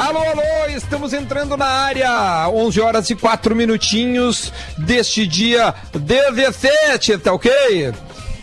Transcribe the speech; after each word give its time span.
Alô, 0.00 0.18
alô, 0.18 0.70
estamos 0.74 1.12
entrando 1.12 1.58
na 1.58 1.66
área. 1.66 2.48
11 2.48 2.80
horas 2.80 3.10
e 3.10 3.14
4 3.14 3.54
minutinhos 3.54 4.50
deste 4.78 5.26
dia 5.26 5.74
17, 5.92 7.18
tá 7.18 7.34
ok? 7.34 7.92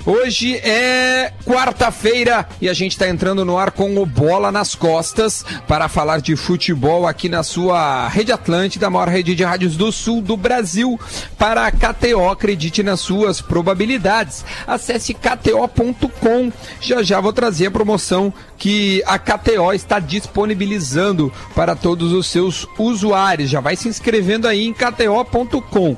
Hoje 0.09 0.55
é 0.63 1.33
quarta-feira 1.45 2.47
e 2.61 2.69
a 2.69 2.73
gente 2.73 2.93
está 2.93 3.09
entrando 3.09 3.43
no 3.43 3.57
ar 3.57 3.71
com 3.71 3.97
o 3.97 4.05
Bola 4.05 4.53
nas 4.53 4.73
Costas 4.73 5.43
para 5.67 5.89
falar 5.89 6.21
de 6.21 6.33
futebol 6.37 7.05
aqui 7.05 7.27
na 7.27 7.43
sua 7.43 8.07
Rede 8.07 8.31
Atlântida, 8.31 8.87
a 8.87 8.89
maior 8.89 9.09
rede 9.09 9.35
de 9.35 9.43
rádios 9.43 9.75
do 9.75 9.91
sul 9.91 10.21
do 10.21 10.37
Brasil. 10.37 10.97
Para 11.37 11.67
a 11.67 11.71
KTO, 11.73 12.29
acredite 12.29 12.81
nas 12.81 13.01
suas 13.01 13.41
probabilidades. 13.41 14.45
Acesse 14.65 15.13
kto.com. 15.13 16.53
Já 16.79 17.03
já 17.03 17.19
vou 17.19 17.33
trazer 17.33 17.65
a 17.65 17.71
promoção 17.71 18.33
que 18.57 19.03
a 19.05 19.19
KTO 19.19 19.73
está 19.73 19.99
disponibilizando 19.99 21.33
para 21.53 21.75
todos 21.75 22.13
os 22.13 22.27
seus 22.27 22.65
usuários. 22.79 23.49
Já 23.49 23.59
vai 23.59 23.75
se 23.75 23.89
inscrevendo 23.89 24.47
aí 24.47 24.65
em 24.67 24.73
kto.com. 24.73 25.97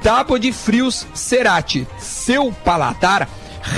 Tábua 0.00 0.38
de 0.38 0.52
frios 0.52 1.08
Cerati. 1.12 1.84
Seu 1.98 2.52
paladar 2.64 3.28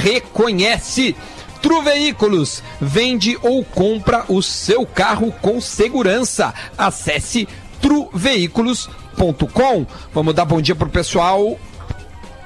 reconhece. 0.03 1.17
Tru 1.63 1.83
Veículos 1.83 2.63
vende 2.81 3.39
ou 3.43 3.65
compra 3.65 4.25
o 4.29 4.43
seu 4.43 4.87
carro 4.87 5.33
com 5.43 5.61
segurança. 5.61 6.55
Acesse 6.79 7.47
truveículos.com. 7.83 9.87
Vamos 10.15 10.35
dar 10.35 10.45
bom 10.45 10.61
dia 10.61 10.75
pro 10.75 10.89
pessoal. 10.89 11.59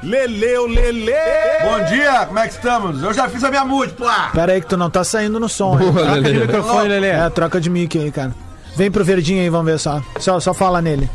Leleu, 0.02 0.66
Lele! 0.66 1.12
Bom 1.62 1.84
dia, 1.88 2.26
como 2.26 2.38
é 2.38 2.46
que 2.46 2.52
estamos? 2.54 3.02
Eu 3.02 3.14
já 3.14 3.26
fiz 3.28 3.42
a 3.42 3.48
minha 3.48 3.64
múltipla! 3.64 4.30
Pera 4.34 4.52
aí 4.52 4.60
que 4.60 4.66
tu 4.66 4.76
não 4.76 4.90
tá 4.90 5.02
saindo 5.02 5.40
no 5.40 5.48
som. 5.48 5.78
hein? 5.80 5.90
Boa, 5.92 6.04
troca 6.04 6.20
de 6.20 6.28
Lelê. 6.30 6.46
microfone, 6.46 6.88
Lelê. 6.88 7.08
É, 7.08 7.30
troca 7.30 7.60
de 7.60 7.70
mic 7.70 7.98
aí, 7.98 8.10
cara. 8.12 8.34
Vem 8.76 8.90
pro 8.90 9.04
verdinho 9.04 9.40
aí, 9.40 9.48
vamos 9.48 9.66
ver 9.66 9.78
só. 9.78 10.02
Só, 10.18 10.38
só 10.40 10.52
fala 10.52 10.82
nele. 10.82 11.08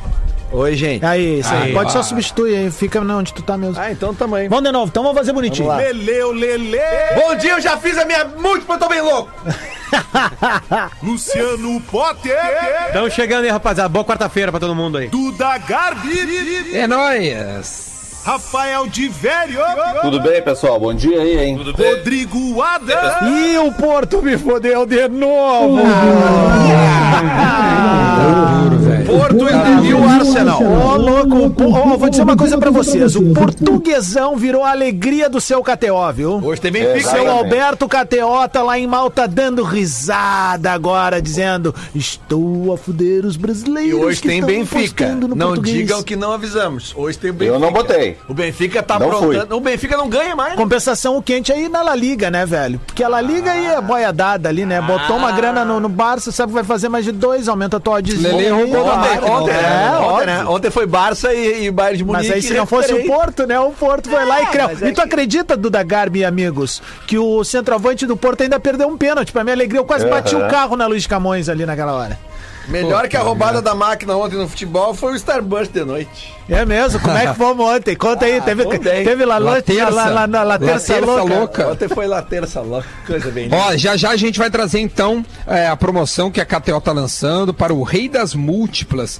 Oi, 0.51 0.75
gente. 0.75 1.05
Aí, 1.05 1.39
isso 1.39 1.53
aí. 1.53 1.63
Aí, 1.63 1.73
Pode 1.73 1.91
só 1.91 2.01
substituir 2.01 2.55
aí, 2.55 2.71
fica 2.71 2.99
onde 3.01 3.33
tu 3.33 3.43
tá 3.43 3.55
mesmo. 3.55 3.79
Ah, 3.79 3.91
então 3.91 4.13
também. 4.13 4.49
Vamos 4.49 4.63
de 4.63 4.71
novo, 4.71 4.87
então 4.87 5.03
vamos 5.03 5.17
fazer 5.17 5.31
bonitinho. 5.31 5.71
Leleu, 5.75 6.31
Lele! 6.31 6.79
Bom 7.15 7.35
dia, 7.35 7.51
eu 7.51 7.61
já 7.61 7.77
fiz 7.77 7.97
a 7.97 8.05
minha 8.05 8.25
múltipla, 8.25 8.77
tô 8.77 8.87
bem 8.87 9.01
louco! 9.01 9.31
Luciano 11.03 11.79
Potter! 11.81 12.35
Estamos 12.87 13.13
chegando 13.13 13.43
aí, 13.43 13.51
rapaziada. 13.51 13.89
Boa 13.89 14.03
quarta-feira 14.03 14.51
pra 14.51 14.59
todo 14.59 14.73
mundo 14.73 14.97
aí. 14.97 15.07
Duda 15.07 15.57
Garbi! 15.59 16.75
É 16.75 16.87
nóis! 16.87 17.87
Rafael 18.25 18.85
de 18.87 19.07
Velho! 19.07 19.59
Tudo 20.01 20.19
bem, 20.19 20.41
pessoal? 20.41 20.79
Bom 20.79 20.93
dia 20.93 21.21
aí, 21.21 21.39
hein? 21.39 21.57
Rodrigo 21.57 22.61
Adams! 22.61 23.13
E 23.23 23.57
o 23.57 23.71
Porto 23.71 24.21
me 24.21 24.37
fodeu 24.37 24.85
de 24.85 25.07
novo. 25.07 25.79
Porto 29.05 29.45
e 29.85 29.93
o 29.93 30.03
Arsenal! 30.07 30.61
Ô, 30.63 30.95
louco, 30.95 31.53
ó, 31.73 31.97
vou 31.97 32.09
dizer 32.09 32.23
uma 32.23 32.37
coisa 32.37 32.57
pra 32.57 32.69
vocês. 32.71 33.15
O 33.15 33.33
portuguesão 33.33 34.35
virou 34.37 34.63
a 34.63 34.71
alegria 34.71 35.29
do 35.29 35.41
seu 35.41 35.61
KTO, 35.63 36.11
viu? 36.13 36.41
Hoje 36.43 36.61
tem 36.61 36.69
É, 36.75 36.93
Benfica, 36.93 37.09
Seu? 37.11 37.29
Alberto 37.29 37.87
KTO 37.87 38.47
tá 38.51 38.63
lá 38.63 38.77
em 38.79 38.87
Malta 38.87 39.27
dando 39.27 39.63
risada 39.63 40.71
agora, 40.71 41.21
dizendo: 41.21 41.73
Estou 41.93 42.73
a 42.73 42.77
fuder 42.77 43.25
os 43.25 43.35
E 43.35 43.39
brasileiros. 43.39 43.99
hoje 43.99 44.21
que 44.21 44.27
tem 44.27 44.43
Benfica. 44.43 45.07
Não 45.15 45.47
português." 45.49 45.77
digam 45.77 46.03
que 46.03 46.15
não 46.15 46.31
avisamos. 46.31 46.93
Hoje 46.95 47.17
tem 47.17 47.31
Benfica. 47.31 47.55
Eu 47.55 47.59
não 47.59 47.71
botei. 47.71 48.17
O 48.27 48.33
Benfica 48.33 48.81
tá 48.83 48.95
aprontando. 48.95 49.55
O 49.57 49.59
Benfica 49.59 49.97
não 49.97 50.07
ganha 50.09 50.35
mais. 50.35 50.51
né? 50.51 50.57
Compensação 50.57 51.17
o 51.17 51.21
quente 51.21 51.51
aí 51.51 51.67
na 51.69 51.81
La 51.81 51.95
Liga, 51.95 52.29
né, 52.31 52.45
velho? 52.45 52.79
Porque 52.85 53.03
a 53.03 53.07
La 53.07 53.21
Liga 53.21 53.51
aí 53.51 53.65
é 53.65 53.81
boia 53.81 54.11
dada 54.13 54.49
ali, 54.49 54.65
né? 54.65 54.81
Botou 54.81 55.17
uma 55.17 55.31
grana 55.31 55.65
no, 55.65 55.79
no 55.79 55.89
Barça, 55.89 56.31
sabe 56.31 56.49
que 56.51 56.55
vai 56.55 56.63
fazer 56.63 56.89
mais 56.89 57.03
de 57.05 57.11
dois, 57.11 57.47
aumenta 57.47 57.77
a 57.77 57.79
tua. 57.79 57.99
Lele 57.99 58.49
roubou 58.49 58.68
Ontem, 58.77 58.89
da 58.89 58.95
máquina, 58.97 59.31
Ontem, 59.31 59.53
né? 59.53 59.61
né? 59.61 59.69
É, 59.83 59.89
Ontem, 59.97 60.05
óbvio. 60.07 60.25
né? 60.25 60.45
Ontem 60.45 60.69
foi 60.71 60.85
Barça 60.85 61.33
e, 61.33 61.65
e 61.65 61.71
Bayern 61.71 61.97
de 61.97 62.03
Munique. 62.05 62.27
Mas 62.27 62.35
aí 62.35 62.41
se 62.41 62.53
não 62.53 62.65
fosse 62.65 62.93
o. 62.93 63.05
Porto, 63.05 63.45
né? 63.47 63.59
O 63.59 63.71
Porto 63.71 64.09
foi 64.09 64.25
lá 64.25 64.41
e 64.41 64.45
criou. 64.47 64.69
é 64.69 64.73
E 64.73 64.91
tu 64.91 64.95
que- 64.95 65.01
acredita, 65.01 65.55
Duda 65.57 65.81
Garbi 65.83 66.19
e 66.19 66.25
amigos, 66.25 66.81
que 67.07 67.17
o 67.17 67.43
centroavante 67.43 68.05
do 68.05 68.15
Porto 68.15 68.41
ainda 68.41 68.59
perdeu 68.59 68.87
um 68.87 68.97
pênalti. 68.97 69.31
Pra 69.31 69.43
minha 69.43 69.55
alegria, 69.55 69.79
eu 69.79 69.85
quase 69.85 70.05
bati 70.05 70.35
o 70.35 70.47
carro 70.47 70.75
na 70.75 70.85
Luiz 70.87 71.05
Camões 71.07 71.49
ali 71.49 71.65
naquela 71.65 71.93
hora. 71.93 72.17
Melhor 72.69 73.07
que 73.07 73.17
a 73.17 73.21
roubada 73.21 73.61
da 73.61 73.73
máquina 73.73 74.15
ontem 74.15 74.35
no 74.37 74.47
futebol 74.47 74.93
foi 74.93 75.13
o 75.13 75.15
Starburst 75.15 75.71
de 75.71 75.83
noite. 75.83 76.33
É 76.47 76.65
mesmo? 76.65 76.99
Como 76.99 77.15
é 77.17 77.27
que 77.27 77.33
fomos 77.35 77.65
ontem? 77.65 77.95
Conta 77.95 78.25
aí, 78.25 78.41
teve, 78.41 78.63
foi 78.63 78.79
bem. 78.79 79.03
teve 79.03 79.23
lá, 79.25 79.37
La 79.37 79.51
lá, 79.53 79.61
terça. 79.61 79.89
lá, 79.91 80.05
lá, 80.05 80.25
lá, 80.25 80.25
lá 80.25 80.43
La 80.43 80.59
terça 80.59 80.93
terça 80.93 81.05
louca. 81.05 81.35
louca. 81.35 81.67
Ontem 81.69 81.87
foi 81.87 82.07
lá 82.07 82.21
terça 82.21 82.61
louca. 82.61 82.87
Coisa 83.05 83.29
bem. 83.31 83.49
Ó, 83.51 83.75
já 83.75 83.95
já 83.95 84.09
a 84.11 84.15
gente 84.15 84.39
vai 84.39 84.49
trazer 84.49 84.79
então 84.79 85.23
é, 85.45 85.67
a 85.67 85.75
promoção 85.75 86.31
que 86.31 86.41
a 86.41 86.45
KTO 86.45 86.81
tá 86.81 86.91
lançando 86.91 87.53
para 87.53 87.73
o 87.73 87.83
Rei 87.83 88.09
das 88.09 88.33
Múltiplas. 88.33 89.19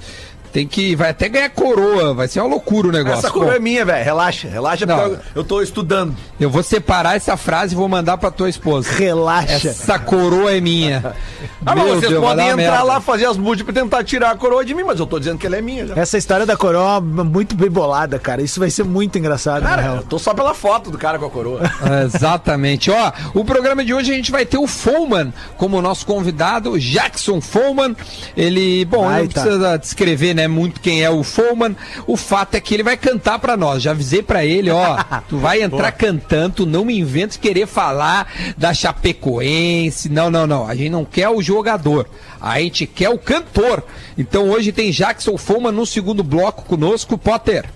Tem 0.52 0.66
que. 0.66 0.94
Vai 0.96 1.10
até 1.10 1.28
ganhar 1.28 1.50
coroa, 1.50 2.12
vai 2.14 2.26
ser 2.28 2.40
uma 2.40 2.48
loucura 2.48 2.88
o 2.88 2.92
negócio. 2.92 3.18
Essa 3.18 3.30
coroa 3.30 3.50
Bom, 3.50 3.56
é 3.56 3.60
minha, 3.60 3.84
velho. 3.84 4.04
Relaxa, 4.04 4.48
relaxa, 4.48 4.84
Não. 4.86 4.96
porque 4.98 5.14
eu, 5.14 5.18
eu 5.36 5.44
tô 5.44 5.62
estudando. 5.62 6.14
eu 6.38 6.50
vou 6.50 6.62
separar 6.62 7.16
essa 7.16 7.36
frase 7.36 7.74
e 7.74 7.76
vou 7.76 7.88
mandar 7.88 8.18
pra 8.18 8.30
tua 8.30 8.48
esposa. 8.48 8.90
Relaxa. 8.92 9.68
Essa 9.68 9.98
coroa 9.98 10.52
é 10.52 10.60
minha. 10.60 11.14
Ah, 11.64 11.74
mas 11.76 11.88
vocês 11.88 12.10
Deus, 12.12 12.24
podem 12.24 12.46
entrar 12.48 12.56
merda. 12.56 12.82
lá, 12.82 13.00
fazer 13.02 13.26
as 13.26 13.36
múltiplas 13.36 13.76
e 13.76 13.80
tentar 13.80 14.02
tirar 14.02 14.30
a 14.30 14.34
coroa 14.34 14.64
de 14.64 14.72
mim, 14.74 14.82
mas 14.82 14.98
eu 14.98 15.06
tô 15.06 15.18
dizendo 15.18 15.36
que 15.36 15.46
ela 15.46 15.56
é 15.56 15.60
minha 15.60 15.86
já. 15.88 15.94
Essa 15.94 16.16
história 16.16 16.46
da 16.46 16.56
coroa 16.56 16.96
é 16.96 17.00
muito 17.00 17.54
bem 17.54 17.70
bolada, 17.70 18.18
cara. 18.18 18.40
Isso 18.40 18.58
vai 18.58 18.70
ser 18.70 18.82
muito 18.82 19.18
engraçado, 19.18 19.62
Cara, 19.62 19.96
eu 19.96 20.02
tô 20.02 20.18
só 20.18 20.32
pela 20.32 20.54
foto 20.54 20.90
do 20.90 20.96
cara 20.96 21.18
com 21.18 21.26
a 21.26 21.30
coroa. 21.30 21.60
Exatamente. 22.04 22.90
Ó, 22.90 23.12
o 23.34 23.44
programa 23.44 23.84
de 23.84 23.92
hoje 23.92 24.10
a 24.10 24.14
gente 24.14 24.30
vai 24.30 24.46
ter 24.46 24.56
o 24.56 24.66
Foman 24.66 25.32
como 25.58 25.82
nosso 25.82 26.06
convidado, 26.06 26.78
Jackson 26.78 27.40
Foman. 27.42 27.94
Ele, 28.34 28.84
bom, 28.86 29.04
Vai, 29.04 29.22
não 29.22 29.28
tá. 29.28 29.42
precisa 29.42 29.76
descrever, 29.76 30.34
né, 30.34 30.39
muito 30.48 30.80
quem 30.80 31.02
é 31.02 31.10
o 31.10 31.22
Foman. 31.22 31.74
O 32.06 32.16
fato 32.16 32.54
é 32.54 32.60
que 32.60 32.74
ele 32.74 32.82
vai 32.82 32.96
cantar 32.96 33.38
pra 33.38 33.56
nós. 33.56 33.82
Já 33.82 33.92
avisei 33.92 34.22
pra 34.22 34.44
ele, 34.44 34.70
ó, 34.70 34.96
tu 35.28 35.38
vai 35.38 35.62
entrar 35.62 35.92
cantando, 35.92 36.56
tu 36.56 36.66
não 36.66 36.84
me 36.84 36.98
inventes 36.98 37.36
querer 37.36 37.66
falar 37.66 38.26
da 38.56 38.74
Chapecoense. 38.74 40.08
Não, 40.08 40.30
não, 40.30 40.46
não. 40.46 40.66
A 40.66 40.74
gente 40.74 40.90
não 40.90 41.04
quer 41.04 41.28
o 41.28 41.42
jogador. 41.42 42.08
A 42.40 42.60
gente 42.60 42.86
quer 42.86 43.10
o 43.10 43.18
cantor. 43.18 43.84
Então 44.16 44.48
hoje 44.50 44.72
tem 44.72 44.90
Jackson 44.90 45.36
Foman 45.36 45.72
no 45.72 45.86
segundo 45.86 46.22
bloco 46.22 46.64
conosco, 46.64 47.18
Potter. 47.18 47.68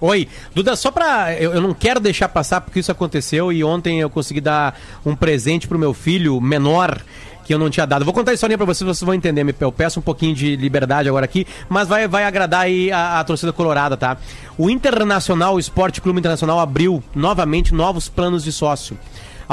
Oi, 0.00 0.26
Duda, 0.54 0.74
só 0.76 0.90
pra. 0.90 1.34
Eu, 1.34 1.52
eu 1.52 1.60
não 1.60 1.74
quero 1.74 2.00
deixar 2.00 2.26
passar 2.30 2.62
porque 2.62 2.80
isso 2.80 2.90
aconteceu 2.90 3.52
e 3.52 3.62
ontem 3.62 4.00
eu 4.00 4.08
consegui 4.08 4.40
dar 4.40 4.80
um 5.04 5.14
presente 5.14 5.68
pro 5.68 5.78
meu 5.78 5.92
filho 5.92 6.40
menor 6.40 7.02
que 7.50 7.54
eu 7.54 7.58
não 7.58 7.68
tinha 7.68 7.84
dado. 7.84 8.04
Vou 8.04 8.14
contar 8.14 8.30
a 8.30 8.34
historinha 8.34 8.56
pra 8.56 8.64
vocês, 8.64 8.86
vocês 8.86 9.04
vão 9.04 9.12
entender. 9.12 9.44
Eu 9.58 9.72
peço 9.72 9.98
um 9.98 10.02
pouquinho 10.02 10.32
de 10.36 10.54
liberdade 10.54 11.08
agora 11.08 11.24
aqui, 11.24 11.44
mas 11.68 11.88
vai, 11.88 12.06
vai 12.06 12.22
agradar 12.22 12.60
aí 12.60 12.92
a, 12.92 13.18
a 13.18 13.24
torcida 13.24 13.52
colorada, 13.52 13.96
tá? 13.96 14.16
O 14.56 14.70
Internacional, 14.70 15.56
o 15.56 15.58
Esporte 15.58 16.00
Clube 16.00 16.20
Internacional, 16.20 16.60
abriu 16.60 17.02
novamente 17.12 17.74
novos 17.74 18.08
planos 18.08 18.44
de 18.44 18.52
sócio. 18.52 18.96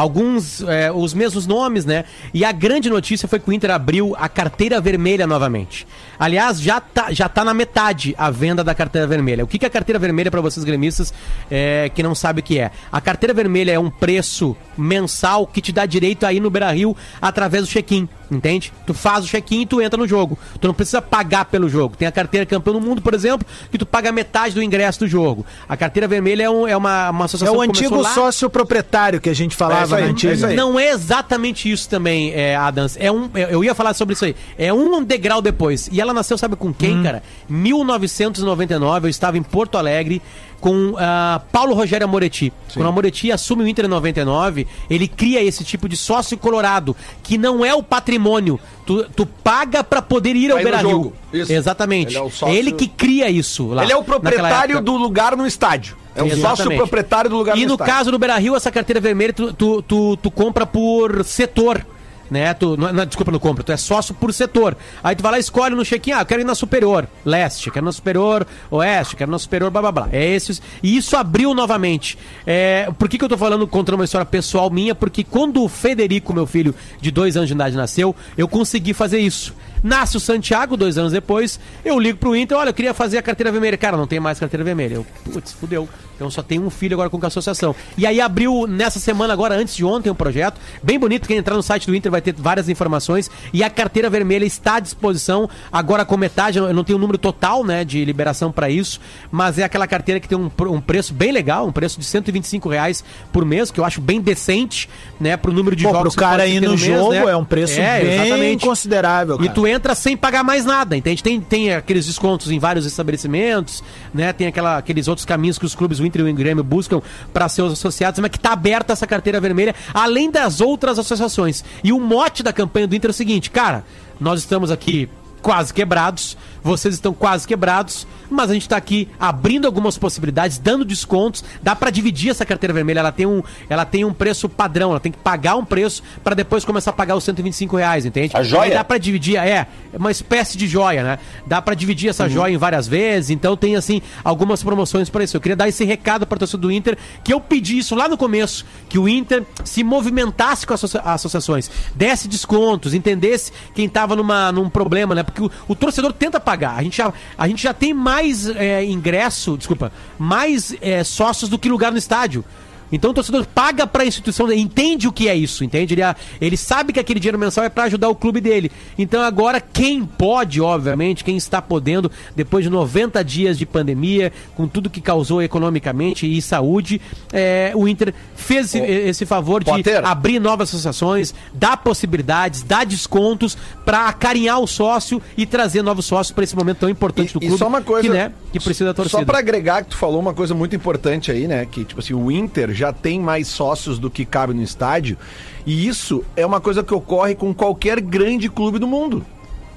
Alguns, 0.02 0.62
é, 0.62 0.92
os 0.92 1.12
mesmos 1.12 1.48
nomes, 1.48 1.84
né? 1.84 2.06
E 2.32 2.46
a 2.46 2.52
grande 2.52 2.88
notícia 2.88 3.28
foi 3.28 3.40
que 3.40 3.50
o 3.50 3.52
Inter 3.54 3.72
abriu 3.72 4.16
a 4.20 4.30
carteira 4.30 4.80
vermelha 4.80 5.26
novamente. 5.26 5.88
Aliás, 6.20 6.62
já 6.62 6.80
tá, 6.80 7.12
já 7.12 7.28
tá 7.28 7.44
na 7.44 7.52
metade 7.54 8.14
a 8.16 8.30
venda 8.30 8.64
da 8.64 8.76
carteira 8.76 9.08
vermelha. 9.08 9.44
O 9.44 9.48
que, 9.48 9.58
que 9.58 9.66
é 9.66 9.68
a 9.68 9.72
carteira 9.72 9.98
vermelha 9.98 10.30
para 10.30 10.40
vocês 10.40 10.64
gremistas 10.64 11.12
é, 11.50 11.90
que 11.96 12.04
não 12.04 12.14
sabem 12.14 12.42
o 12.42 12.44
que 12.46 12.60
é? 12.60 12.70
A 12.92 13.02
carteira 13.02 13.34
vermelha 13.34 13.72
é 13.72 13.80
um 13.80 13.90
preço 13.90 14.56
mensal 14.78 15.48
que 15.48 15.62
te 15.62 15.72
dá 15.72 15.86
direito 15.88 16.26
a 16.28 16.32
ir 16.32 16.40
no 16.40 16.50
Beira 16.52 16.72
Rio 16.72 16.96
através 17.20 17.64
do 17.64 17.70
check-in, 17.70 18.08
entende? 18.32 18.72
Tu 18.86 18.94
faz 18.94 19.26
o 19.26 19.28
check-in 19.28 19.62
e 19.62 19.66
tu 19.66 19.82
entra 19.82 19.98
no 19.98 20.08
jogo. 20.08 20.38
Tu 20.62 20.68
não 20.68 20.74
precisa 20.76 21.02
pagar 21.02 21.46
pelo 21.46 21.68
jogo. 21.68 21.96
Tem 21.98 22.08
a 22.08 22.12
carteira 22.12 22.46
campeão 22.46 22.74
do 22.76 22.82
mundo, 22.82 23.02
por 23.02 23.14
exemplo, 23.14 23.46
que 23.72 23.78
tu 23.78 23.86
paga 23.86 24.12
metade 24.12 24.54
do 24.54 24.62
ingresso 24.62 25.00
do 25.00 25.08
jogo. 25.08 25.46
A 25.68 25.76
carteira 25.76 26.08
vermelha 26.08 26.44
é, 26.44 26.50
um- 26.50 26.68
é 26.68 26.78
uma, 26.78 27.10
uma 27.10 27.24
É 27.24 27.26
associação 27.26 27.56
o 27.58 27.62
que 27.62 27.68
começou 27.68 27.86
antigo 27.88 28.02
lá- 28.02 28.14
sócio 28.14 28.50
proprietário 28.50 29.20
que 29.22 29.30
a 29.30 29.36
gente 29.36 29.54
É 29.54 29.58
falava 29.58 29.87
na 29.90 30.00
é 30.00 30.04
antiga. 30.04 30.54
não 30.54 30.80
é 30.80 30.90
exatamente 30.90 31.72
isso 31.72 31.90
também, 31.90 32.32
é, 32.34 32.56
Adams. 32.56 32.98
É 33.00 33.12
um, 33.12 33.30
eu 33.34 33.64
ia 33.64 33.74
falar 33.74 33.94
sobre 33.94 34.14
isso 34.14 34.26
aí. 34.26 34.36
É 34.58 34.74
um 34.74 35.04
degrau 35.04 35.42
depois. 35.42 35.90
E 35.92 36.02
ela 36.02 36.14
nasceu, 36.14 36.38
sabe 36.38 36.56
com 36.56 36.74
quem, 36.74 37.02
cara? 37.04 37.24
1999, 37.50 39.08
eu 39.08 39.10
estava 39.10 39.38
em 39.38 39.44
Porto 39.44 39.78
Alegre 39.78 40.22
com 40.60 40.96
ah, 40.98 41.42
Paulo 41.52 41.74
Rogério 41.74 42.06
Amoretti. 42.06 42.52
Quando 42.74 42.86
o 42.86 42.90
Amoretti 42.90 43.32
assume 43.32 43.64
o 43.64 43.68
Inter 43.68 43.86
em 43.86 43.90
99, 43.90 44.68
ele 44.90 45.08
cria 45.08 45.44
esse 45.44 45.64
tipo 45.64 45.88
de 45.88 45.96
sócio 45.96 46.38
colorado, 46.38 46.96
que 47.24 47.38
não 47.38 47.64
é 47.64 47.74
o 47.74 47.84
patrimônio. 47.84 48.60
Tu, 48.86 49.04
tu 49.16 49.26
paga 49.26 49.84
pra 49.84 50.02
poder 50.02 50.36
ir 50.36 50.52
ao 50.52 50.60
no 50.60 50.80
jogo. 50.80 51.14
Isso. 51.32 51.52
Exatamente. 51.52 52.16
Ele 52.16 52.26
é 52.26 52.30
sócio- 52.30 52.50
ele 52.56 52.72
que 52.72 52.88
cria 52.88 53.30
isso 53.30 53.68
lá. 53.68 53.84
Ele 53.84 53.92
é 53.94 53.98
o 53.98 54.04
proprietário 54.04 54.82
do 54.82 54.96
lugar 54.96 55.36
no 55.36 55.46
estádio. 55.46 55.98
É 56.16 56.24
o 56.24 56.30
sócio 56.30 56.40
Exatamente. 56.40 56.78
proprietário 56.78 57.30
do 57.30 57.38
lugar 57.38 57.56
E 57.58 57.66
no 57.66 57.74
estádio. 57.74 57.94
caso 57.94 58.12
do 58.12 58.18
Beira 58.18 58.38
Rio, 58.38 58.56
essa 58.56 58.72
carteira 58.72 59.00
vermelha, 59.00 59.34
tu, 59.34 59.54
tu, 59.54 59.82
tu, 59.84 60.18
tu 60.18 60.32
compra 60.32 60.66
por 60.66 61.24
setor. 61.24 61.86
Né? 62.30 62.54
Tu, 62.54 62.76
não, 62.78 62.92
não, 62.92 63.06
desculpa, 63.06 63.32
não 63.32 63.40
compra, 63.40 63.64
tu 63.64 63.72
é 63.72 63.78
sócio 63.78 64.14
por 64.14 64.34
setor. 64.34 64.76
Aí 65.04 65.16
tu 65.16 65.24
vai 65.24 65.34
lá 65.34 65.38
e 65.38 65.42
escolhe 65.42 65.76
no 65.76 65.84
check-in, 65.84 66.12
ah, 66.12 66.22
eu 66.22 66.26
quero 66.26 66.42
ir 66.42 66.46
na 66.46 66.56
superior, 66.56 67.08
leste, 67.26 67.72
quero 67.72 67.86
na 67.86 67.92
superior 67.92 68.46
oeste, 68.70 69.16
quero 69.16 69.32
na 69.32 69.40
superior, 69.40 69.72
blá 69.72 69.82
blá 69.82 69.92
blá. 69.92 70.10
É 70.12 70.26
esse, 70.26 70.60
e 70.82 70.98
isso 70.98 71.16
abriu 71.16 71.54
novamente. 71.54 72.18
É, 72.46 72.90
por 72.98 73.08
que, 73.08 73.18
que 73.18 73.24
eu 73.24 73.30
tô 73.30 73.38
falando, 73.38 73.68
contando 73.68 73.96
uma 73.96 74.06
história 74.06 74.26
pessoal 74.26 74.70
minha? 74.70 74.94
Porque 74.94 75.24
quando 75.24 75.64
o 75.64 75.70
Federico, 75.70 76.34
meu 76.34 76.46
filho 76.46 76.74
de 77.00 77.12
dois 77.12 77.38
anos 77.38 77.48
de 77.48 77.56
idade, 77.56 77.76
nasceu, 77.76 78.16
eu 78.38 78.48
consegui 78.48 78.94
fazer 78.94 79.20
isso. 79.20 79.54
Nasce 79.84 80.18
o 80.18 80.20
Santiago, 80.20 80.76
dois 80.78 80.98
anos 80.98 81.12
depois, 81.12 81.60
eu 81.86 82.00
ligo 82.00 82.18
pro 82.18 82.36
Inter, 82.36 82.58
olha, 82.58 82.70
eu 82.70 82.74
queria 82.74 82.94
fazer 82.94 83.18
a 83.18 83.22
carteira 83.22 83.52
vermelha. 83.52 83.78
Cara, 83.78 83.96
não 83.98 84.08
tem 84.08 84.20
mais 84.20 84.40
carteira 84.40 84.64
vermelha. 84.64 84.96
Eu, 84.96 85.06
putz, 85.24 85.54
fudeu. 85.54 85.88
Então 86.16 86.32
só 86.32 86.42
tem 86.42 86.60
um 86.60 86.70
filho 86.72 86.96
agora 86.96 87.10
com 87.12 87.20
a 87.22 87.28
associação. 87.28 87.76
E 87.96 88.06
aí 88.08 88.20
abriu 88.20 88.66
nessa 88.68 89.00
semana, 89.00 89.34
agora, 89.34 89.54
antes 89.56 89.76
de 89.76 89.86
ontem, 89.86 90.10
um 90.10 90.16
projeto 90.16 90.60
bem 90.82 90.98
bonito. 90.98 91.28
Quem 91.28 91.38
entrar 91.38 91.56
no 91.56 91.62
site 91.62 91.86
do 91.86 91.96
Inter 91.96 92.12
vai 92.12 92.22
ter 92.22 92.34
várias 92.36 92.68
informações. 92.70 93.30
E 93.54 93.64
a 93.64 93.70
carteira 93.70 94.10
vermelha 94.10 94.44
está 94.44 94.78
à 94.78 94.80
disposição. 94.80 95.48
Agora 95.72 96.04
com 96.04 96.18
metade, 96.18 96.58
eu 96.58 96.74
não 96.74 96.84
tenho 96.84 96.98
o 96.98 97.02
número 97.02 97.20
total, 97.20 97.64
né, 97.64 97.86
de 97.86 98.04
liberação 98.04 98.52
para 98.52 98.68
isso, 98.68 99.00
mas 99.32 99.60
é 99.60 99.64
aquela 99.64 99.86
carteira 99.86 100.20
que 100.20 100.28
tem 100.28 100.36
um, 100.38 100.50
um 100.72 100.82
preço 100.82 101.14
bem 101.14 101.32
legal, 101.32 101.68
um 101.68 101.72
preço 101.72 102.00
de 102.00 102.06
125 102.06 102.68
reais 102.68 103.04
por 103.32 103.46
mês, 103.46 103.70
que 103.70 103.80
eu 103.80 103.86
acho 103.86 104.02
bem 104.02 104.20
decente, 104.20 104.90
né, 105.20 105.38
pro 105.38 105.54
número 105.54 105.76
de 105.76 105.84
Pô, 105.84 105.92
jogos 105.92 106.16
pro 106.16 106.24
cara 106.24 106.48
ir 106.48 106.60
ter 106.60 106.66
no 106.66 106.72
mês, 106.72 106.82
jogo 106.82 107.12
né? 107.12 107.18
é 107.32 107.36
um 107.36 107.46
preço 107.46 107.80
É, 107.80 108.02
bem 108.02 108.22
exatamente. 108.24 108.66
considerável, 108.66 109.36
E 109.36 109.40
cara. 109.44 109.54
tu 109.54 109.67
entra 109.68 109.94
sem 109.94 110.16
pagar 110.16 110.44
mais 110.44 110.66
nada, 110.66 110.96
entende? 110.96 111.22
Tem, 111.22 111.40
tem 111.40 111.74
aqueles 111.74 112.06
descontos 112.06 112.50
em 112.52 112.60
vários 112.60 112.86
estabelecimentos, 112.86 113.84
né? 114.14 114.34
Tem 114.34 114.48
aquela, 114.48 114.78
aqueles 114.78 115.08
outros 115.08 115.26
caminhos 115.26 115.60
que 115.60 115.66
os 115.66 115.76
clubes, 115.76 116.00
o 116.00 116.06
Inter 116.06 116.26
e 116.26 116.32
o 116.32 116.34
Grêmio, 116.34 116.64
buscam 116.64 117.02
para 117.34 117.48
seus 117.50 117.74
associados, 117.74 118.20
mas 118.20 118.32
que 118.32 118.40
tá 118.40 118.54
aberta 118.54 118.94
essa 118.94 119.06
carteira 119.06 119.40
vermelha, 119.40 119.76
além 119.94 120.32
das 120.32 120.62
outras 120.62 120.98
associações. 120.98 121.64
E 121.84 121.92
o 121.92 122.00
mote 122.00 122.42
da 122.42 122.54
campanha 122.54 122.88
do 122.88 122.96
Inter 122.96 123.10
é 123.10 123.12
o 123.12 123.14
seguinte, 123.14 123.50
cara, 123.50 123.84
nós 124.20 124.40
estamos 124.40 124.72
aqui 124.72 125.10
quase 125.42 125.74
quebrados, 125.74 126.38
vocês 126.68 126.94
estão 126.94 127.14
quase 127.14 127.48
quebrados, 127.48 128.06
mas 128.30 128.52
a 128.52 128.54
gente 128.54 128.68
tá 128.68 128.76
aqui 128.78 129.08
abrindo 129.20 129.66
algumas 129.66 129.98
possibilidades, 129.98 130.58
dando 130.58 130.84
descontos, 130.84 131.44
dá 131.64 131.76
para 131.76 131.90
dividir 131.90 132.30
essa 132.32 132.46
carteira 132.46 132.74
vermelha, 132.74 133.00
ela 133.00 133.12
tem 133.12 133.26
um, 133.26 133.42
ela 133.70 133.86
tem 133.86 134.04
um 134.04 134.14
preço 134.14 134.50
padrão, 134.50 134.92
ela 134.92 135.00
tem 135.00 135.12
que 135.12 135.18
pagar 135.18 135.56
um 135.56 135.64
preço 135.64 136.04
para 136.24 136.36
depois 136.36 136.66
começar 136.66 136.92
a 136.92 136.94
pagar 136.94 137.16
os 137.16 137.24
125 137.24 137.78
reais, 137.78 138.06
entende? 138.06 138.36
A 138.36 138.44
joia? 138.44 138.64
Aí 138.64 138.72
dá 138.74 138.84
para 138.84 138.98
dividir, 138.98 139.38
é, 139.38 139.68
é 139.94 139.98
uma 139.98 140.12
espécie 140.12 140.58
de 140.58 140.68
joia, 140.68 141.04
né? 141.04 141.20
Dá 141.46 141.62
para 141.62 141.74
dividir 141.74 142.10
essa 142.10 142.28
joia 142.28 142.54
em 142.54 142.58
várias 142.58 142.88
vezes, 142.88 143.30
então 143.30 143.56
tem 143.56 143.76
assim 143.76 144.02
algumas 144.24 144.62
promoções 144.62 145.10
para 145.10 145.24
isso. 145.24 145.38
Eu 145.38 145.42
queria 145.42 145.56
dar 145.56 145.70
esse 145.70 145.86
recado 145.86 146.28
para 146.28 146.38
torcedor 146.38 146.70
do 146.70 146.72
Inter, 146.72 146.98
que 147.24 147.34
eu 147.34 147.40
pedi 147.40 147.78
isso 147.78 147.96
lá 147.96 148.10
no 148.10 148.18
começo, 148.18 148.66
que 148.90 149.00
o 149.00 149.08
Inter 149.08 149.44
se 149.64 149.84
movimentasse 149.84 150.68
com 150.68 150.74
as 150.74 150.84
associa- 150.84 151.02
associações, 151.02 151.72
desse 151.96 152.28
descontos, 152.28 152.94
entendesse 152.94 153.52
quem 153.74 153.88
tava 153.88 154.16
numa, 154.16 154.52
num 154.52 154.70
problema, 154.70 155.16
né? 155.16 155.24
Porque 155.24 155.42
o, 155.42 155.50
o 155.68 155.76
torcedor 155.76 156.12
tenta 156.12 156.40
pagar. 156.40 156.57
A 156.66 156.84
gente 156.84 156.98
já, 156.98 157.14
a 157.38 157.48
gente 157.48 157.64
já 157.64 157.74
tem 157.74 157.94
mais 157.94 158.48
é, 158.48 158.84
ingresso, 158.86 159.58
desculpa, 159.58 159.92
mais 160.18 160.76
é, 160.82 161.04
sócios 161.04 161.50
do 161.50 161.58
que 161.58 161.70
lugar 161.70 161.92
no 161.92 161.98
estádio. 161.98 162.44
Então 162.92 163.12
o 163.12 163.14
torcedor 163.14 163.46
paga 163.46 163.86
pra 163.86 164.06
instituição, 164.06 164.52
entende 164.52 165.08
o 165.08 165.12
que 165.12 165.28
é 165.28 165.36
isso, 165.36 165.64
entende? 165.64 165.94
Ele, 165.94 166.02
ele 166.40 166.58
sabe 166.58 166.94
que 166.94 167.00
aquele 167.00 167.20
dinheiro 167.20 167.38
mensal 167.38 167.64
é 167.64 167.70
pra 167.70 167.84
ajudar 167.86 168.10
o 168.10 168.16
clube 168.16 168.40
dele. 168.40 168.72
Então 168.98 169.22
agora 169.22 169.60
quem 169.60 170.06
pode, 170.06 170.62
obviamente, 170.62 171.24
quem 171.24 171.38
está 171.38 171.62
podendo, 171.62 172.12
depois 172.36 172.64
de 172.64 172.70
90 172.70 173.24
dias 173.24 173.58
de 173.58 173.66
pandemia, 173.66 174.32
com 174.56 174.68
tudo 174.68 174.90
que 174.90 175.02
causou 175.02 175.42
economicamente 175.42 176.26
e 176.26 176.42
saúde, 176.42 177.02
é, 177.32 177.72
o 177.76 177.88
Inter 177.88 178.14
fez 178.36 178.74
esse, 178.74 178.80
esse 178.80 179.26
favor 179.26 179.64
de 179.64 179.72
Potter. 179.72 180.06
abrir 180.06 180.40
novas 180.40 180.70
associações, 180.70 181.34
dar 181.54 181.78
possibilidades, 181.78 182.64
dar 182.64 182.86
descontos 182.86 183.58
pra 183.86 184.08
acarinhar 184.08 184.60
o 184.60 184.68
sócio 184.68 185.22
e 185.36 185.46
trazer 185.46 185.82
novos 185.82 186.06
sócios 186.06 186.34
pra 186.34 186.44
esse 186.44 186.56
momento 186.56 186.78
tão 186.80 186.90
importante 186.90 187.34
do 187.34 187.40
E, 187.42 187.46
e 187.46 187.48
clube 187.48 187.60
só 187.60 187.68
uma 187.68 187.82
coisa. 187.82 188.08
que, 188.08 188.14
né, 188.14 188.32
que 188.52 188.60
precisa 188.60 188.86
da 188.86 188.94
torcida. 188.94 189.20
Só 189.20 189.26
pra 189.26 189.40
agregar 189.40 189.84
que 189.84 189.90
tu 189.92 189.98
falou 189.98 190.20
uma 190.20 190.34
coisa 190.34 190.54
muito 190.54 190.76
importante 190.76 191.32
aí, 191.32 191.48
né? 191.48 191.66
Que, 191.66 191.84
tipo 191.84 192.00
assim, 192.00 192.14
o 192.14 192.32
Inter 192.32 192.74
já 192.78 192.94
tem 192.94 193.20
mais 193.20 193.48
sócios 193.48 193.98
do 194.00 194.10
que 194.10 194.24
cabe 194.26 194.54
no 194.54 194.62
estádio. 194.62 195.18
E 195.66 195.88
isso 195.88 196.24
é 196.36 196.46
uma 196.46 196.62
coisa 196.62 196.84
que 196.84 196.94
ocorre 196.94 197.36
com 197.36 197.54
qualquer 197.54 198.00
grande 198.00 198.48
clube 198.50 198.80
do 198.80 198.88
mundo. 198.88 199.26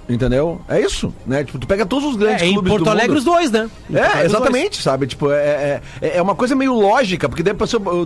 Entendeu? 0.08 0.61
É 0.69 0.81
isso, 0.81 1.14
né? 1.25 1.44
Tipo, 1.44 1.56
tu 1.61 1.69
pega 1.69 1.87
todos 1.87 2.05
os 2.05 2.17
grandes 2.17 2.43
É, 2.43 2.47
em 2.47 2.52
clubes 2.55 2.70
Porto 2.73 2.85
do 2.85 2.91
Alegre 2.91 3.11
mundo. 3.11 3.19
os 3.19 3.25
dois, 3.25 3.50
né? 3.52 3.70
Em 3.88 3.97
É, 3.97 4.06
os 4.06 4.12
dois. 4.12 4.25
exatamente, 4.25 4.82
sabe? 4.82 5.06
Tipo, 5.06 5.31
é, 5.31 5.81
é, 6.02 6.17
é 6.17 6.23
uma 6.23 6.35
coisa 6.35 6.56
meio 6.56 6.75
lógica, 6.75 7.29
porque 7.29 7.44
daí 7.44 7.55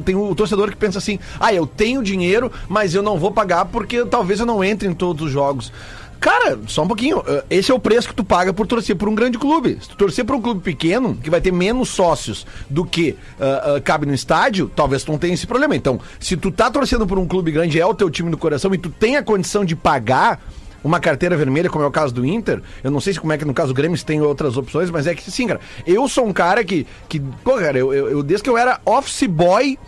tenho 0.05 0.31
o 0.31 0.35
torcedor 0.35 0.71
que 0.71 0.77
pensa 0.77 0.99
assim, 0.99 1.19
ah, 1.41 1.53
eu 1.55 1.67
tenho 1.67 2.03
dinheiro, 2.03 2.53
mas 2.69 2.95
eu 2.95 3.03
não 3.03 3.19
vou 3.19 3.31
pagar 3.31 3.65
porque 3.65 4.05
talvez 4.05 4.39
eu 4.39 4.45
não 4.45 4.63
entre 4.63 4.87
em 4.87 4.93
todos 4.93 5.27
os 5.27 5.33
jogos. 5.33 5.73
Cara, 6.25 6.59
só 6.67 6.83
um 6.85 6.87
pouquinho. 6.89 7.23
eh, 7.27 7.45
Esse 7.51 7.71
é 7.71 7.75
o 7.75 7.79
preço 7.79 8.09
que 8.09 8.15
tu 8.15 8.25
paga 8.25 8.51
por 8.51 8.67
torcer 8.67 8.97
por 8.97 9.11
um 9.11 9.15
grande 9.15 9.37
clube. 9.37 9.77
Se 9.79 9.91
tu 9.91 9.95
torcer 9.95 10.25
por 10.25 10.35
um 10.35 10.41
clube 10.41 10.63
pequeno, 10.63 11.15
que 11.23 11.29
vai 11.29 11.39
ter 11.39 11.53
menos 11.53 11.91
sócios 11.91 12.47
do 12.71 12.83
que 12.83 13.15
ah, 13.39 13.75
ah, 13.77 13.81
cabe 13.83 14.07
no 14.07 14.15
estádio, 14.15 14.71
talvez 14.75 15.05
tu 15.05 15.13
não 15.13 15.19
tenha 15.19 15.35
esse 15.35 15.47
problema. 15.47 15.77
Então, 15.77 16.01
se 16.19 16.35
tu 16.35 16.51
tá 16.51 16.71
torcendo 16.71 17.07
por 17.07 17.19
um 17.19 17.27
clube 17.29 17.53
grande, 17.53 17.79
é 17.79 17.85
o 17.85 17.93
teu 17.93 18.09
time 18.09 18.31
do 18.31 18.39
coração, 18.39 18.73
e 18.75 18.79
tu 18.79 18.89
tem 18.89 19.17
a 19.17 19.23
condição 19.23 19.67
de 19.67 19.77
pagar 19.77 20.41
uma 20.83 20.99
carteira 20.99 21.37
vermelha, 21.37 21.69
como 21.69 21.85
é 21.85 21.87
o 21.87 21.91
caso 21.91 22.15
do 22.15 22.25
Inter, 22.25 22.63
eu 22.83 22.91
não 22.91 23.01
sei 23.01 23.13
se 23.13 23.21
como 23.21 23.33
é 23.35 23.37
que 23.39 23.45
no 23.45 23.53
caso 23.53 23.69
do 23.73 23.75
Grêmio 23.77 23.97
se 23.99 24.05
tem 24.07 24.23
outras 24.23 24.57
opções, 24.57 24.91
mas 24.91 25.07
é 25.07 25.15
que 25.15 25.31
sim, 25.31 25.47
cara. 25.47 25.61
Eu 25.87 26.09
sou 26.09 26.27
um 26.27 26.33
cara 26.33 26.65
que, 26.65 26.87
que 27.07 27.21
pô, 27.21 27.53
cara, 27.59 27.77
eu, 27.79 27.93
eu, 27.93 28.09
eu- 28.11 28.23
desde 28.23 28.45
que 28.45 28.49
eu 28.51 28.57
era 28.57 28.81
office 28.87 29.27
boy, 29.29 29.79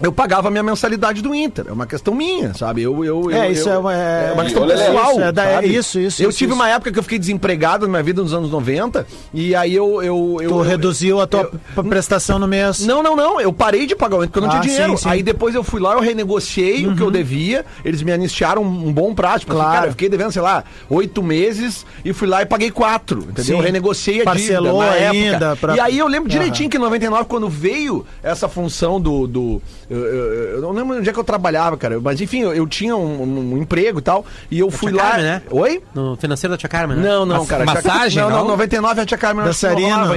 eu 0.00 0.12
pagava 0.12 0.48
a 0.48 0.50
minha 0.50 0.62
mensalidade 0.62 1.20
do 1.22 1.34
Inter. 1.34 1.66
É 1.68 1.72
uma 1.72 1.86
questão 1.86 2.14
minha, 2.14 2.54
sabe? 2.54 2.82
Eu, 2.82 3.04
eu, 3.04 3.30
É, 3.30 3.46
eu- 3.48 3.52
isso 3.52 3.68
eu- 3.68 3.72
é 3.74 3.78
uma- 3.78 3.94
é- 3.94 4.32
uma 4.32 4.44
questão 4.44 4.62
Olha, 4.62 4.76
pessoal. 4.76 5.10
isso, 5.12 5.20
é 5.22 5.32
da- 5.32 5.44
é 5.62 5.66
isso, 5.66 5.98
isso, 6.00 6.22
Eu 6.22 6.28
isso, 6.30 6.38
tive 6.38 6.52
isso. 6.52 6.60
uma 6.60 6.68
época 6.68 6.92
que 6.92 6.98
eu 6.98 7.02
fiquei 7.02 7.18
desempregado 7.18 7.86
na 7.86 7.90
minha 7.90 8.02
vida 8.02 8.22
nos 8.22 8.32
anos 8.32 8.50
90, 8.50 9.06
e 9.34 9.54
aí 9.54 9.74
eu. 9.74 10.02
eu, 10.02 10.38
eu 10.40 10.48
Tu 10.50 10.54
eu- 10.54 10.60
reduziu 10.60 11.20
a 11.20 11.26
tua 11.26 11.50
prestação 11.88 12.38
no 12.38 12.46
mês. 12.46 12.86
não, 12.86 13.02
não, 13.02 13.16
não. 13.16 13.40
Eu 13.40 13.52
parei 13.52 13.86
de 13.86 13.94
pagar 13.96 14.16
o 14.16 14.18
Inter 14.24 14.28
porque 14.30 14.38
eu 14.38 14.42
não 14.42 14.48
Ah, 14.56 14.60
tinha 14.60 14.72
dinheiro. 14.74 14.96
sim, 14.96 15.02
sim. 15.04 15.08
Aí 15.08 15.22
depois 15.22 15.54
eu 15.54 15.62
fui 15.64 15.80
lá, 15.80 15.94
eu 15.94 16.00
renegociei 16.00 16.86
o 16.86 16.94
que 16.94 17.02
eu 17.02 17.10
devia. 17.10 17.64
Eles 17.84 18.02
me 18.02 18.12
anistiaram 18.12 18.62
um, 18.62 18.88
um 18.88 18.92
bom 18.92 19.14
prazo. 19.14 19.40
Tipo, 19.40 19.52
assim, 19.52 19.60
Claro. 19.60 19.74
cara, 19.76 19.86
eu 19.88 19.90
fiquei 19.92 20.08
devendo, 20.08 20.32
sei 20.32 20.42
lá, 20.42 20.64
oito 20.88 21.22
meses 21.22 21.84
e 22.04 22.12
fui 22.12 22.28
lá 22.28 22.42
e 22.42 22.46
paguei 22.46 22.70
quatro. 22.70 23.20
Entendeu? 23.20 23.44
Sim. 23.44 23.52
Eu 23.52 23.60
renegociei 23.60 24.20
a 24.22 24.24
Parcelou 24.24 24.80
dívida 24.82 25.00
na 25.00 25.10
ainda 25.10 25.46
época. 25.46 25.56
pra- 25.56 25.76
E 25.76 25.80
aí 25.80 25.98
eu 25.98 26.06
lembro 26.06 26.28
direitinho 26.28 26.68
que 26.70 26.76
em 26.76 26.80
99, 26.80 27.24
quando 27.24 27.48
veio 27.48 28.04
essa 28.22 28.48
função 28.48 29.00
do. 29.00 29.26
do 29.26 29.62
eu, 29.90 29.98
eu- 29.98 30.34
eu 30.56 30.60
não 30.60 30.72
lembro 30.72 30.96
onde 30.98 31.08
é 31.08 31.12
que 31.12 31.18
eu 31.18 31.24
trabalhava, 31.24 31.76
cara. 31.76 31.98
Mas 32.00 32.20
enfim, 32.20 32.40
eu, 32.40 32.54
eu 32.54 32.66
tinha 32.66 32.96
um, 32.96 33.52
um 33.54 33.58
emprego 33.58 33.98
e 33.98 34.02
tal. 34.02 34.24
E 34.50 34.58
eu 34.58 34.70
fui 34.70 34.92
Tia 34.92 35.02
lá. 35.02 35.08
Carmen, 35.10 35.24
né? 35.26 35.42
Oi? 35.50 35.82
No 35.94 36.16
financeiro 36.16 36.54
da 36.54 36.58
Tia 36.58 36.68
Carmen, 36.68 36.96
né? 36.96 37.08
Não, 37.08 37.24
não, 37.26 37.38
Mas- 37.38 37.48
cara. 37.48 37.64
massagem, 37.64 38.22
não, 38.22 38.30
não, 38.30 38.38
não? 38.38 38.48
99 38.48 39.00
a 39.00 39.06
tia 39.06 39.18
Carmen 39.18 39.44
não 39.44 39.52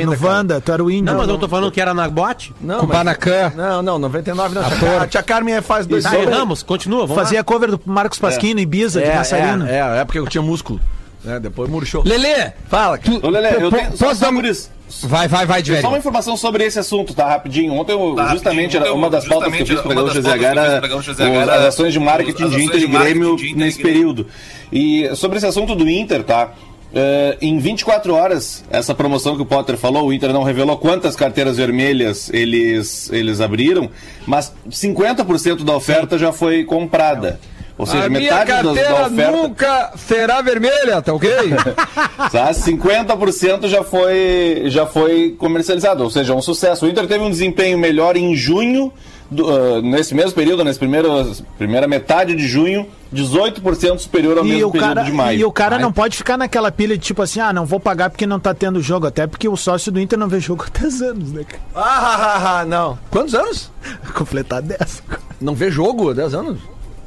no 0.06 0.18
cara. 0.18 0.34
Wanda, 0.34 0.62
tu 0.62 0.72
era 0.72 0.84
o 0.84 0.90
índio. 0.92 1.06
Não, 1.06 1.18
mas 1.18 1.28
eu 1.30 1.38
tô 1.38 1.48
falando 1.48 1.72
que 1.72 1.80
era 1.82 1.94
na 1.94 2.08
boate. 2.10 2.54
Não, 2.62 2.80
Com 2.82 2.88
mas- 2.88 2.98
Banacan. 2.98 3.52
Não, 3.56 3.82
não, 3.82 4.00
99 4.00 4.56
não. 4.56 4.62
A 4.62 4.70
tia, 4.70 4.78
Car- 4.80 5.02
a 5.02 5.08
tia 5.08 5.24
Carmen 5.24 5.56
é 5.56 5.62
faz 5.62 5.86
dois 5.86 6.04
Tá, 6.04 6.12
anos. 6.12 6.22
erramos, 6.28 6.64
continua, 6.64 7.06
vamos 7.08 7.16
Fazia 7.24 7.44
cover 7.44 7.72
do 7.72 7.80
Marcos 7.86 8.20
Pasquino 8.20 8.60
em 8.60 8.64
Ibiza, 8.64 9.02
de 9.02 9.08
É, 9.08 9.16
dançarino. 9.16 9.66
é, 9.68 9.98
é, 9.98 10.02
é 10.02 10.06
porque 10.06 10.20
eu 10.20 10.28
tinha 10.28 10.42
músculo. 10.42 10.80
Né? 11.24 11.40
depois 11.40 11.70
murchou. 11.70 12.04
Lelê, 12.06 12.52
Fala, 12.68 12.98
cara. 12.98 13.20
Ô, 13.24 13.30
Lelê, 13.30 13.50
eu 13.64 13.70
tenho. 13.72 13.92
posso 13.92 13.98
Só, 14.16 14.26
dar- 14.28 14.34
por 14.34 14.46
isso. 14.46 14.70
vai, 15.04 15.28
vai, 15.28 15.46
vai, 15.46 15.64
Só 15.64 15.72
uma 15.74 15.80
Diego. 15.82 15.98
informação 15.98 16.36
sobre 16.38 16.64
esse 16.66 16.80
assunto, 16.80 17.14
tá? 17.14 17.28
Rapidinho. 17.28 17.74
Ontem, 17.74 17.92
eu, 17.94 18.14
Tá, 18.16 18.28
justamente, 18.30 18.74
rapidinho. 18.78 18.98
uma 18.98 19.10
das 19.10 19.26
pautas 19.28 19.54
que 19.54 19.62
eu 19.62 19.66
fiz 19.68 19.82
para 19.82 20.02
o 20.02 20.10
GZH 20.10 20.44
era 20.44 20.62
era 21.20 21.56
as 21.56 21.64
ações 21.66 21.94
de 21.94 22.00
marketing 22.00 22.50
de 22.50 22.64
Inter 22.64 22.82
e 22.82 22.88
Grêmio 22.88 23.36
nesse 23.56 23.82
período. 23.82 24.28
E 24.72 25.10
sobre 25.16 25.38
esse 25.38 25.46
assunto 25.48 25.76
do 25.76 25.90
Inter, 25.90 26.24
tá? 26.24 26.52
Eh, 26.94 27.38
em 27.42 27.58
24 27.58 28.14
horas, 28.14 28.66
essa 28.70 28.94
promoção 28.94 29.38
que 29.38 29.42
o 29.42 29.46
Potter 29.46 29.78
falou, 29.78 30.08
o 30.08 30.14
Inter 30.14 30.34
não 30.34 30.44
revelou 30.44 30.76
quantas 30.78 31.16
carteiras 31.16 31.56
vermelhas 31.56 32.30
eles, 32.34 33.10
eles 33.14 33.40
abriram, 33.40 33.90
mas 34.28 34.52
50% 34.70 35.64
da 35.64 35.74
oferta 35.74 36.18
já 36.18 36.34
foi 36.34 36.66
comprada. 36.66 37.40
Ou 37.78 37.86
seja, 37.86 38.06
A 38.06 38.10
minha 38.10 38.22
metade 38.22 38.46
da 38.52 38.64
carteira 38.64 39.06
oferta. 39.08 39.32
nunca 39.32 39.92
será 39.98 40.42
vermelha, 40.42 41.02
tá 41.02 41.14
ok? 41.14 41.32
Tá? 42.32 42.52
50% 42.52 43.68
já 43.68 43.84
foi, 43.84 44.64
já 44.68 44.86
foi 44.86 45.36
comercializado, 45.38 46.04
ou 46.04 46.10
seja, 46.10 46.34
um 46.36 46.42
sucesso. 46.42 46.86
O 46.86 46.90
Inter 46.90 47.08
teve 47.08 47.24
um 47.24 47.30
desempenho 47.30 47.78
melhor 47.78 48.16
em 48.16 48.36
junho, 48.36 48.94
do, 49.30 49.50
ah, 49.50 49.82
nesse 49.82 50.14
mesmo 50.14 50.34
período, 50.34 50.64
nessa 50.64 50.78
primeira, 50.78 51.08
primeira 51.58 51.88
metade 51.88 52.36
de 52.36 52.48
junho, 52.48 52.86
18% 53.14 53.98
superior 54.00 54.38
ao 54.38 54.46
E 54.46 54.50
mesmo 54.50 54.68
o, 54.68 54.72
período 54.72 54.88
cara, 54.96 55.04
de 55.04 55.12
maio. 55.12 55.40
e 55.40 55.46
o 55.46 55.52
cara 55.52 55.80
não 55.80 55.92
pode 55.92 56.16
ficar 56.18 56.38
naquela 56.38 56.72
pilha 56.72 56.98
de 56.98 57.04
tipo 57.04 57.22
assim, 57.22 57.40
ah, 57.40 57.52
não 57.52 57.66
vou 57.66 57.80
pagar 57.80 58.10
porque 58.10 58.28
não 58.28 58.40
tá 58.40 58.54
tendo 58.54 58.82
jogo. 58.82 59.08
Até 59.08 59.26
porque 59.28 59.48
o 59.50 59.56
sócio 59.58 59.92
do 59.92 60.00
Inter 60.00 60.20
não 60.20 60.28
vê 60.28 60.40
jogo 60.40 60.66
há 60.68 60.80
10 60.80 61.02
anos, 61.02 61.32
né, 61.32 61.44
cara? 61.46 61.64
Ah, 61.74 61.82
ah, 61.82 62.16
ah, 62.36 62.60
ah, 62.60 62.66
não. 62.66 63.00
Quantos 63.10 63.34
anos? 63.34 63.72
Completar 64.14 64.62
10. 64.62 65.04
Não 65.40 65.56
vê 65.56 65.72
jogo 65.72 66.12
há 66.12 66.14
10 66.14 66.34
anos? 66.36 66.60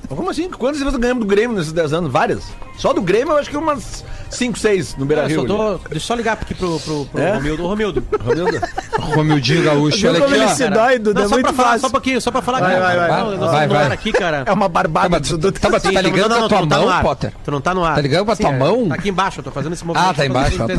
Como 0.08 0.30
assim? 0.30 0.48
Quantas 0.50 0.80
vezes 0.80 0.96
ganhamos 0.98 1.24
do 1.24 1.28
Grêmio 1.28 1.56
nesses 1.56 1.72
10 1.72 1.92
anos? 1.92 2.12
Várias. 2.12 2.44
Só 2.76 2.92
do 2.92 3.00
Grêmio 3.00 3.32
eu 3.32 3.38
acho 3.38 3.50
que 3.50 3.56
umas 3.56 4.04
5, 4.30 4.58
6 4.58 4.96
no 4.96 5.06
Beira 5.06 5.22
Eu 5.24 5.28
Rio. 5.28 5.40
só 5.42 5.46
tô, 5.46 5.78
deixa 5.88 5.94
eu 5.94 6.00
só 6.00 6.14
ligar 6.14 6.32
aqui 6.34 6.54
pro, 6.54 6.78
pro, 6.80 7.06
pro 7.06 7.20
É? 7.22 7.34
Romildo. 7.34 7.64
Ô, 7.64 7.68
Romildo. 7.68 8.04
Romildinho 8.98 9.62
Gaúcho, 9.64 10.08
olha 10.08 10.24
aqui, 10.24 10.34
ele 10.34 10.44
ó. 10.44 10.98
Duda? 10.98 11.20
Não, 11.20 11.26
É 11.26 11.28
só 11.28 11.34
muito 11.34 11.46
pra 11.46 11.64
falar, 11.64 11.78
só 11.78 11.86
um 11.86 11.90
pouquinho, 11.90 12.20
só 12.20 12.30
pra 12.30 12.42
falar 12.42 12.60
Vai, 12.60 12.72
aqui. 12.72 12.80
vai, 12.80 12.96
vai. 12.96 13.08
Não, 13.36 13.38
Vai, 13.48 13.68
vai. 13.68 13.92
aqui, 13.92 14.12
cara. 14.12 14.42
É 14.46 14.52
uma 14.52 14.68
barbada 14.68 15.08
Tá, 15.08 15.20
tu- 15.20 15.38
Duda. 15.38 15.52
tá, 15.58 15.70
tu 15.80 15.92
tá 15.92 16.00
ligando 16.00 16.30
não, 16.30 16.36
na 16.36 16.40
não, 16.42 16.48
tua 16.48 16.58
tu 16.58 16.62
não 16.62 16.68
tá 16.68 16.78
mão. 16.78 17.02
Potter? 17.02 17.32
Tu 17.44 17.50
não 17.50 17.60
tá 17.60 17.74
no 17.74 17.84
ar. 17.84 17.94
Tá 17.94 18.00
ligando 18.00 18.24
com 18.26 18.32
a 18.32 18.36
tua 18.36 18.50
é, 18.50 18.58
mão? 18.58 18.88
Tá 18.88 18.94
aqui 18.94 19.08
embaixo, 19.08 19.40
eu 19.40 19.44
tô 19.44 19.50
fazendo 19.50 19.72
esse 19.72 19.84
movimento. 19.84 20.08
Ah, 20.08 20.08
tá 20.08 20.14
pra 20.14 20.26
embaixo, 20.26 20.62
ah, 20.62 20.66
tá. 20.66 20.74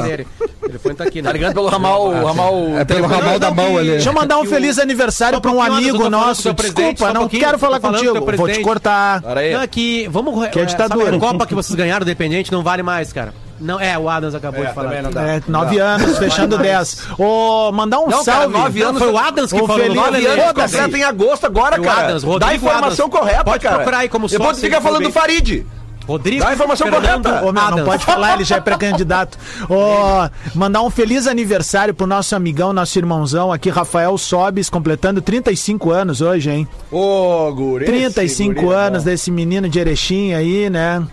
O 0.64 0.66
telefone 0.68 0.96
tá 0.96 1.04
aqui, 1.04 1.22
né? 1.22 1.28
Tá 1.30 1.34
ligando 1.34 1.54
pelo 1.54 1.68
ramal. 1.68 2.26
ramal 2.26 2.56
É 2.78 2.86
pelo 2.86 3.08
ramal 3.08 3.40
da 3.40 3.52
mão 3.52 3.78
ali. 3.78 3.92
Deixa 3.92 4.10
eu 4.10 4.14
mandar 4.14 4.40
um 4.40 4.46
feliz 4.46 4.80
aniversário 4.80 5.38
um 5.38 5.42
pra 5.42 5.52
um 5.52 5.62
amigo 5.62 6.10
nosso. 6.10 6.54
Desculpa, 6.54 7.10
um 7.10 7.14
não 7.14 7.30
quero 7.30 7.58
falar 7.58 7.80
contigo. 7.80 8.20
Vou 8.36 8.50
te 8.50 8.62
cortar. 8.62 9.15
Lá. 9.24 9.32
Olha 9.32 9.42
aí. 9.42 9.54
Não, 9.54 9.62
é 9.62 9.68
que. 9.68 10.08
Vamos. 10.10 10.48
Que 10.50 10.60
é 10.60 10.62
é, 10.64 10.66
ditadura. 10.66 11.06
sabe, 11.06 11.18
a 11.18 11.20
Copa 11.20 11.46
que 11.46 11.56
vocês 11.56 11.76
ganharam, 11.76 12.06
dependente, 12.06 12.52
não 12.52 12.64
vale 12.64 12.84
mais, 12.84 13.12
cara. 13.14 13.34
Não, 13.60 13.80
é, 13.80 13.98
o 13.98 14.10
Adams 14.10 14.36
acabou 14.36 14.64
É, 14.64 14.68
de 14.68 14.74
falar. 14.74 15.02
não 15.02 15.12
dá. 15.12 15.22
É, 15.24 15.42
nove 15.48 15.80
anos, 15.80 16.18
fechando 16.18 16.58
dez. 16.58 17.04
Ô, 17.18 17.72
mandar 17.72 18.00
um 18.00 18.08
Não, 18.10 18.24
cara, 18.26 18.40
salve. 18.42 18.54
nove 18.54 18.82
anos 18.82 19.02
Foi 19.02 19.12
o 19.14 19.18
Adams 19.18 19.54
que 19.54 19.62
Ô, 19.62 19.66
falou. 19.66 19.88
Não, 19.88 19.96
Nove 19.96 20.26
anos 20.26 20.46
Foda-se. 20.46 20.74
completa 20.78 20.98
em 20.98 21.04
agosto 21.04 21.46
agora, 21.46 21.80
o 21.80 21.84
cara. 21.84 22.02
Adams, 22.08 22.24
Dá 22.40 22.48
a 22.48 22.56
informação 22.56 23.06
Adams. 23.06 23.20
correta, 23.20 23.44
Pode 23.46 23.64
cara. 23.64 23.76
procurar 23.78 23.98
aí 24.00 24.10
como 24.10 24.28
Depois 24.28 24.50
sócio, 24.50 24.62
fica 24.62 24.82
falando 24.82 25.04
do 25.04 25.12
Farid. 25.12 25.66
Rodrigo. 26.08 26.44
Dá 26.44 26.50
a 26.50 26.54
informação 26.54 26.88
Fernando 26.88 27.24
correta. 27.24 27.46
Ô, 27.46 27.52
meu, 27.52 27.72
não 27.72 27.84
pode 27.86 28.06
falar, 28.06 28.36
ele 28.36 28.44
já 28.44 28.58
é 28.58 28.62
pré-candidato. 28.62 29.38
Ô, 29.70 30.30
mandar 30.58 30.82
um 30.84 30.90
feliz 30.90 31.28
aniversário 31.28 31.94
pro 31.94 32.06
nosso 32.06 32.36
amigão, 32.36 32.72
nosso 32.74 32.98
irmãozão 33.00 33.52
aqui, 33.52 33.70
Rafael 33.70 34.18
Sobes, 34.18 34.70
completando 34.70 35.22
35 35.22 35.92
anos 35.92 36.22
hoje, 36.22 36.50
hein? 36.52 36.68
Ô, 36.92 37.52
guri. 37.54 37.86
35 37.86 38.70
anos 38.70 39.04
desse 39.04 39.32
menino 39.32 39.68
de 39.68 39.80
Erechim 39.80 40.34
aí, 40.34 40.70
né? 40.70 41.04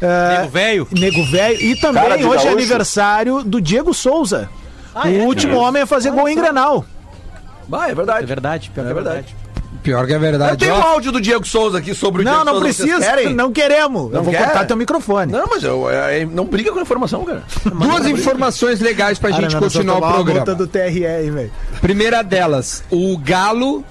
É, 0.00 0.38
Nego 0.38 0.50
velho. 0.50 0.88
Nego 0.92 1.24
velho. 1.24 1.60
E 1.60 1.76
também 1.76 2.02
hoje 2.04 2.14
é 2.14 2.26
gaúcho. 2.28 2.48
aniversário 2.48 3.42
do 3.42 3.60
Diego 3.60 3.92
Souza. 3.94 4.48
o 4.94 5.24
último 5.24 5.56
homem 5.58 5.82
a 5.82 5.86
fazer 5.86 6.10
gol 6.10 6.28
em 6.28 6.36
Granal. 6.36 6.84
Vai, 7.68 7.88
é 7.88 7.92
É 7.92 7.94
verdade. 7.94 8.26
verdade, 8.26 8.70
pior 8.70 8.84
que 8.84 8.88
É 8.88 8.90
é 8.90 8.94
verdade. 8.94 9.36
Pior 9.86 10.04
que 10.04 10.12
é 10.12 10.16
Eu 10.16 10.20
verdade. 10.20 10.56
tenho 10.56 10.74
ó. 10.74 10.78
um 10.78 10.82
áudio 10.82 11.12
do 11.12 11.20
Diego 11.20 11.46
Souza 11.46 11.78
aqui 11.78 11.94
sobre 11.94 12.22
o 12.22 12.24
Não, 12.24 12.32
Diego 12.42 12.44
não 12.46 12.52
Souza. 12.54 12.72
Vocês 12.72 13.04
precisa. 13.06 13.30
Não 13.34 13.52
queremos. 13.52 14.06
eu 14.10 14.16
Não 14.16 14.22
vou 14.24 14.32
quer? 14.32 14.42
cortar 14.44 14.66
teu 14.66 14.76
microfone. 14.76 15.30
Não, 15.30 15.46
mas 15.48 15.62
eu, 15.62 15.88
é, 15.88 16.24
não 16.24 16.44
briga 16.44 16.72
com 16.72 16.80
a 16.80 16.82
informação, 16.82 17.24
cara. 17.24 17.44
Duas 17.64 18.04
informações 18.06 18.80
legais 18.80 19.16
pra 19.18 19.30
gente 19.30 19.54
continuar 19.56 19.98
o 19.98 20.12
programa. 20.12 20.54
do 20.56 20.66
TRE, 20.66 20.90
velho. 21.30 21.52
Primeira 21.80 22.22
delas, 22.22 22.82
o 22.90 23.16
Galo 23.16 23.84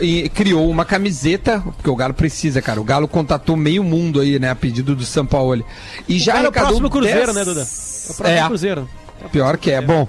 e- 0.00 0.30
criou 0.30 0.70
uma 0.70 0.86
camiseta, 0.86 1.62
porque 1.76 1.90
o 1.90 1.94
Galo 1.96 2.14
precisa, 2.14 2.62
cara. 2.62 2.80
O 2.80 2.84
Galo 2.84 3.06
contatou 3.06 3.54
meio 3.54 3.84
mundo 3.84 4.20
aí, 4.20 4.38
né, 4.38 4.48
a 4.50 4.54
pedido 4.54 4.94
do 4.96 5.04
São 5.04 5.26
Paulo. 5.26 5.62
E 6.08 6.18
já 6.18 6.32
Cara, 6.32 6.38
é 6.38 6.40
o 6.40 6.46
arrecadou 6.46 6.68
próximo 6.68 6.90
Cruzeiro, 6.90 7.24
10 7.26 7.36
né, 7.36 7.44
Duda? 7.44 7.60
É 7.60 7.64
o 7.64 8.14
próximo 8.16 8.38
É. 8.38 8.46
Cruzeiro. 8.46 8.88
Pior 9.30 9.56
que 9.58 9.70
é, 9.70 9.80
bom. 9.80 10.08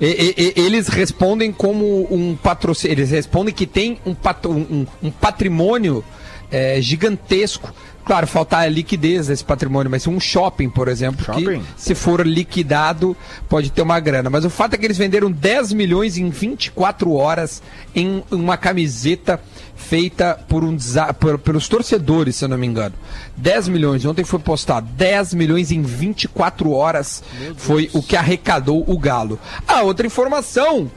E- 0.00 0.34
e- 0.56 0.60
eles 0.60 0.88
respondem 0.88 1.52
como 1.52 2.06
um 2.12 2.36
patrocínio. 2.36 2.94
Eles 2.94 3.10
respondem 3.10 3.54
que 3.54 3.66
tem 3.66 3.98
um, 4.04 4.14
patro- 4.14 4.50
um- 4.52 4.86
um- 5.02 5.10
patrimônio 5.10 6.04
é, 6.50 6.80
gigantesco. 6.80 7.72
Claro, 8.04 8.26
faltar 8.26 8.70
liquidez 8.70 9.28
desse 9.28 9.42
patrimônio, 9.42 9.90
mas 9.90 10.06
um 10.06 10.20
shopping, 10.20 10.68
por 10.68 10.88
exemplo, 10.88 11.24
Shopping? 11.24 11.60
que 11.60 11.62
se 11.74 11.94
for 11.94 12.26
liquidado 12.26 13.16
pode 13.48 13.72
ter 13.72 13.80
uma 13.80 13.98
grana. 13.98 14.28
Mas 14.28 14.44
o 14.44 14.50
fato 14.50 14.74
é 14.74 14.76
que 14.76 14.84
eles 14.84 14.98
venderam 14.98 15.32
10 15.32 15.72
milhões 15.72 16.18
em 16.18 16.28
24 16.28 17.10
horas 17.14 17.62
em 17.94 18.22
uma 18.30 18.58
camiseta 18.58 19.40
feita 19.76 20.38
por 20.48 20.64
um 20.64 20.76
por- 21.18 21.38
pelos 21.38 21.68
torcedores, 21.68 22.36
se 22.36 22.44
eu 22.44 22.48
não 22.48 22.56
me 22.58 22.66
engano. 22.66 22.94
10 23.36 23.68
milhões, 23.68 24.04
ontem 24.04 24.24
foi 24.24 24.38
postado, 24.38 24.86
10 24.96 25.34
milhões 25.34 25.70
em 25.70 25.82
24 25.82 26.72
horas 26.72 27.22
foi 27.56 27.90
o 27.92 28.02
que 28.02 28.16
arrecadou 28.16 28.84
o 28.86 28.98
Galo. 28.98 29.38
A 29.66 29.82
outra 29.82 30.06
informação 30.06 30.90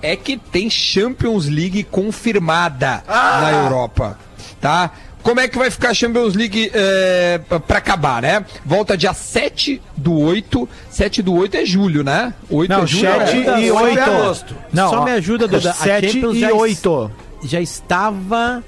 é 0.00 0.16
que 0.16 0.36
tem 0.36 0.68
Champions 0.68 1.46
League 1.46 1.84
confirmada 1.84 3.02
na 3.06 3.50
Europa, 3.64 4.18
tá? 4.60 4.90
Como 5.22 5.38
é 5.38 5.46
que 5.46 5.56
vai 5.56 5.70
ficar 5.70 5.90
a 5.90 5.94
Champions 5.94 6.34
League 6.34 6.68
é, 6.74 7.38
para 7.68 7.78
acabar, 7.78 8.20
né? 8.22 8.44
Volta 8.66 8.96
dia 8.96 9.14
7 9.14 9.80
do 9.96 10.18
8. 10.18 10.68
7 10.90 11.22
do 11.22 11.32
8 11.34 11.58
é 11.58 11.64
julho, 11.64 12.02
né? 12.02 12.34
8 12.50 12.68
Não, 12.68 12.82
é 12.82 12.86
julho. 12.88 13.02
7 13.02 13.36
né? 13.36 13.62
e 13.62 13.68
Só 13.68 13.82
8. 13.84 14.00
até 14.00 14.10
agosto. 14.16 14.56
Não, 14.72 14.90
Só 14.90 15.00
ó, 15.00 15.04
me 15.04 15.12
ajuda, 15.12 15.46
Duda. 15.46 15.70
A 15.70 15.74
7 15.74 16.10
Champions 16.14 16.36
e 16.36 16.40
já 16.40 16.48
es- 16.48 16.52
8. 16.54 17.10
Já 17.42 17.60
estava 17.60 18.62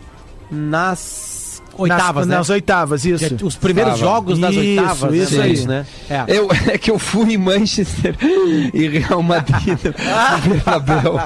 nas 0.51 1.63
oitavas, 1.77 2.15
nas, 2.21 2.27
né? 2.29 2.37
nas 2.37 2.51
oitavas, 2.51 3.05
isso. 3.05 3.29
Já- 3.37 3.45
Os 3.47 3.57
primeiros 3.57 3.95
Tava. 3.95 4.05
jogos 4.05 4.39
das 4.39 4.55
Isso, 4.55 4.61
oitavas, 4.81 5.11
né? 5.13 5.17
isso 5.19 5.41
é 5.41 5.43
aí. 5.43 5.53
isso, 5.53 5.69
né? 5.69 5.87
É. 6.09 6.25
Eu, 6.29 6.49
é 6.73 6.79
que 6.79 6.91
eu 6.91 6.99
fui 6.99 7.35
em 7.35 7.37
Manchester 7.37 8.17
e 8.73 8.89
Real 8.89 9.23
Madrid 9.23 9.79
Bernabéu, 10.49 11.19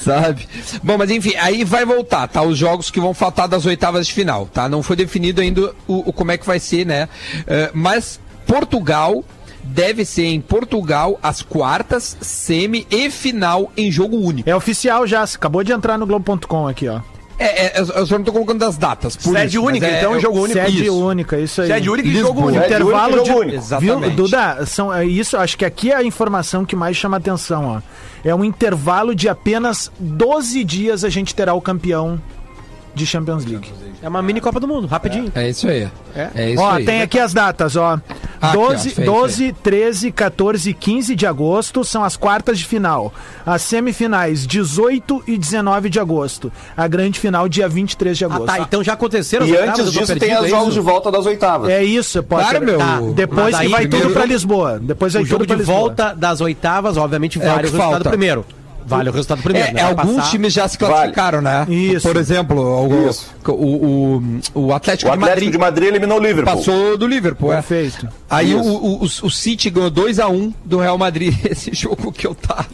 sabe? 0.00 0.48
Bom, 0.82 0.96
mas 0.98 1.10
enfim, 1.10 1.34
aí 1.36 1.64
vai 1.64 1.84
voltar, 1.84 2.28
tá? 2.28 2.42
Os 2.42 2.56
jogos 2.58 2.90
que 2.90 3.00
vão 3.00 3.12
faltar 3.14 3.46
das 3.48 3.66
oitavas 3.66 4.06
de 4.06 4.12
final, 4.14 4.46
tá? 4.46 4.68
Não 4.68 4.82
foi 4.82 4.96
definido 4.96 5.40
ainda 5.40 5.72
o, 5.86 6.08
o- 6.08 6.12
como 6.12 6.32
é 6.32 6.38
que 6.38 6.46
vai 6.46 6.58
ser, 6.58 6.86
né? 6.86 7.08
Eh, 7.46 7.70
mas 7.74 8.20
Portugal 8.46 9.24
deve 9.62 10.04
ser 10.04 10.26
em 10.26 10.40
Portugal 10.40 11.18
as 11.22 11.42
quartas, 11.42 12.16
semi 12.20 12.86
e 12.90 13.10
final 13.10 13.70
em 13.76 13.90
jogo 13.90 14.16
único. 14.16 14.48
É 14.48 14.54
oficial 14.54 15.06
já, 15.06 15.22
acabou 15.22 15.62
de 15.62 15.72
entrar 15.72 15.96
no 15.98 16.06
Globo.com 16.06 16.68
aqui, 16.68 16.88
ó. 16.88 17.00
É, 17.38 17.78
é, 17.78 17.80
eu 17.80 18.06
só 18.06 18.16
não 18.18 18.24
tô 18.24 18.32
colocando 18.32 18.60
das 18.60 18.76
datas. 18.76 19.16
por 19.16 19.34
Sede 19.34 19.56
isso, 19.56 19.66
única, 19.66 19.86
é- 19.86 19.98
então, 19.98 20.14
é- 20.14 20.20
jogo 20.20 20.38
único. 20.42 20.52
Sede 20.60 20.84
Isso. 20.84 21.04
única, 21.04 21.38
isso 21.38 21.62
aí. 21.62 21.68
Sede 21.68 21.90
única 21.90 22.08
e 22.08 22.12
Lisboa. 22.12 22.34
jogo 22.34 22.46
único. 22.46 22.64
Intervalo 22.64 23.04
única 23.06 23.22
de. 23.22 23.28
jogo 23.28 23.40
único. 23.40 23.56
Exatamente. 23.56 24.00
Viu, 24.00 24.10
Duda, 24.16 24.66
são, 24.66 24.94
é 24.94 25.04
isso, 25.04 25.36
acho 25.36 25.58
que 25.58 25.64
aqui 25.64 25.90
é 25.90 25.96
a 25.96 26.04
informação 26.04 26.64
que 26.64 26.76
mais 26.76 26.96
chama 26.96 27.16
atenção, 27.16 27.64
ó. 27.66 27.80
É 28.24 28.32
um 28.32 28.44
intervalo 28.44 29.12
de 29.14 29.28
apenas 29.28 29.90
12 29.98 30.62
dias 30.62 31.02
a 31.02 31.08
gente 31.08 31.34
terá 31.34 31.52
o 31.54 31.60
campeão 31.60 32.20
de 32.94 33.06
Champions 33.06 33.44
League. 33.44 33.70
É 34.02 34.08
uma 34.08 34.20
mini 34.20 34.40
Copa 34.40 34.58
do 34.58 34.66
Mundo, 34.66 34.86
rapidinho. 34.88 35.30
É 35.34 35.48
isso 35.48 35.68
aí. 35.68 35.88
É, 36.34 36.50
isso 36.50 36.60
ó, 36.62 36.72
aí. 36.72 36.84
tem 36.84 37.02
aqui 37.02 37.18
as 37.20 37.32
datas, 37.32 37.76
ó. 37.76 37.94
Aqui, 38.40 38.56
ó, 38.56 38.68
12, 38.70 38.90
fez, 38.90 39.06
12 39.06 39.52
13, 39.62 40.10
14 40.10 40.70
e 40.70 40.74
15 40.74 41.14
de 41.14 41.24
agosto 41.24 41.84
são 41.84 42.02
as 42.02 42.16
quartas 42.16 42.58
de 42.58 42.64
final. 42.64 43.14
As 43.46 43.62
semifinais, 43.62 44.44
18 44.44 45.22
e 45.28 45.38
19 45.38 45.88
de 45.88 46.00
agosto. 46.00 46.52
A 46.76 46.88
grande 46.88 47.20
final, 47.20 47.48
dia 47.48 47.68
23 47.68 48.18
de 48.18 48.24
Ah, 48.24 48.26
agosto. 48.26 48.46
tá. 48.46 48.58
Então 48.58 48.82
já 48.82 48.94
aconteceram 48.94 49.46
E 49.46 49.56
antes 49.56 49.92
disso 49.92 50.16
tem 50.18 50.36
os 50.36 50.46
é 50.46 50.48
jogos 50.48 50.68
isso? 50.68 50.74
de 50.74 50.80
volta 50.80 51.10
das 51.12 51.24
oitavas. 51.24 51.70
É 51.70 51.84
isso, 51.84 52.20
pode 52.24 52.48
Claro, 52.50 52.64
meu. 52.66 52.78
Tá. 52.78 52.98
Depois 53.14 53.56
que 53.56 53.62
aí, 53.62 53.68
vai 53.68 53.80
primeiro 53.82 54.06
tudo 54.08 54.14
pra 54.14 54.26
Lisboa. 54.26 54.80
Depois 54.82 55.12
vai 55.12 55.22
O 55.22 55.24
jogo 55.26 55.38
tudo 55.44 55.46
pra 55.46 55.56
de 55.56 55.60
Lisboa. 55.62 55.78
volta 55.78 56.12
das 56.12 56.40
oitavas, 56.40 56.96
obviamente, 56.96 57.38
É 57.40 57.42
o 57.42 57.44
vale 57.44 57.60
que 57.62 57.66
o 57.68 57.70
resultado 57.70 57.90
falta. 57.92 58.08
primeiro. 58.10 58.44
Vale 58.86 59.08
o 59.08 59.12
resultado 59.12 59.42
primeiro. 59.42 59.68
É, 59.68 59.72
né? 59.72 59.82
Alguns 59.82 60.16
passar. 60.16 60.30
times 60.30 60.52
já 60.52 60.66
se 60.68 60.76
classificaram, 60.78 61.40
né? 61.40 61.66
Isso. 61.68 62.06
Por 62.06 62.16
exemplo, 62.16 62.60
o, 62.60 63.08
Isso. 63.08 63.26
o, 63.46 63.52
o, 64.54 64.66
o 64.66 64.72
Atlético, 64.74 65.10
O 65.10 65.16
de 65.16 65.18
Atlético 65.18 65.20
Madrid 65.20 65.52
de 65.52 65.58
Madrid 65.58 65.88
eliminou 65.88 66.18
o 66.18 66.22
Liverpool. 66.22 66.54
passou 66.56 66.96
do 66.98 67.06
Liverpool. 67.06 67.52
é. 67.52 67.56
Perfeito. 67.56 68.08
Aí 68.30 68.54
o, 68.54 68.60
o, 68.62 69.02
o, 69.04 69.30
City 69.30 69.68
ganhou 69.68 69.90
2x1 69.90 70.54
do 70.64 70.78
Real 70.78 70.96
Madrid, 70.96 71.34
esse 71.44 71.72
jogo 71.74 72.10
que 72.12 72.26
eu 72.26 72.34
tava. 72.34 72.66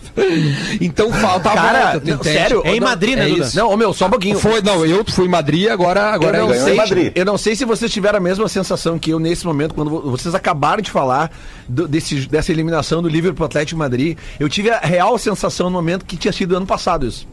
Então 0.81 1.13
falta 1.13 1.51
a 1.51 1.55
Cara, 1.55 1.91
volta, 1.93 2.11
não, 2.17 2.23
sério? 2.23 2.63
É 2.65 2.77
em 2.77 2.81
Madrid, 2.81 3.17
né, 3.17 3.27
é 3.31 3.35
Duda? 3.35 3.51
Não, 3.55 3.71
ô 3.73 3.77
meu, 3.77 3.93
só 3.93 4.07
um 4.07 4.11
pouquinho. 4.11 4.39
Foi, 4.39 4.61
não, 4.63 4.85
eu 4.87 5.05
fui 5.09 5.27
em 5.27 5.29
Madrid, 5.29 5.69
agora, 5.69 6.07
agora 6.13 6.39
eu, 6.39 6.47
não 6.47 6.55
é 6.55 6.59
sei, 6.59 6.75
em 6.75 6.77
Madrid. 6.77 7.13
eu 7.15 7.25
não 7.25 7.37
sei 7.39 7.57
se 7.57 7.65
vocês 7.65 7.93
tiveram 7.93 8.19
a 8.19 8.21
mesma 8.21 8.49
sensação 8.49 8.99
que 8.99 9.11
eu 9.11 9.19
nesse 9.19 9.45
momento, 9.47 9.75
quando 9.75 9.91
vo- 9.91 10.11
vocês 10.11 10.35
acabaram 10.35 10.83
de 10.83 10.91
falar 10.91 11.31
do- 11.69 11.89
desse, 11.89 12.27
dessa 12.29 12.53
eliminação 12.53 13.03
do 13.03 13.09
Liverpool 13.09 13.45
Atlético 13.47 13.71
de 13.71 13.79
Madrid. 13.79 14.17
Eu 14.39 14.49
tive 14.49 14.71
a 14.71 14.79
real 14.79 15.17
sensação 15.19 15.67
no 15.67 15.73
momento 15.73 15.98
que 16.07 16.17
tinha 16.17 16.33
sido 16.33 16.57
ano 16.57 16.67
passado 16.67 17.07
isso. 17.07 17.27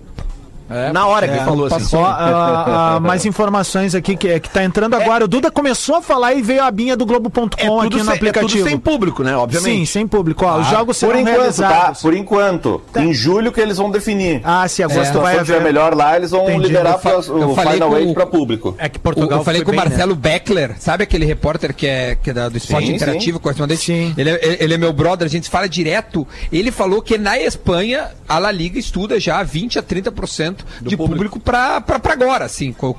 É, 0.69 0.91
Na 0.91 1.05
hora 1.07 1.27
que 1.27 1.33
é, 1.33 1.37
ele 1.37 1.45
falou 1.45 1.65
assim. 1.67 1.75
passou. 1.75 1.99
Ó, 1.99 2.05
ah, 2.05 2.95
ah, 2.95 2.99
mais 2.99 3.25
informações 3.25 3.93
aqui 3.93 4.15
que, 4.15 4.39
que 4.39 4.49
tá 4.49 4.63
entrando 4.63 4.95
agora. 4.95 5.25
O 5.25 5.27
Duda 5.27 5.51
começou 5.51 5.95
a 5.97 6.01
falar 6.01 6.33
e 6.33 6.41
veio 6.41 6.63
a 6.63 6.71
binha 6.71 6.95
do 6.97 7.05
Globo.com 7.05 7.47
É 7.57 7.85
aqui 7.85 7.97
no 7.97 8.03
sem, 8.03 8.13
é 8.13 8.15
aplicativo. 8.15 8.51
tudo 8.57 8.69
sem 8.69 8.77
público, 8.77 9.23
né? 9.23 9.35
Obviamente. 9.37 9.75
Sim, 9.79 9.85
sem 9.85 10.07
público. 10.07 10.45
Ó, 10.45 10.59
os 10.59 10.67
jogos 10.67 10.99
Por 10.99 11.07
serão 11.07 11.19
enquanto, 11.19 11.35
tá? 11.35 11.41
realizados. 11.41 12.01
Por 12.01 12.13
enquanto. 12.15 12.81
Em 12.95 13.13
julho 13.13 13.51
que 13.51 13.61
eles 13.61 13.77
vão 13.77 13.91
definir. 13.91 14.41
Ah, 14.43 14.67
se 14.67 14.75
Se 14.75 14.83
a 14.83 14.85
agosto 14.85 14.97
vai 14.97 15.05
situação 15.07 15.35
estiver 15.41 15.55
haver. 15.59 15.65
melhor 15.67 15.93
lá, 15.95 16.15
eles 16.17 16.31
vão 16.31 16.43
Entendi. 16.49 16.67
liberar 16.67 16.99
Eu 17.05 17.11
eu 17.39 17.49
o 17.51 17.55
falei 17.55 17.73
Final 17.73 17.97
Eight 17.97 18.11
o- 18.11 18.13
para 18.13 18.25
público. 18.25 18.75
É 18.77 18.89
que 18.89 18.97
O- 18.97 19.01
Portugal 19.01 19.39
eu 19.39 19.43
falei 19.45 19.61
com 19.63 19.71
o 19.71 19.75
né? 19.75 19.83
Marcelo 19.83 20.15
Beckler, 20.15 20.75
sabe 20.79 21.03
aquele 21.03 21.25
repórter 21.25 21.73
que 21.73 21.85
é, 21.87 22.15
que 22.15 22.29
é 22.31 22.33
do 22.33 22.57
esporte 22.57 22.87
Sim, 22.87 22.95
interativo, 22.95 23.37
sim. 23.37 23.41
correspondente? 23.43 23.81
Sim. 23.81 24.13
Ele, 24.17 24.29
é, 24.31 24.57
ele 24.63 24.73
é 24.73 24.77
meu 24.77 24.91
brother, 24.91 25.25
a 25.25 25.29
gente 25.29 25.49
fala 25.49 25.69
direto. 25.69 26.27
Ele 26.51 26.71
falou 26.71 27.01
que 27.01 27.17
na 27.17 27.37
Espanha 27.39 28.07
a 28.27 28.39
La 28.39 28.51
Liga 28.51 28.79
estuda 28.79 29.19
já 29.19 29.43
20 29.43 29.77
a 29.77 29.83
30% 29.83 30.54
de 30.81 30.97
público, 30.97 31.39
pra, 31.39 31.81
pra, 31.81 31.99
pra 31.99 32.13
agora, 32.13 32.45
assim. 32.45 32.73
Coisa 32.73 32.95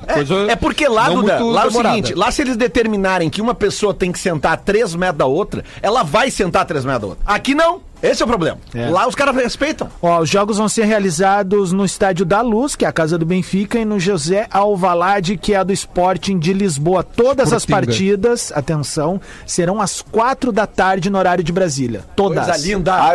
É 0.49 0.55
porque 0.55 0.87
lá, 0.87 1.09
Duda, 1.09 1.43
lá 1.43 1.63
é 1.63 1.67
o 1.67 1.71
seguinte, 1.71 2.13
lá 2.13 2.31
se 2.31 2.41
eles 2.41 2.57
determinarem 2.57 3.29
que 3.29 3.41
uma 3.41 3.55
pessoa 3.55 3.93
tem 3.93 4.11
que 4.11 4.19
sentar 4.19 4.53
a 4.53 4.57
3 4.57 4.95
metros 4.95 5.17
da 5.17 5.25
outra, 5.25 5.63
ela 5.81 6.03
vai 6.03 6.29
sentar 6.31 6.63
a 6.63 6.65
3 6.65 6.85
metros 6.85 7.01
da 7.01 7.07
outra. 7.07 7.23
Aqui 7.25 7.53
não. 7.55 7.81
Esse 8.01 8.21
é 8.21 8.25
o 8.25 8.27
problema. 8.27 8.57
É. 8.73 8.89
Lá 8.89 9.07
os 9.07 9.15
caras 9.15 9.35
respeitam. 9.35 9.89
Ó, 10.01 10.19
os 10.19 10.29
jogos 10.29 10.57
vão 10.57 10.69
ser 10.69 10.85
realizados 10.85 11.71
no 11.71 11.83
Estádio 11.85 12.25
da 12.25 12.41
Luz, 12.41 12.75
que 12.75 12.85
é 12.85 12.87
a 12.87 12.91
casa 12.91 13.17
do 13.17 13.25
Benfica, 13.25 13.79
e 13.79 13.85
no 13.85 13.99
José 13.99 14.47
Alvalade, 14.51 15.37
que 15.37 15.53
é 15.53 15.57
a 15.57 15.63
do 15.63 15.73
Sporting 15.73 16.37
de 16.37 16.53
Lisboa. 16.53 17.03
Todas 17.03 17.51
as 17.53 17.63
Sportinga. 17.63 17.87
partidas, 17.91 18.51
atenção, 18.55 19.19
serão 19.45 19.81
às 19.81 20.01
quatro 20.01 20.51
da 20.51 20.67
tarde 20.67 21.09
no 21.09 21.17
horário 21.17 21.43
de 21.43 21.51
Brasília. 21.51 22.01
Todas. 22.15 22.45
Coisa 22.45 22.65
linda. 22.67 22.93
A, 22.93 23.11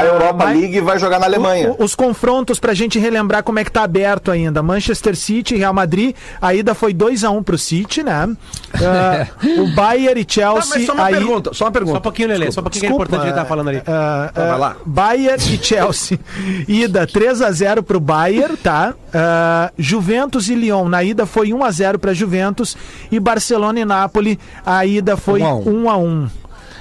a 0.00 0.04
Europa 0.06 0.44
League 0.44 0.80
vai 0.80 0.98
jogar 0.98 1.18
na 1.18 1.26
Alemanha. 1.26 1.72
O- 1.78 1.84
Os 1.84 1.94
confrontos 1.94 2.58
pra 2.58 2.72
gente 2.72 2.98
relembrar 2.98 3.42
como 3.42 3.58
é 3.58 3.64
que 3.64 3.70
tá 3.70 3.82
aberto 3.82 4.30
ainda. 4.30 4.62
Manchester 4.62 5.14
City 5.14 5.54
e 5.54 5.58
Real 5.58 5.74
Madrid. 5.74 6.14
A 6.40 6.54
ida 6.54 6.74
foi 6.74 6.94
2x1 6.94 7.42
pro 7.44 7.58
City, 7.58 8.02
né? 8.02 8.28
Ah, 8.74 9.26
o 9.60 9.66
Bayern 9.74 10.20
e 10.20 10.24
Tá, 10.24 10.32
Chelsea. 10.32 10.70
mas 10.76 10.86
só 10.86 10.92
uma 10.94 11.04
aí... 11.04 11.14
pergunta, 11.14 11.52
só 11.52 11.64
uma 11.66 11.70
pergunta. 11.72 11.92
Só 11.94 11.98
um 11.98 12.02
pouquinho, 12.02 12.28
Lelê. 12.28 12.50
Só 12.52 12.60
um 12.60 12.64
pouquinho 12.64 12.80
que 12.80 12.86
é 12.86 12.88
Desculpa, 12.88 13.04
importante 13.04 13.28
ele 13.28 13.36
tá 13.38 13.44
falando 13.44 13.68
ali. 13.68 13.82
Ah, 13.90 14.30
Tá, 14.32 14.40
vai 14.42 14.50
ah, 14.50 14.56
lá. 14.56 14.76
Bayern 14.86 15.54
e 15.54 15.58
Chelsea. 15.64 16.18
ida 16.68 17.06
3 17.06 17.42
a 17.42 17.50
0 17.50 17.82
pro 17.82 18.00
Bayern, 18.00 18.56
tá? 18.56 18.94
Ah, 19.12 19.70
Juventus 19.78 20.48
e 20.48 20.54
Lyon. 20.54 20.88
Na 20.88 21.02
ida 21.02 21.26
foi 21.26 21.52
1 21.52 21.64
a 21.64 21.70
0 21.70 21.98
para 21.98 22.14
Juventus 22.14 22.76
e 23.10 23.18
Barcelona 23.20 23.80
e 23.80 23.84
Nápoles. 23.84 24.38
A 24.64 24.84
ida 24.86 25.16
foi 25.16 25.42
1 25.42 25.46
a 25.46 25.54
1. 25.54 25.82
1 25.84 25.90
a 25.90 25.96
1. 25.96 26.28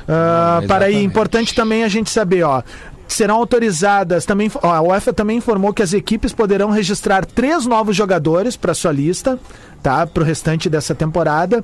Ah, 0.08 0.60
Hum, 0.63 0.68
para 0.68 0.86
aí, 0.86 1.04
importante 1.04 1.54
também 1.54 1.84
a 1.84 1.88
gente 1.88 2.10
saber, 2.10 2.44
ó. 2.44 2.63
Serão 3.08 3.36
autorizadas 3.36 4.25
também. 4.25 4.51
ó, 4.62 4.74
a 4.74 4.82
UEFA 4.82 5.12
também 5.13 5.38
informou 5.38 5.74
que 5.74 5.82
as 5.82 5.94
equipes 5.94 6.32
poderão 6.32 6.70
registrar 6.70 7.25
três 7.25 7.66
novos 7.66 7.96
jogadores 7.96 8.56
para 8.56 8.74
sua 8.74 8.92
lista, 8.92 9.39
tá? 9.82 10.06
Para 10.06 10.24
o 10.24 10.25
restante 10.25 10.70
dessa 10.70 10.94
temporada. 10.96 11.63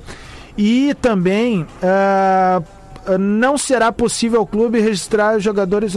E 0.58 0.94
também 1.02 1.66
ah, 1.82 2.62
não 3.18 3.56
será 3.58 3.90
possível 3.92 4.40
ao 4.40 4.46
clube 4.46 4.80
registrar 4.80 5.38
jogadores. 5.38 5.94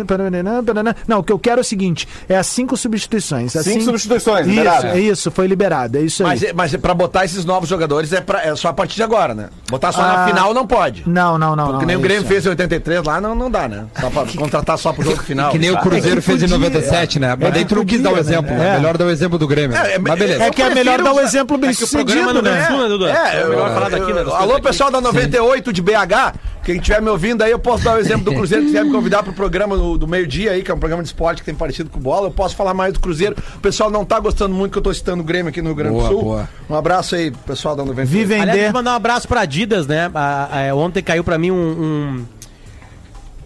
Não, 1.07 1.19
o 1.19 1.23
que 1.23 1.31
eu 1.31 1.39
quero 1.39 1.59
é 1.59 1.61
o 1.61 1.63
seguinte: 1.63 2.07
é 2.27 2.37
as 2.37 2.47
cinco 2.47 2.75
substituições. 2.77 3.55
As 3.55 3.63
Cinco 3.65 3.83
substituições, 3.83 4.47
Isso, 4.47 4.55
liberado. 4.55 4.87
é 4.87 4.99
isso, 4.99 5.31
foi 5.31 5.47
liberado. 5.47 5.97
É 5.97 6.01
isso 6.01 6.23
aí. 6.23 6.29
Mas, 6.29 6.43
é- 6.43 6.53
mas 6.53 6.73
é 6.73 6.77
pra 6.77 6.93
botar 6.93 7.25
esses 7.25 7.45
novos 7.45 7.69
jogadores 7.69 8.11
é, 8.13 8.21
pra- 8.21 8.43
é 8.43 8.55
só 8.55 8.69
a 8.69 8.73
partir 8.73 8.95
de 8.95 9.03
agora, 9.03 9.33
né? 9.33 9.49
Botar 9.69 9.91
só 9.91 10.01
na 10.01 10.23
Ah, 10.23 10.27
final 10.27 10.53
não 10.53 10.65
pode. 10.65 11.03
Não, 11.07 11.37
não, 11.37 11.55
não. 11.55 11.65
Porque 11.67 11.79
não, 11.81 11.85
nem 11.87 11.95
o 11.95 11.99
é 11.99 12.03
Grêmio 12.03 12.21
isso. 12.21 12.27
fez 12.27 12.45
em 12.45 12.49
83 12.49 13.03
lá, 13.03 13.21
não, 13.21 13.35
não 13.35 13.49
dá, 13.49 13.67
né? 13.67 13.85
Só 13.99 14.09
pra 14.09 14.25
contratar 14.37 14.77
só 14.77 14.91
pro 14.93 15.03
jogo 15.03 15.21
final. 15.23 15.51
Que 15.51 15.59
nem 15.59 15.71
o 15.71 15.77
Cruzeiro 15.77 16.19
É 16.19 16.21
fez 16.21 16.43
em 16.43 16.47
podia, 16.47 16.57
97, 16.57 17.19
né? 17.19 17.35
Mas 17.39 17.49
É 17.49 17.51
daí 17.51 17.65
tu 17.65 17.75
não 17.75 17.85
quis 17.85 18.01
dar 18.01 18.09
o 18.11 18.15
podia, 18.15 18.31
exemplo. 18.33 18.51
né? 18.51 18.57
né? 18.59 18.69
É. 18.69 18.77
Melhor 18.77 18.97
dar 18.97 19.05
o 19.05 19.09
exemplo 19.09 19.37
do 19.37 19.47
Grêmio. 19.47 19.77
É, 19.77 19.93
é- 19.95 19.99
Mas 19.99 20.19
beleza. 20.19 20.43
É 20.43 20.49
que 20.49 20.61
é 20.61 20.73
melhor 20.73 21.01
dar 21.01 21.13
um 21.13 21.19
exemplo 21.19 21.57
bem 21.57 21.69
É 21.69 21.73
o 21.73 21.75
sucedido, 21.75 22.33
não 22.33 22.41
né? 22.41 22.67
é, 22.69 22.77
né, 22.77 22.87
Dudu? 22.87 23.07
É, 23.07 23.41
É 23.41 23.45
melhor 23.47 23.73
falar 23.73 23.89
daqui, 23.89 24.13
né? 24.13 24.23
Alô, 24.33 24.59
pessoal 24.61 24.91
da 24.91 24.99
98 25.01 25.71
de 25.73 25.81
BH, 25.81 26.33
quem 26.69 26.77
estiver 26.77 27.01
me 27.01 27.09
ouvindo 27.09 27.41
aí, 27.41 27.49
eu 27.49 27.57
posso 27.57 27.83
dar 27.83 27.95
o 27.95 27.97
exemplo 27.97 28.25
do 28.25 28.31
Cruzeiro, 28.33 28.63
que 28.63 28.69
quiser 28.71 28.85
me 28.85 28.91
convidar 28.91 29.23
pro 29.23 29.33
programa 29.33 29.75
do, 29.75 29.97
do 29.97 30.07
meio-dia 30.07 30.51
aí, 30.51 30.61
que 30.61 30.69
é 30.69 30.73
um 30.73 30.77
programa 30.77 31.01
de 31.01 31.09
esporte 31.09 31.39
que 31.41 31.45
tem 31.47 31.55
parecido 31.55 31.89
com 31.89 31.99
bola, 31.99 32.27
eu 32.27 32.31
posso 32.31 32.55
falar 32.55 32.75
mais 32.75 32.93
do 32.93 32.99
Cruzeiro. 32.99 33.35
O 33.55 33.59
pessoal 33.59 33.89
não 33.89 34.05
tá 34.05 34.19
gostando 34.19 34.53
muito 34.53 34.71
que 34.73 34.77
eu 34.77 34.81
tô 34.83 34.93
citando 34.93 35.23
o 35.23 35.25
Grêmio 35.25 35.49
aqui 35.49 35.61
no 35.63 35.69
Rio 35.69 35.75
Grande 35.75 35.97
do 35.99 36.05
Sul. 36.07 36.21
boa. 36.21 36.47
Um 36.69 36.75
abraço 36.75 37.15
aí, 37.15 37.31
pessoal 37.31 37.75
da 37.75 37.83
98. 37.83 38.07
Vi 38.11 38.19
Aliás, 38.33 38.41
vender. 38.41 38.51
deixa 38.53 38.69
eu 38.69 38.73
mandar 38.73 38.91
um 38.91 38.95
abraço 38.95 39.27
pra 39.27 39.41
Adidas, 39.41 39.88
né? 39.88 40.11
A- 40.13 40.69
a- 40.69 40.75
ontem 40.75 41.01
caiu 41.01 41.23
pra 41.23 41.39
mim 41.39 41.49
um. 41.49 41.55
um... 41.55 42.25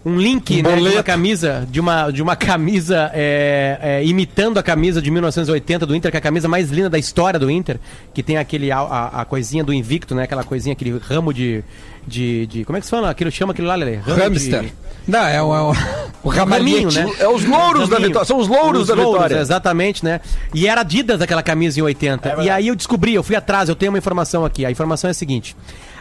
um 0.05 0.17
link 0.17 0.59
Um 0.59 0.63
né, 0.63 0.75
de 0.75 0.89
uma 0.95 1.03
camisa, 1.03 1.67
de 1.69 1.79
uma, 1.79 2.11
de 2.11 2.21
uma 2.21 2.35
camisa 2.35 3.09
é, 3.13 3.79
é, 3.81 4.05
imitando 4.05 4.57
a 4.57 4.63
camisa 4.63 5.01
de 5.01 5.09
1980 5.09 5.85
do 5.85 5.95
Inter, 5.95 6.11
que 6.11 6.17
é 6.17 6.19
a 6.19 6.21
camisa 6.21 6.47
mais 6.47 6.69
linda 6.69 6.89
da 6.89 6.99
história 6.99 7.39
do 7.39 7.49
Inter, 7.49 7.79
que 8.13 8.21
tem 8.21 8.37
aquele 8.37 8.71
a, 8.71 8.79
a- 8.79 9.21
a 9.21 9.25
coisinha 9.25 9.63
do 9.63 9.73
Invicto, 9.73 10.13
né? 10.13 10.23
Aquela 10.23 10.43
coisinha, 10.43 10.73
aquele 10.73 10.97
ramo 10.97 11.33
de. 11.33 11.63
de, 12.05 12.45
de- 12.47 12.65
como 12.65 12.77
é 12.77 12.79
que 12.81 12.85
se 12.85 12.91
fala? 12.91 13.09
Aquilo 13.09 13.31
chama 13.31 13.53
aquilo 13.53 13.67
lá, 13.67 13.75
Lele? 13.75 13.95
Ramo 14.05 14.21
Hamster. 14.23 14.61
de- 14.63 14.73
Não, 15.07 15.25
é 15.25 15.41
o, 15.41 15.55
é 15.55 15.61
o, 15.61 15.73
o 16.23 16.29
ramalhete. 16.29 16.83
Raminho, 16.85 16.91
né? 16.91 17.15
É 17.19 17.27
os 17.29 17.45
louros 17.45 17.87
da 17.87 17.97
vitória, 17.97 18.25
são 18.25 18.37
os 18.39 18.47
louros 18.49 18.81
Os 18.81 18.87
da 18.89 18.95
vitória. 18.95 19.37
Exatamente, 19.39 20.03
né? 20.03 20.19
E 20.53 20.67
era 20.67 20.81
Adidas 20.81 21.21
aquela 21.21 21.41
camisa 21.43 21.79
em 21.79 21.83
80. 21.83 22.43
e 22.43 22.49
aí 22.49 22.67
eu 22.67 22.75
descobri, 22.75 23.13
eu 23.13 23.23
fui 23.23 23.35
atrás, 23.37 23.69
eu 23.69 23.75
tenho 23.75 23.91
uma 23.91 23.97
informação 23.97 24.43
aqui. 24.43 24.65
A 24.65 24.71
informação 24.71 25.07
é 25.07 25.11
a 25.11 25.13
seguinte: 25.13 25.55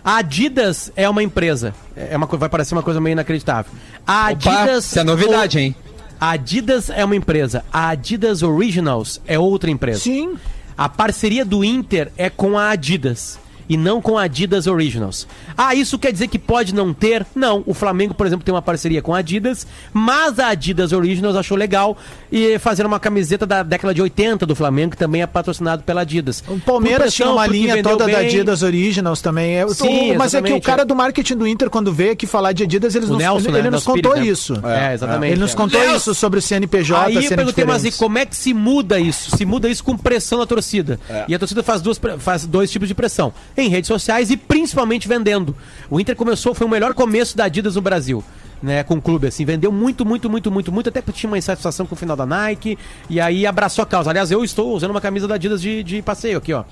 a 0.04 0.16
Adidas 0.16 0.92
é 0.96 1.08
uma 1.08 1.22
empresa. 1.22 1.74
É 1.96 2.16
uma, 2.16 2.26
vai 2.26 2.48
parecer 2.48 2.74
uma 2.74 2.82
coisa 2.82 3.00
meio 3.00 3.12
inacreditável. 3.12 3.72
A 4.06 4.30
Opa, 4.30 4.50
Adidas. 4.60 4.86
isso 4.86 4.98
é 4.98 5.04
novidade, 5.04 5.58
hein? 5.58 5.76
A 6.20 6.30
Adidas 6.30 6.90
é 6.90 7.04
uma 7.04 7.16
empresa. 7.16 7.64
A 7.72 7.88
Adidas 7.88 8.42
Originals 8.42 9.20
é 9.26 9.38
outra 9.38 9.70
empresa. 9.70 10.00
Sim. 10.00 10.36
A 10.76 10.88
parceria 10.88 11.44
do 11.44 11.64
Inter 11.64 12.10
é 12.16 12.30
com 12.30 12.58
a 12.58 12.70
Adidas 12.70 13.38
e 13.68 13.76
não 13.76 14.00
com 14.00 14.18
a 14.18 14.22
Adidas 14.24 14.66
Originals. 14.66 15.26
Ah, 15.56 15.74
isso 15.74 15.98
quer 15.98 16.12
dizer 16.12 16.28
que 16.28 16.38
pode 16.38 16.74
não 16.74 16.92
ter? 16.92 17.26
Não. 17.34 17.62
O 17.66 17.74
Flamengo, 17.74 18.14
por 18.14 18.26
exemplo, 18.26 18.44
tem 18.44 18.54
uma 18.54 18.62
parceria 18.62 19.00
com 19.02 19.14
a 19.14 19.18
Adidas, 19.18 19.66
mas 19.92 20.38
a 20.38 20.48
Adidas 20.48 20.92
Originals 20.92 21.36
achou 21.36 21.56
legal 21.56 21.96
e 22.30 22.58
fazer 22.58 22.84
uma 22.86 22.98
camiseta 23.00 23.46
da 23.46 23.62
década 23.62 23.94
de 23.94 24.02
80 24.02 24.46
do 24.46 24.54
Flamengo, 24.54 24.92
que 24.92 24.96
também 24.96 25.22
é 25.22 25.26
patrocinado 25.26 25.82
pela 25.82 26.02
Adidas. 26.02 26.42
O 26.48 26.58
Palmeiras 26.60 27.14
tinha 27.14 27.30
uma 27.30 27.46
linha 27.46 27.82
toda 27.82 27.98
da 27.98 28.06
bem. 28.06 28.16
Adidas 28.16 28.62
Originals 28.62 29.20
também. 29.20 29.56
É, 29.56 29.68
Sim, 29.68 30.12
o- 30.12 30.18
mas 30.18 30.34
é 30.34 30.42
que 30.42 30.52
o 30.52 30.60
cara 30.60 30.82
é. 30.82 30.84
do 30.84 30.94
marketing 30.94 31.36
do 31.36 31.46
Inter, 31.46 31.70
quando 31.70 31.92
veio 31.92 32.12
aqui 32.12 32.26
falar 32.26 32.52
de 32.52 32.62
Adidas, 32.64 32.94
eles 32.94 33.08
nos, 33.08 33.18
Nelson, 33.18 33.48
ele 33.48 33.62
né, 33.62 33.70
nos 33.70 33.84
Nelson 33.86 33.92
contou 33.92 34.16
né? 34.16 34.26
isso. 34.26 34.54
É, 34.64 34.94
exatamente. 34.94 35.32
Ele 35.32 35.40
nos 35.40 35.52
É. 35.52 35.56
contou 35.56 35.80
Nelson! 35.80 35.96
isso 35.96 36.14
sobre 36.14 36.38
o 36.38 36.42
CNPJ, 36.42 37.06
Aí 37.18 37.24
eu 37.24 37.28
perguntei, 37.36 37.64
mas 37.64 37.84
e 37.84 37.92
como 37.92 38.18
é 38.18 38.26
que 38.26 38.36
se 38.36 38.52
muda 38.54 38.98
isso? 38.98 39.36
Se 39.36 39.44
muda 39.44 39.68
isso 39.68 39.82
com 39.84 39.96
pressão 39.96 40.38
da 40.38 40.46
torcida. 40.46 40.98
E 41.28 41.34
a 41.34 41.38
torcida 41.38 41.62
faz, 41.62 41.80
duas, 41.82 42.00
faz 42.18 42.46
dois 42.46 42.70
tipos 42.70 42.88
de 42.88 42.94
pressão. 42.94 43.32
Em 43.56 43.68
redes 43.68 43.88
sociais 43.88 44.30
e 44.30 44.36
principalmente 44.36 45.06
vendendo. 45.08 45.54
O 45.90 46.00
Inter 46.00 46.16
começou, 46.16 46.54
foi 46.54 46.66
o 46.66 46.70
melhor 46.70 46.94
começo 46.94 47.36
da 47.36 47.44
Adidas 47.44 47.76
no 47.76 47.82
Brasil. 47.82 48.24
Né, 48.62 48.84
com 48.84 48.94
o 48.94 49.02
clube, 49.02 49.26
assim, 49.26 49.44
vendeu 49.44 49.72
muito, 49.72 50.06
muito, 50.06 50.30
muito, 50.30 50.48
muito, 50.48 50.70
muito, 50.70 50.88
até 50.88 51.02
porque 51.02 51.18
tinha 51.18 51.28
uma 51.28 51.36
insatisfação 51.36 51.84
com 51.84 51.96
o 51.96 51.98
final 51.98 52.16
da 52.16 52.24
Nike, 52.24 52.78
e 53.10 53.20
aí 53.20 53.44
abraçou 53.44 53.82
a 53.82 53.86
causa. 53.86 54.08
Aliás, 54.10 54.30
eu 54.30 54.44
estou 54.44 54.72
usando 54.72 54.92
uma 54.92 55.00
camisa 55.00 55.26
da 55.26 55.34
Adidas 55.34 55.60
de, 55.60 55.82
de 55.82 56.00
passeio 56.00 56.38
aqui, 56.38 56.52
ó. 56.52 56.62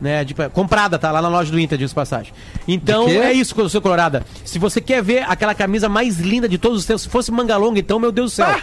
Né, 0.00 0.22
de- 0.24 0.34
comprada, 0.52 1.00
tá? 1.00 1.10
Lá 1.10 1.20
na 1.20 1.28
loja 1.28 1.50
do 1.50 1.58
Inter, 1.58 1.76
diz 1.76 1.92
passagem. 1.92 2.32
Então, 2.68 3.08
é 3.08 3.32
isso, 3.32 3.56
seu 3.68 3.82
Colorada. 3.82 4.24
Se 4.44 4.56
você 4.60 4.80
quer 4.80 5.02
ver 5.02 5.24
aquela 5.28 5.52
camisa 5.52 5.88
mais 5.88 6.20
linda 6.20 6.48
de 6.48 6.58
todos 6.58 6.78
os 6.78 6.86
tempos, 6.86 7.02
se 7.02 7.08
fosse 7.08 7.32
manga 7.32 7.56
longa, 7.56 7.80
então, 7.80 7.98
meu 7.98 8.12
Deus 8.12 8.30
do 8.30 8.34
céu. 8.36 8.60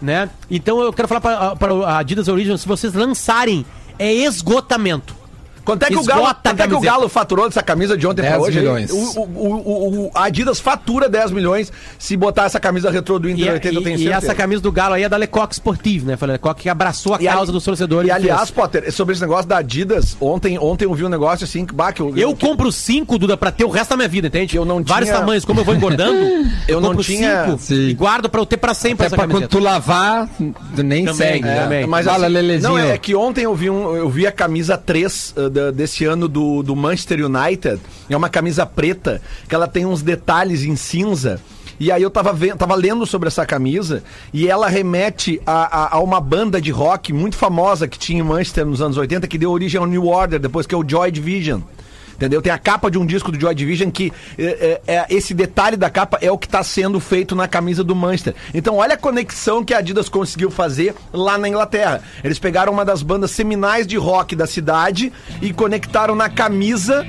Né? 0.00 0.28
Então 0.50 0.80
eu 0.80 0.92
quero 0.92 1.08
falar 1.08 1.20
para 1.20 1.56
para 1.56 1.74
a 1.86 1.98
Adidas 1.98 2.28
Original, 2.28 2.58
se 2.58 2.68
vocês 2.68 2.92
lançarem, 2.92 3.64
é 3.98 4.12
esgotamento. 4.12 5.16
Quanto 5.68 5.82
é 5.82 5.86
que, 5.88 5.96
o 5.96 6.02
Galo, 6.04 6.22
quanto 6.42 6.60
é 6.62 6.66
que 6.68 6.74
o. 6.74 6.80
Galo 6.80 7.08
faturou 7.10 7.46
dessa 7.46 7.62
camisa 7.62 7.94
de 7.96 8.06
ontem 8.06 8.22
10 8.22 8.34
pra 8.34 8.42
hoje? 8.42 8.58
milhões. 8.58 8.90
O, 8.90 8.96
o, 8.96 9.22
o, 9.26 10.04
o- 10.06 10.10
a 10.14 10.24
Adidas 10.24 10.58
fatura 10.60 11.08
10 11.08 11.30
milhões 11.30 11.70
se 11.98 12.16
botar 12.16 12.44
essa 12.44 12.58
camisa 12.58 12.90
retrô 12.90 13.18
do 13.18 13.28
E, 13.28 13.32
Inter 13.32 13.52
80, 13.52 13.74
eu 13.74 13.80
e- 13.80 13.84
tenho 13.84 13.96
e 13.96 13.98
certeza. 14.04 14.26
essa 14.26 14.34
camisa 14.34 14.62
do 14.62 14.72
Galo 14.72 14.94
aí 14.94 15.02
é 15.02 15.08
da 15.08 15.16
Lecoq 15.18 15.52
Sportive, 15.52 16.06
né? 16.06 16.16
Foi 16.16 16.28
a 16.28 16.32
Lecoq 16.32 16.62
que 16.62 16.68
abraçou 16.70 17.14
a 17.14 17.18
E 17.20 17.26
causa 17.26 17.42
ali- 17.42 17.52
dos 17.52 17.64
torcedores. 17.64 18.08
E 18.08 18.10
e 18.10 18.12
aliás. 18.14 18.50
Potter, 18.50 18.90
sobre 18.92 19.12
esse 19.12 19.20
negócio 19.20 19.46
da 19.46 19.58
Adidas, 19.58 20.16
ontem, 20.20 20.58
ontem 20.58 20.86
eu 20.86 20.94
vi 20.94 21.04
um 21.04 21.08
negócio 21.10 21.44
assim, 21.44 21.66
que, 21.66 21.74
bah, 21.74 21.92
que 21.92 22.00
eu, 22.00 22.16
eu 22.16 22.34
que- 22.34 22.46
compro 22.46 22.72
cinco, 22.72 23.18
Duda, 23.18 23.36
pra 23.36 23.50
ter 23.50 23.64
o 23.64 23.68
resto 23.68 23.90
da 23.90 23.96
minha 23.96 24.08
vida, 24.08 24.28
entende? 24.28 24.56
Eu 24.56 24.64
não 24.64 24.82
Vários 24.82 25.10
tinha- 25.10 25.20
tamanhos, 25.20 25.44
como 25.44 25.60
eu 25.60 25.64
vou 25.64 25.74
engordando, 25.74 26.18
Eu 26.66 26.80
não 26.80 26.88
compro 26.90 27.04
tinha- 27.04 27.44
cinco 27.46 27.58
Sim. 27.58 27.88
e 27.88 27.94
guardo 27.94 28.28
pra 28.30 28.40
eu 28.40 28.46
ter 28.46 28.56
pra 28.56 28.72
sempre 28.72 29.04
Até 29.04 29.06
essa 29.06 29.16
pra 29.16 29.24
quando 29.26 29.32
camiseta. 29.48 29.50
tu 29.58 29.58
lavar, 29.62 30.28
tu 30.74 30.82
nem 30.82 31.04
Também, 31.04 31.14
segue. 31.42 31.48
é. 31.48 31.60
também. 31.62 31.86
Mas 31.86 32.06
Fala, 32.06 32.24
assim, 32.26 32.34
Lelezinho. 32.34 32.70
Não, 32.72 32.78
é 32.78 32.96
que 32.96 33.14
ontem 33.14 33.42
eu 33.44 33.54
vi, 33.54 33.68
um, 33.68 33.94
eu 33.94 34.08
vi 34.08 34.26
a 34.26 34.32
camisa 34.32 34.78
3 34.78 35.34
uh, 35.36 35.50
da- 35.58 35.70
desse 35.70 36.04
ano 36.04 36.28
do, 36.28 36.62
do 36.62 36.76
Manchester 36.76 37.24
United. 37.24 37.80
É 38.08 38.16
uma 38.16 38.28
camisa 38.28 38.64
preta, 38.64 39.20
que 39.48 39.54
ela 39.54 39.66
tem 39.66 39.84
uns 39.84 40.02
detalhes 40.02 40.62
em 40.62 40.76
cinza. 40.76 41.40
E 41.80 41.92
aí 41.92 42.02
eu 42.02 42.10
tava, 42.10 42.32
vendo, 42.32 42.56
tava 42.56 42.74
lendo 42.74 43.06
sobre 43.06 43.28
essa 43.28 43.46
camisa 43.46 44.02
e 44.32 44.48
ela 44.48 44.68
remete 44.68 45.40
a, 45.46 45.84
a- 45.84 45.96
a 45.96 46.00
uma 46.00 46.20
banda 46.20 46.60
de 46.60 46.70
rock 46.72 47.12
muito 47.12 47.36
famosa 47.36 47.86
que 47.86 47.98
tinha 47.98 48.18
em 48.20 48.22
Manchester 48.24 48.66
nos 48.66 48.80
anos 48.82 48.96
80, 48.96 49.26
que 49.28 49.38
deu 49.38 49.50
origem 49.52 49.78
ao 49.80 49.86
New 49.86 50.06
Order, 50.06 50.40
depois 50.40 50.66
que 50.66 50.74
é 50.74 50.78
o 50.78 50.84
Joy 50.88 51.10
Division. 51.12 51.60
Entendeu? 52.18 52.42
Tem 52.42 52.52
a 52.52 52.58
capa 52.58 52.90
de 52.90 52.98
um 52.98 53.06
disco 53.06 53.30
do 53.30 53.40
Joy 53.40 53.54
Division 53.54 53.90
que 53.92 54.12
é, 54.36 54.80
é- 54.86 54.92
é- 54.96 55.06
esse 55.08 55.32
detalhe 55.32 55.76
da 55.76 55.88
capa 55.88 56.18
é 56.20 56.32
o 56.32 56.36
que 56.36 56.46
está 56.48 56.64
sendo 56.64 56.98
feito 56.98 57.36
na 57.36 57.46
camisa 57.46 57.84
do 57.84 57.94
Manchester. 57.94 58.34
Então 58.52 58.74
olha 58.78 58.94
a 58.94 58.98
conexão 58.98 59.64
que 59.64 59.72
a 59.72 59.78
Adidas 59.78 60.08
conseguiu 60.08 60.50
fazer 60.50 60.96
lá 61.12 61.38
na 61.38 61.48
Inglaterra. 61.48 62.02
Eles 62.24 62.40
pegaram 62.40 62.72
uma 62.72 62.84
das 62.84 63.04
bandas 63.04 63.30
seminais 63.30 63.86
de 63.86 63.96
rock 63.96 64.34
da 64.34 64.48
cidade 64.48 65.12
e 65.40 65.52
conectaram 65.52 66.16
na 66.16 66.28
camisa 66.28 67.06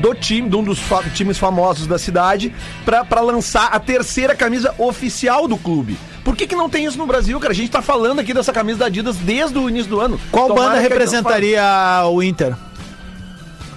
do 0.00 0.14
time, 0.14 0.48
de 0.48 0.56
um 0.56 0.64
dos 0.64 0.78
fa- 0.78 1.02
times 1.14 1.36
famosos 1.36 1.86
da 1.86 1.98
cidade, 1.98 2.54
para 2.84 3.20
lançar 3.20 3.66
a 3.72 3.78
terceira 3.78 4.34
camisa 4.34 4.74
oficial 4.78 5.46
do 5.46 5.58
clube. 5.58 5.98
Por 6.24 6.34
que, 6.34 6.46
que 6.46 6.56
não 6.56 6.68
tem 6.70 6.86
isso 6.86 6.96
no 6.96 7.06
Brasil, 7.06 7.38
cara? 7.38 7.52
A 7.52 7.56
gente 7.56 7.70
tá 7.70 7.82
falando 7.82 8.20
aqui 8.20 8.32
dessa 8.32 8.54
camisa 8.54 8.78
da 8.78 8.86
Adidas 8.86 9.16
desde 9.16 9.58
o 9.58 9.68
início 9.68 9.90
do 9.90 10.00
ano. 10.00 10.18
Qual 10.32 10.48
Tomara 10.48 10.68
banda 10.70 10.80
representaria 10.80 11.62
o 12.10 12.22
Inter? 12.22 12.54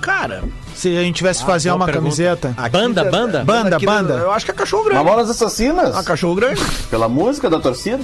Cara, 0.01 0.43
Se 0.79 0.97
a 0.97 1.01
gente 1.01 1.15
tivesse 1.17 1.41
que 1.41 1.45
fazer 1.45 1.71
uma 1.71 1.85
pergunta. 1.85 2.03
camiseta. 2.05 2.53
aqui 2.57 2.69
Banda, 2.71 3.03
da- 3.03 3.11
banda? 3.11 3.43
Banda, 3.43 3.75
aqui 3.75 3.85
banda. 3.85 4.13
Eu 4.13 4.31
acho 4.31 4.45
que 4.45 4.51
é 4.51 4.53
cachorro 4.53 4.85
grande. 4.85 5.03
Mamonas 5.03 5.29
Assassinas? 5.29 5.93
Ah, 5.95 6.03
cachorro 6.03 6.35
grande. 6.35 6.61
Pela 6.89 7.09
música 7.09 7.49
da 7.49 7.59
torcida? 7.59 7.99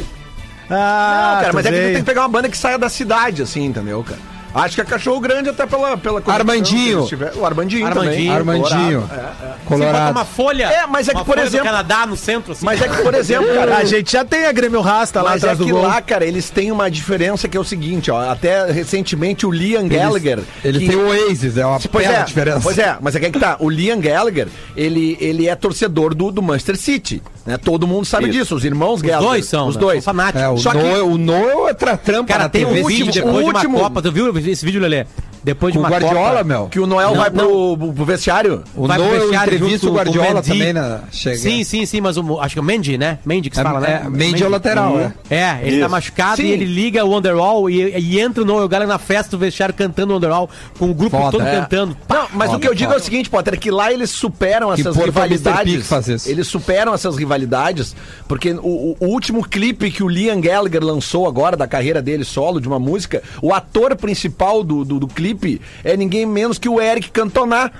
Ah, 0.69 1.35
não, 1.35 1.41
cara, 1.41 1.53
mas 1.53 1.65
é 1.65 1.69
que 1.71 1.77
tem 1.77 1.95
que 1.97 2.03
pegar 2.03 2.21
uma 2.23 2.27
banda 2.29 2.49
que 2.49 2.57
saia 2.57 2.77
da 2.77 2.89
cidade, 2.89 3.41
assim, 3.43 3.63
entendeu, 3.65 4.03
cara? 4.03 4.19
Acho 4.55 4.75
que 4.75 4.81
é 4.81 4.85
cachorro 4.85 5.19
grande 5.19 5.49
até 5.49 5.65
pela. 5.65 5.97
pela 5.97 6.21
conexão 6.21 6.33
Armandinho. 6.33 7.07
O 7.35 7.45
Armandinho, 7.45 7.85
Armandinho. 7.85 8.11
também. 8.13 8.29
Armandinho. 8.29 9.01
Colorado. 9.01 9.11
É, 9.11 9.15
é. 9.15 9.27
Você 9.27 9.29
bota 9.29 9.59
Colorado. 9.65 10.11
uma 10.11 10.25
folha. 10.25 10.63
É, 10.65 10.87
mas 10.87 11.07
é 11.09 11.13
que, 11.13 11.23
por 11.25 11.37
exemplo- 11.37 11.59
do 11.59 11.63
Canadá 11.63 12.05
no 12.05 12.15
centro, 12.15 12.51
assim. 12.53 12.65
Mas 12.65 12.81
é 12.81 12.87
que, 12.87 13.01
por 13.01 13.13
exemplo, 13.13 13.53
cara. 13.53 13.77
A 13.77 13.83
gente 13.83 14.11
já 14.13 14.23
tem 14.23 14.45
a 14.45 14.51
Grêmio 14.51 14.79
Rasta 14.81 15.21
lá 15.21 15.31
Mas 15.31 15.43
é 15.43 15.45
atrás 15.47 15.57
do 15.59 15.65
que 15.65 15.71
gol. 15.71 15.81
lá, 15.81 16.01
cara, 16.01 16.25
eles 16.25 16.49
têm 16.49 16.71
uma 16.71 16.89
diferença 16.89 17.47
que 17.49 17.57
é 17.57 17.59
o 17.59 17.63
seguinte, 17.63 18.09
ó. 18.09 18.29
Até 18.31 18.71
recentemente 18.71 19.45
o 19.45 19.51
Liam 19.51 19.87
Gallagher. 19.87 20.39
Ele 20.63 20.79
que- 20.79 20.87
tem 20.87 20.95
o 20.95 21.07
Oasis, 21.09 21.57
é 21.57 21.65
uma 21.65 21.79
Pois 21.91 22.07
é, 22.07 22.23
diferença. 22.23 22.59
pois 22.63 22.77
é, 22.77 22.97
mas 23.01 23.15
é 23.15 23.19
que, 23.19 23.25
é 23.25 23.29
que 23.31 23.39
tá. 23.39 23.57
O 23.59 23.69
Liam 23.69 23.99
Gallagher, 23.99 24.47
ele, 24.75 25.17
ele 25.19 25.47
é 25.49 25.55
torcedor 25.55 26.13
do, 26.15 26.31
do 26.31 26.41
Manchester 26.41 26.77
City. 26.77 27.21
Né? 27.45 27.57
Todo 27.57 27.85
mundo 27.85 28.05
sabe 28.05 28.29
Isso. 28.29 28.39
disso. 28.39 28.55
Os 28.55 28.65
irmãos 28.65 28.95
Os 28.95 29.01
Gallagher. 29.03 29.27
dois 29.29 29.45
são, 29.45 29.67
Os 29.67 29.75
né? 29.75 29.81
dois. 29.81 30.03
São 30.03 30.13
fanáticos. 30.15 30.41
É, 30.41 30.49
o 30.49 30.57
Só 30.57 30.71
que- 30.71 30.77
Noel, 30.77 31.07
o 31.09 31.17
Noel 31.17 31.67
é 31.69 31.73
tra- 31.75 31.95
trampa 31.95 32.27
Cara, 32.29 32.43
na 32.45 32.49
tem 32.49 32.65
um 32.65 32.69
TV. 32.73 32.83
vídeo 32.87 33.05
último- 33.07 33.13
depois 33.25 33.35
o 33.35 33.37
de 33.43 33.49
uma 33.49 33.59
último- 33.59 33.79
Copa. 33.79 34.01
Tu 34.01 34.11
viu 34.11 34.25
esse 34.51 34.65
vídeo, 34.65 34.81
Lelê? 34.81 35.05
Depois 35.45 35.71
de 35.71 35.77
uma 35.79 35.87
Guardiola, 35.89 36.29
Copa, 36.31 36.43
meu. 36.43 36.67
Que 36.69 36.79
o 36.79 36.87
Noel 36.87 37.09
Não, 37.11 37.17
vai 37.17 37.29
pro, 37.29 37.77
pro 37.77 38.03
vestiário? 38.03 38.63
O 38.75 38.87
vai 38.87 38.97
Noel 38.97 39.31
entrevista 39.33 39.87
o 39.87 39.93
Guardiola 39.93 40.29
o 40.31 40.33
Mendy. 40.35 40.49
também 40.49 40.73
na... 40.73 41.01
Chega. 41.11 41.37
Sim, 41.37 41.63
sim, 41.63 41.85
sim, 41.85 42.01
mas 42.01 42.17
o, 42.17 42.39
acho 42.41 42.55
que 42.55 42.59
é 42.59 42.61
o 42.61 42.65
Mendy, 42.65 42.97
né? 42.97 43.19
Mendy 43.23 43.51
que 43.51 43.55
se 43.55 43.61
fala, 43.61 43.79
né? 43.79 44.01
É, 44.05 44.09
Mendy 44.09 44.43
é 44.43 44.47
o 44.47 44.49
lateral, 44.49 44.99
é. 44.99 45.13
É, 45.29 45.59
ele 45.61 45.77
tá 45.77 45.81
Isso. 45.85 45.89
machucado 45.89 46.37
Sim. 46.37 46.47
e 46.47 46.51
ele 46.51 46.65
liga 46.65 47.05
o 47.05 47.09
Wonderwall 47.11 47.69
e, 47.69 47.95
e 47.95 48.19
entra 48.19 48.41
o 48.41 48.45
Noel 48.45 48.67
Gallagher 48.67 48.91
na 48.91 48.97
festa 48.97 49.31
do 49.31 49.37
vestiário 49.37 49.75
cantando 49.75 50.11
o 50.11 50.15
Wonderwall, 50.15 50.49
com 50.79 50.89
o 50.89 50.93
grupo 50.95 51.15
Foda, 51.15 51.31
todo 51.31 51.43
é. 51.47 51.59
cantando. 51.61 51.95
Não, 52.09 52.27
mas 52.33 52.47
Foda, 52.47 52.57
o 52.57 52.59
que 52.59 52.67
eu 52.67 52.73
digo 52.73 52.91
é 52.91 52.95
o 52.95 52.99
foda. 52.99 53.03
seguinte, 53.05 53.29
Potter, 53.29 53.53
é 53.53 53.57
que 53.57 53.69
lá 53.69 53.93
eles 53.93 54.09
superam 54.09 54.73
Que 54.73 54.81
essas 54.81 54.95
rivalidades. 54.95 55.87
Fazer 55.87 56.15
isso. 56.15 56.27
Eles 56.29 56.47
superam 56.47 56.91
essas 56.91 57.15
rivalidades, 57.17 57.95
porque 58.27 58.51
o, 58.51 58.57
o- 58.65 58.97
o 58.99 59.05
último 59.09 59.47
clipe 59.47 59.91
que 59.91 60.01
o 60.01 60.09
Liam 60.09 60.41
Gallagher 60.41 60.83
lançou 60.83 61.27
agora 61.27 61.55
da 61.55 61.67
carreira 61.67 62.01
dele 62.01 62.23
solo, 62.23 62.59
de 62.59 62.67
uma 62.67 62.79
música, 62.79 63.21
o 63.43 63.53
ator 63.53 63.95
principal 63.95 64.63
do, 64.63 64.83
do, 64.83 64.99
do 64.99 65.07
clipe 65.07 65.34
é 65.83 65.97
ninguém 65.97 66.25
menos 66.25 66.57
que 66.57 66.69
o 66.69 66.81
Eric 66.81 67.11
Cantona. 67.11 67.71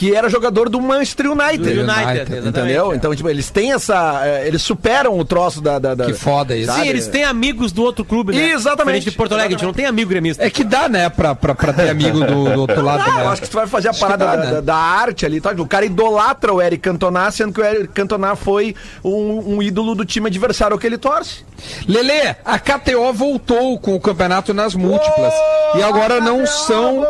Que 0.00 0.14
era 0.16 0.30
jogador 0.30 0.70
do 0.70 0.80
Manchester 0.80 1.30
United. 1.30 1.58
Do 1.58 1.68
United, 1.82 2.32
United. 2.32 2.48
Entendeu? 2.48 2.90
é. 2.92 2.96
Então, 2.96 3.14
tipo, 3.14 3.28
eles 3.28 3.50
têm 3.50 3.72
essa. 3.74 4.22
eh, 4.24 4.46
Eles 4.46 4.62
superam 4.62 5.18
o 5.18 5.24
troço 5.26 5.60
da. 5.60 5.78
da, 5.78 5.94
da- 5.94 6.06
Que 6.06 6.14
foda 6.14 6.56
isso. 6.56 6.72
Sim, 6.72 6.88
eles 6.88 7.06
têm 7.06 7.22
amigos 7.22 7.70
do 7.70 7.82
outro 7.82 8.02
clube, 8.02 8.32
né? 8.34 8.50
Exatamente. 8.52 8.80
Diferente 9.00 9.10
de 9.10 9.16
Porto 9.18 9.32
Alegre, 9.32 9.56
a 9.56 9.58
gente 9.58 9.66
não 9.66 9.74
tem 9.74 9.84
amigo 9.84 10.08
gremista. 10.08 10.42
É 10.42 10.48
que 10.48 10.64
dá, 10.64 10.88
né, 10.88 11.10
pra, 11.10 11.34
pra, 11.34 11.54
pra 11.54 11.74
ter 11.74 11.90
amigo 11.90 12.18
do, 12.24 12.44
do 12.50 12.60
outro 12.62 12.80
lado, 12.82 13.02
Ah, 13.06 13.14
né? 13.14 13.24
eu 13.24 13.28
acho 13.28 13.42
que 13.42 13.50
tu 13.50 13.56
vai 13.58 13.66
fazer 13.66 13.88
a 13.90 13.92
parada 13.92 14.24
dá, 14.24 14.36
da, 14.36 14.42
né? 14.46 14.50
da- 14.52 14.60
da 14.62 14.74
arte 14.76 15.26
ali, 15.26 15.38
tá? 15.38 15.50
O 15.58 15.66
cara 15.66 15.84
idolatra 15.84 16.50
o 16.50 16.62
Eric 16.62 16.80
Cantona, 16.82 17.30
sendo 17.30 17.52
que 17.52 17.60
o 17.60 17.64
Eric 17.64 17.88
Cantona 17.88 18.34
foi 18.34 18.74
um, 19.04 19.56
um 19.56 19.62
ídolo 19.62 19.94
do 19.94 20.06
time 20.06 20.28
adversário 20.28 20.78
que 20.78 20.86
ele 20.86 20.96
torce. 20.96 21.44
Lele, 21.86 22.34
a 22.42 22.58
KTO 22.58 23.12
voltou 23.12 23.78
com 23.78 23.94
o 23.94 24.00
campeonato 24.00 24.54
nas 24.54 24.74
múltiplas. 24.74 25.34
e 25.76 25.82
agora 25.82 26.22
não 26.22 26.46
são. 26.46 27.04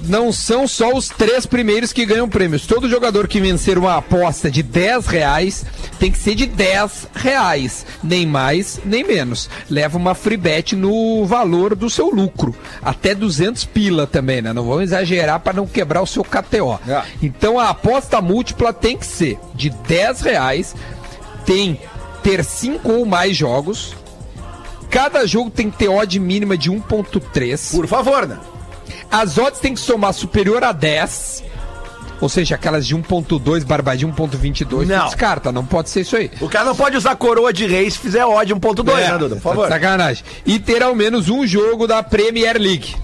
Não 0.00 0.32
são 0.32 0.66
só 0.66 0.92
os 0.92 1.08
três 1.08 1.46
primeiros 1.46 1.92
que 1.92 2.06
ganham 2.06 2.28
prêmios. 2.28 2.66
Todo 2.66 2.88
jogador 2.88 3.26
que 3.26 3.40
vencer 3.40 3.78
uma 3.78 3.96
aposta 3.96 4.50
de 4.50 4.62
10 4.62 5.06
reais 5.06 5.64
tem 5.98 6.10
que 6.10 6.18
ser 6.18 6.34
de 6.34 6.46
10 6.46 7.08
reais. 7.14 7.86
Nem 8.02 8.26
mais, 8.26 8.80
nem 8.84 9.04
menos. 9.04 9.48
Leva 9.70 9.96
uma 9.96 10.14
free 10.14 10.36
bet 10.36 10.76
no 10.76 11.24
valor 11.26 11.74
do 11.74 11.90
seu 11.90 12.10
lucro. 12.10 12.54
Até 12.82 13.14
200 13.14 13.64
pila 13.64 14.06
também, 14.06 14.42
né? 14.42 14.52
Não 14.52 14.64
vamos 14.64 14.84
exagerar 14.84 15.40
para 15.40 15.54
não 15.54 15.66
quebrar 15.66 16.02
o 16.02 16.06
seu 16.06 16.22
KTO. 16.22 16.78
É. 16.88 17.02
Então 17.22 17.58
a 17.58 17.70
aposta 17.70 18.20
múltipla 18.20 18.72
tem 18.72 18.96
que 18.96 19.06
ser 19.06 19.38
de 19.54 19.70
10 19.70 20.20
reais. 20.20 20.74
Tem 21.44 21.80
ter 22.22 22.44
5 22.44 22.90
ou 22.90 23.06
mais 23.06 23.36
jogos. 23.36 23.94
Cada 24.90 25.26
jogo 25.26 25.50
tem 25.50 25.70
que 25.70 25.78
ter 25.78 25.88
odd 25.88 26.18
mínima 26.18 26.56
de 26.56 26.70
1.3. 26.70 27.72
Por 27.72 27.86
favor, 27.86 28.26
né? 28.26 28.38
As 29.10 29.38
odds 29.38 29.60
tem 29.60 29.74
que 29.74 29.80
somar 29.80 30.12
superior 30.12 30.62
a 30.64 30.72
10. 30.72 31.44
Ou 32.20 32.28
seja, 32.28 32.54
aquelas 32.54 32.86
de 32.86 32.96
1.2 32.96 33.64
barba 33.64 33.94
de 33.96 34.06
1.22. 34.06 34.86
Não. 34.86 35.04
Descarta, 35.06 35.52
não 35.52 35.64
pode 35.66 35.90
ser 35.90 36.00
isso 36.00 36.16
aí. 36.16 36.30
O 36.40 36.48
cara 36.48 36.64
não 36.64 36.74
pode 36.74 36.96
usar 36.96 37.14
coroa 37.16 37.52
de 37.52 37.66
rei 37.66 37.90
se 37.90 37.98
fizer 37.98 38.24
odd 38.24 38.54
1.2, 38.54 38.98
É, 38.98 39.12
né, 39.12 39.18
Duda? 39.18 39.36
Por 39.36 39.42
favor. 39.42 39.68
Sacanagem. 39.68 40.24
E 40.46 40.58
ter 40.58 40.82
ao 40.82 40.94
menos 40.94 41.28
um 41.28 41.46
jogo 41.46 41.86
da 41.86 42.02
Premier 42.02 42.56
League. 42.58 42.94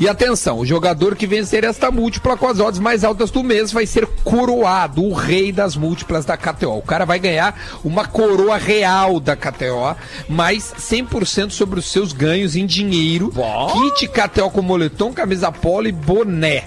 E 0.00 0.08
atenção, 0.08 0.58
o 0.58 0.66
jogador 0.66 1.14
que 1.14 1.26
vencer 1.26 1.64
esta 1.64 1.90
múltipla 1.90 2.36
com 2.36 2.48
as 2.48 2.58
odds 2.58 2.80
mais 2.80 3.04
altas 3.04 3.30
do 3.30 3.44
mês 3.44 3.72
vai 3.72 3.86
ser 3.86 4.06
coroado, 4.24 5.02
o 5.04 5.12
rei 5.12 5.52
das 5.52 5.76
múltiplas 5.76 6.24
da 6.24 6.36
KTO. 6.36 6.78
O 6.78 6.82
cara 6.82 7.04
vai 7.04 7.18
ganhar 7.18 7.58
uma 7.84 8.04
coroa 8.04 8.56
real 8.56 9.20
da 9.20 9.36
KTO, 9.36 9.96
mais 10.28 10.74
100% 10.78 11.50
sobre 11.50 11.78
os 11.78 11.86
seus 11.86 12.12
ganhos 12.12 12.56
em 12.56 12.66
dinheiro, 12.66 13.32
kit 13.72 14.08
KTO 14.08 14.50
com 14.50 14.62
moletom, 14.62 15.12
camisa 15.12 15.52
polo 15.52 15.86
e 15.86 15.92
boné. 15.92 16.64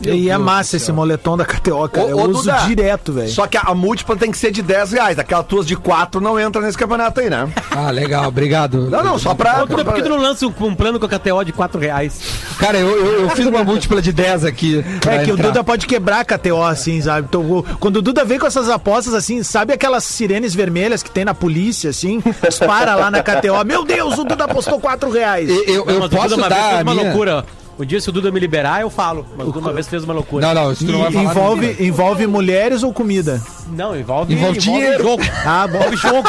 Meu 0.00 0.14
E 0.14 0.28
é 0.28 0.36
massa 0.36 0.76
esse 0.76 0.92
moletom 0.92 1.36
da 1.36 1.44
KTO, 1.44 1.88
cara. 1.88 2.06
Ô, 2.06 2.10
Eu 2.10 2.16
ô, 2.18 2.28
uso 2.28 2.40
Duda, 2.42 2.58
direto, 2.66 3.12
velho. 3.12 3.30
Só 3.30 3.46
que 3.46 3.56
a, 3.56 3.62
a 3.62 3.74
múltipla 3.74 4.14
tem 4.16 4.30
que 4.30 4.36
ser 4.38 4.50
de 4.50 4.60
10 4.62 4.92
reais. 4.92 5.18
Aquela 5.18 5.42
tuas 5.42 5.66
de 5.66 5.74
4 5.76 6.20
não 6.20 6.38
entra 6.38 6.60
nesse 6.60 6.76
campeonato 6.76 7.20
aí, 7.20 7.30
né? 7.30 7.48
Ah, 7.70 7.90
legal, 7.90 8.28
obrigado. 8.28 8.90
Não, 8.90 9.02
não, 9.02 9.18
só 9.18 9.34
pra. 9.34 9.62
Ô, 9.62 9.66
Duda, 9.66 9.84
por 9.84 9.94
que 9.94 10.02
tu 10.02 10.08
não 10.10 10.18
lança 10.18 10.46
um, 10.46 10.52
um 10.60 10.74
plano 10.74 11.00
com 11.00 11.06
a 11.06 11.08
KTO 11.08 11.44
de 11.44 11.52
4 11.52 11.80
reais? 11.80 12.20
Cara, 12.58 12.78
eu, 12.78 12.88
eu, 12.90 13.20
eu 13.22 13.30
fiz 13.30 13.46
uma 13.46 13.64
múltipla 13.64 14.02
de 14.02 14.12
10 14.12 14.44
aqui. 14.44 14.84
É 15.08 15.18
que 15.24 15.30
o 15.30 15.34
entrar. 15.34 15.46
Duda 15.48 15.64
pode 15.64 15.86
quebrar 15.86 16.20
a 16.20 16.24
KTO, 16.24 16.62
assim, 16.62 17.00
sabe? 17.00 17.26
Então, 17.28 17.40
o- 17.42 17.62
quando 17.80 17.96
o 17.96 18.02
Duda 18.02 18.24
vem 18.24 18.38
com 18.38 18.46
essas 18.46 18.68
apostas, 18.68 19.14
assim, 19.14 19.42
sabe 19.42 19.72
aquelas 19.72 20.04
sirenes 20.04 20.54
vermelhas 20.54 21.02
que 21.02 21.10
tem 21.10 21.24
na 21.24 21.34
polícia, 21.34 21.90
assim? 21.90 22.22
Dispara 22.46 22.94
lá 22.94 23.10
na 23.10 23.22
KTO. 23.22 23.64
Meu 23.64 23.84
Deus, 23.84 24.18
o 24.18 24.24
Duda 24.24 24.44
apostou 24.44 24.78
4 24.80 25.10
reais. 25.10 25.48
Eu, 25.48 25.64
eu, 25.64 25.84
Não, 25.86 25.92
eu 25.94 25.98
o 26.02 26.08
Duda 26.08 26.16
posso 26.16 26.34
uma 26.36 26.48
vez 26.48 26.60
dar 26.60 26.68
fez 26.68 26.78
a 26.80 26.82
uma 26.82 26.92
minha... 26.94 27.04
loucura. 27.04 27.44
O 27.78 27.84
dia 27.84 28.00
se 28.00 28.08
o 28.08 28.12
Duda 28.12 28.30
me 28.30 28.40
liberar, 28.40 28.80
eu 28.80 28.88
falo. 28.88 29.26
Mas 29.36 29.46
o 29.48 29.52
Duda 29.52 29.66
uma 29.66 29.72
vez 29.74 29.86
fez 29.86 30.02
uma 30.02 30.14
loucura. 30.14 30.46
Não, 30.46 30.54
não, 30.54 30.72
isso 30.72 30.86
tu 30.86 30.92
não 30.92 31.00
vai 31.00 31.12
falar. 31.12 31.24
envolve, 31.30 31.66
nunca. 31.66 31.82
envolve 31.84 32.26
mulheres 32.26 32.82
ou 32.82 32.92
comida? 32.92 33.42
Não, 33.68 33.94
envolve, 33.94 34.32
Envolve 34.34 34.58
dinheiro. 34.58 35.02
jogo. 35.02 35.22
Ah, 35.44 35.66
bom. 35.66 35.78
Envolve 35.78 35.96
jogo. 35.96 36.28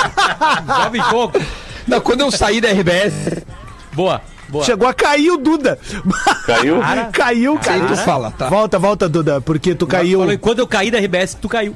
envolve 0.64 1.00
jogo. 1.12 1.40
Não, 1.88 2.02
quando 2.02 2.22
eu 2.22 2.32
saí 2.32 2.60
da 2.60 2.70
RBS, 2.70 3.44
Boa, 3.94 4.22
boa. 4.50 4.64
Chegou 4.66 4.88
a 4.88 4.94
cair 4.94 5.32
o 5.32 5.38
Duda. 5.38 5.80
Caiu? 6.46 6.80
caiu, 7.14 7.58
cara. 7.58 7.82
aí 7.82 7.88
tu 7.88 7.96
fala, 7.96 8.30
tá? 8.32 8.50
Volta, 8.50 8.78
volta, 8.78 9.08
Duda, 9.10 9.40
porque 9.42 9.74
tu 9.74 9.88
caiu 9.88 10.20
Falou, 10.20 10.34
e 10.34 10.38
quando 10.38 10.60
eu 10.60 10.68
caí 10.68 10.92
da 10.92 11.00
RBS, 11.00 11.36
tu 11.36 11.48
caiu. 11.48 11.74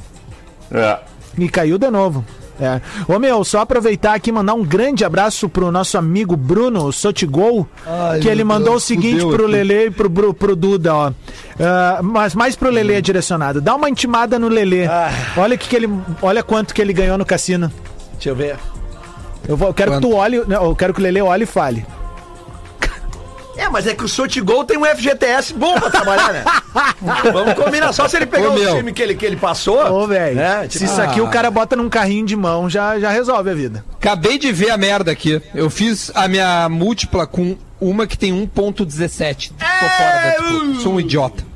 É. 0.69 0.99
e 1.37 1.49
caiu 1.49 1.77
de 1.77 1.89
novo. 1.89 2.25
É. 2.61 2.79
Ô 3.11 3.17
meu, 3.17 3.43
só 3.43 3.61
aproveitar 3.61 4.13
aqui 4.13 4.29
e 4.29 4.33
mandar 4.33 4.53
um 4.53 4.63
grande 4.63 5.03
abraço 5.03 5.49
pro 5.49 5.71
nosso 5.71 5.97
amigo 5.97 6.35
Bruno 6.35 6.91
Sotigol, 6.91 7.67
Ai, 7.85 8.19
que 8.19 8.27
ele 8.29 8.43
mandou 8.43 8.73
Deus, 8.73 8.83
o 8.83 8.87
seguinte 8.87 9.25
pro 9.25 9.45
aqui. 9.45 9.51
Lele 9.51 9.85
e 9.87 9.91
pro, 9.91 10.09
pro, 10.09 10.33
pro 10.33 10.55
Duda, 10.55 10.93
ó. 10.93 11.11
Ah, 11.59 11.99
mas 12.03 12.35
mais 12.35 12.55
pro 12.55 12.69
Lele 12.69 12.93
é 12.93 13.01
direcionado. 13.01 13.59
Dá 13.59 13.75
uma 13.75 13.89
intimada 13.89 14.37
no 14.37 14.47
Lele. 14.47 14.83
Olha 15.35 15.57
que, 15.57 15.67
que 15.67 15.75
ele, 15.75 15.89
olha 16.21 16.43
quanto 16.43 16.73
que 16.73 16.81
ele 16.81 16.93
ganhou 16.93 17.17
no 17.17 17.25
cassino. 17.25 17.71
Deixa 18.13 18.29
eu 18.29 18.35
ver. 18.35 18.57
Eu, 19.47 19.57
vou, 19.57 19.69
eu 19.69 19.73
quero 19.73 19.91
Quanto? 19.93 20.07
que 20.07 20.13
tu 20.13 20.15
olhe, 20.15 20.43
não, 20.47 20.65
eu 20.65 20.75
quero 20.75 20.93
que 20.93 20.99
o 20.99 21.03
Lele 21.03 21.21
olhe 21.21 21.43
e 21.43 21.47
fale. 21.47 21.83
É, 23.57 23.69
mas 23.69 23.85
é 23.85 23.93
que 23.93 24.03
o 24.03 24.07
Sotigol 24.07 24.63
tem 24.63 24.77
um 24.77 24.85
FGTS 24.85 25.53
bom 25.53 25.73
pra 25.79 25.89
trabalhar, 25.89 26.31
né? 26.33 26.43
Vamos 27.31 27.53
combinar. 27.53 27.91
Só 27.93 28.07
se 28.07 28.15
ele 28.17 28.25
pegar 28.25 28.49
Ô, 28.49 28.51
o 28.51 28.59
meu. 28.59 28.77
time 28.77 28.93
que 28.93 29.01
ele, 29.01 29.15
que 29.15 29.25
ele 29.25 29.35
passou. 29.35 29.77
Ô, 29.91 30.07
velho. 30.07 30.35
né? 30.35 30.63
Se 30.63 30.79
Tipo, 30.79 30.85
isso 30.85 31.01
aqui 31.01 31.19
ah. 31.19 31.23
o 31.23 31.29
cara 31.29 31.51
bota 31.51 31.75
num 31.75 31.89
carrinho 31.89 32.25
de 32.25 32.35
mão, 32.35 32.69
já, 32.69 32.99
já 32.99 33.09
resolve 33.09 33.49
a 33.49 33.53
vida. 33.53 33.83
acabei 33.95 34.37
de 34.37 34.51
ver 34.51 34.71
a 34.71 34.77
merda 34.77 35.11
aqui. 35.11 35.41
Eu 35.53 35.69
fiz 35.69 36.11
a 36.15 36.27
minha 36.27 36.67
múltipla 36.69 37.27
com 37.27 37.57
uma 37.79 38.07
que 38.07 38.17
tem 38.17 38.31
1.17. 38.31 39.51
Tô 39.57 39.65
fora 39.65 40.11
da 40.21 40.29
disputa. 40.37 40.79
Sou 40.81 40.93
um 40.93 40.99
idiota. 40.99 41.50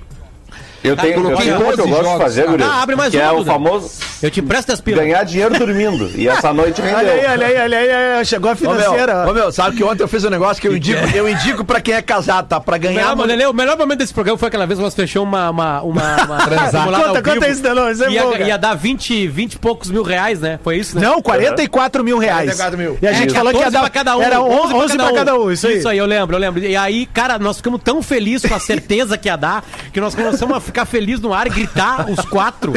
Eu 0.87 0.95
tenho, 0.97 1.13
eu 1.29 1.35
tenho 1.37 1.55
uma 1.59 1.73
que 1.73 1.79
eu 1.81 1.87
12 1.87 1.89
gosto 1.89 2.11
de 2.11 2.17
fazer, 2.17 2.41
cara. 2.43 2.51
Guri, 2.57 2.63
Ah, 2.63 2.81
abre 2.81 2.95
mais 2.95 3.11
que 3.11 3.17
um, 3.17 3.21
é 3.21 3.31
o 3.31 3.43
famoso 3.45 3.91
Eu 4.21 4.31
te 4.31 4.39
empresto 4.39 4.71
as 4.71 4.81
pilas. 4.81 5.03
ganhar 5.03 5.23
dinheiro 5.23 5.57
dormindo. 5.57 6.11
E 6.15 6.27
essa 6.27 6.53
noite 6.53 6.81
rendeu. 6.81 6.97
Olha 6.97 7.11
aí, 7.11 7.25
olha 7.25 7.47
aí, 7.47 7.57
olha 7.57 7.77
aí, 7.77 7.87
olha 7.89 8.17
aí, 8.19 8.25
chegou 8.25 8.49
a 8.49 8.53
Ô 8.53 8.57
meu, 8.59 8.71
financeira. 8.71 9.25
ô, 9.29 9.33
meu, 9.33 9.51
sabe 9.51 9.75
que 9.77 9.83
ontem 9.83 10.03
eu 10.03 10.07
fiz 10.07 10.23
um 10.25 10.29
negócio 10.29 10.61
que 10.61 10.67
eu 10.67 10.75
indico, 10.75 10.99
eu 11.15 11.27
indico 11.29 11.63
pra 11.63 11.79
quem 11.81 11.93
é 11.95 12.01
casado, 12.01 12.47
tá? 12.47 12.59
Pra 12.59 12.75
O 12.77 12.79
ganhar. 12.79 13.15
melhor, 13.15 13.27
Lelê, 13.27 13.45
o 13.45 13.53
melhor 13.53 13.77
momento 13.77 13.99
desse 13.99 14.13
programa 14.13 14.37
foi 14.37 14.47
aquela 14.47 14.65
vez 14.65 14.77
que 14.79 14.83
nós 14.83 14.93
fechamos 14.95 15.27
uma, 15.27 15.49
uma, 15.49 15.81
uma, 15.81 16.03
uma 16.25 16.37
ao 16.37 17.03
Conta, 17.07 17.21
conta 17.21 17.31
vivo. 17.39 17.45
isso, 17.51 17.61
Delon, 17.61 17.89
isso 17.89 18.03
é 18.03 18.09
ia, 18.11 18.23
bom, 18.23 18.35
ia 18.37 18.57
dar 18.57 18.73
20, 18.75 19.27
20 19.27 19.53
e 19.53 19.59
poucos 19.59 19.89
mil 19.91 20.03
reais, 20.03 20.39
né? 20.39 20.59
Foi 20.63 20.77
isso, 20.77 20.99
né? 20.99 21.05
Não, 21.05 21.21
44 21.21 22.03
mil 22.03 22.17
reais. 22.17 22.55
44 22.55 22.77
mil. 22.77 22.97
E 23.01 23.07
a 23.07 23.13
gente 23.13 23.31
É, 23.31 23.35
falou 23.37 23.51
que 23.51 23.57
ia 23.59 23.65
14 23.65 23.73
dar 23.73 23.81
pra 23.81 23.89
cada 23.89 24.17
um. 24.17 24.21
Era 24.21 24.41
11, 24.41 24.97
pra 24.97 25.13
cada 25.13 25.35
um, 25.39 25.51
isso 25.51 25.67
aí. 25.67 25.77
Isso 25.77 25.87
aí, 25.89 25.97
eu 25.97 26.05
lembro, 26.05 26.35
eu 26.35 26.39
lembro. 26.39 26.63
E 26.63 26.75
aí, 26.75 27.05
cara, 27.07 27.37
nós 27.39 27.57
ficamos 27.57 27.81
tão 27.83 28.01
felizes 28.01 28.49
com 28.49 28.55
a 28.55 28.59
certeza 28.59 29.17
que 29.17 29.27
ia 29.27 29.35
dar, 29.35 29.63
que 29.93 29.99
nós 29.99 30.15
começamos 30.15 30.55
a 30.57 30.59
ficar 30.75 30.85
felizes 30.85 31.21
no 31.21 31.33
ar 31.33 31.47
e 31.47 31.49
gritar 31.49 32.05
os 32.11 32.19
quatro. 32.25 32.73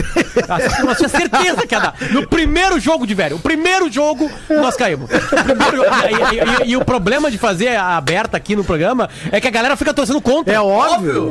Assim, 0.48 0.82
nós 0.84 0.96
tínhamos 0.96 1.10
certeza 1.10 1.66
que 1.66 1.74
ia 1.74 1.80
dar. 1.80 1.94
No 2.12 2.26
primeiro 2.28 2.78
jogo 2.78 3.04
de 3.06 3.14
velho, 3.14 3.36
o 3.36 3.40
primeiro 3.40 3.90
jogo, 3.90 4.30
nós 4.48 4.76
caímos. 4.76 5.10
O 5.10 5.44
primeiro 5.44 5.82
e, 5.82 6.34
e- 6.64 6.68
e- 6.68 6.70
e 6.72 6.76
o 6.76 6.84
problema 6.84 7.30
de 7.30 7.38
fazer 7.38 7.68
a 7.76 7.96
aberta 7.96 8.36
aqui 8.36 8.54
no 8.54 8.62
programa 8.62 9.08
é 9.32 9.40
que 9.40 9.48
a 9.48 9.50
galera 9.50 9.76
fica 9.76 9.92
torcendo 9.92 10.20
contra. 10.20 10.54
É 10.54 10.60
óbvio. 10.60 11.30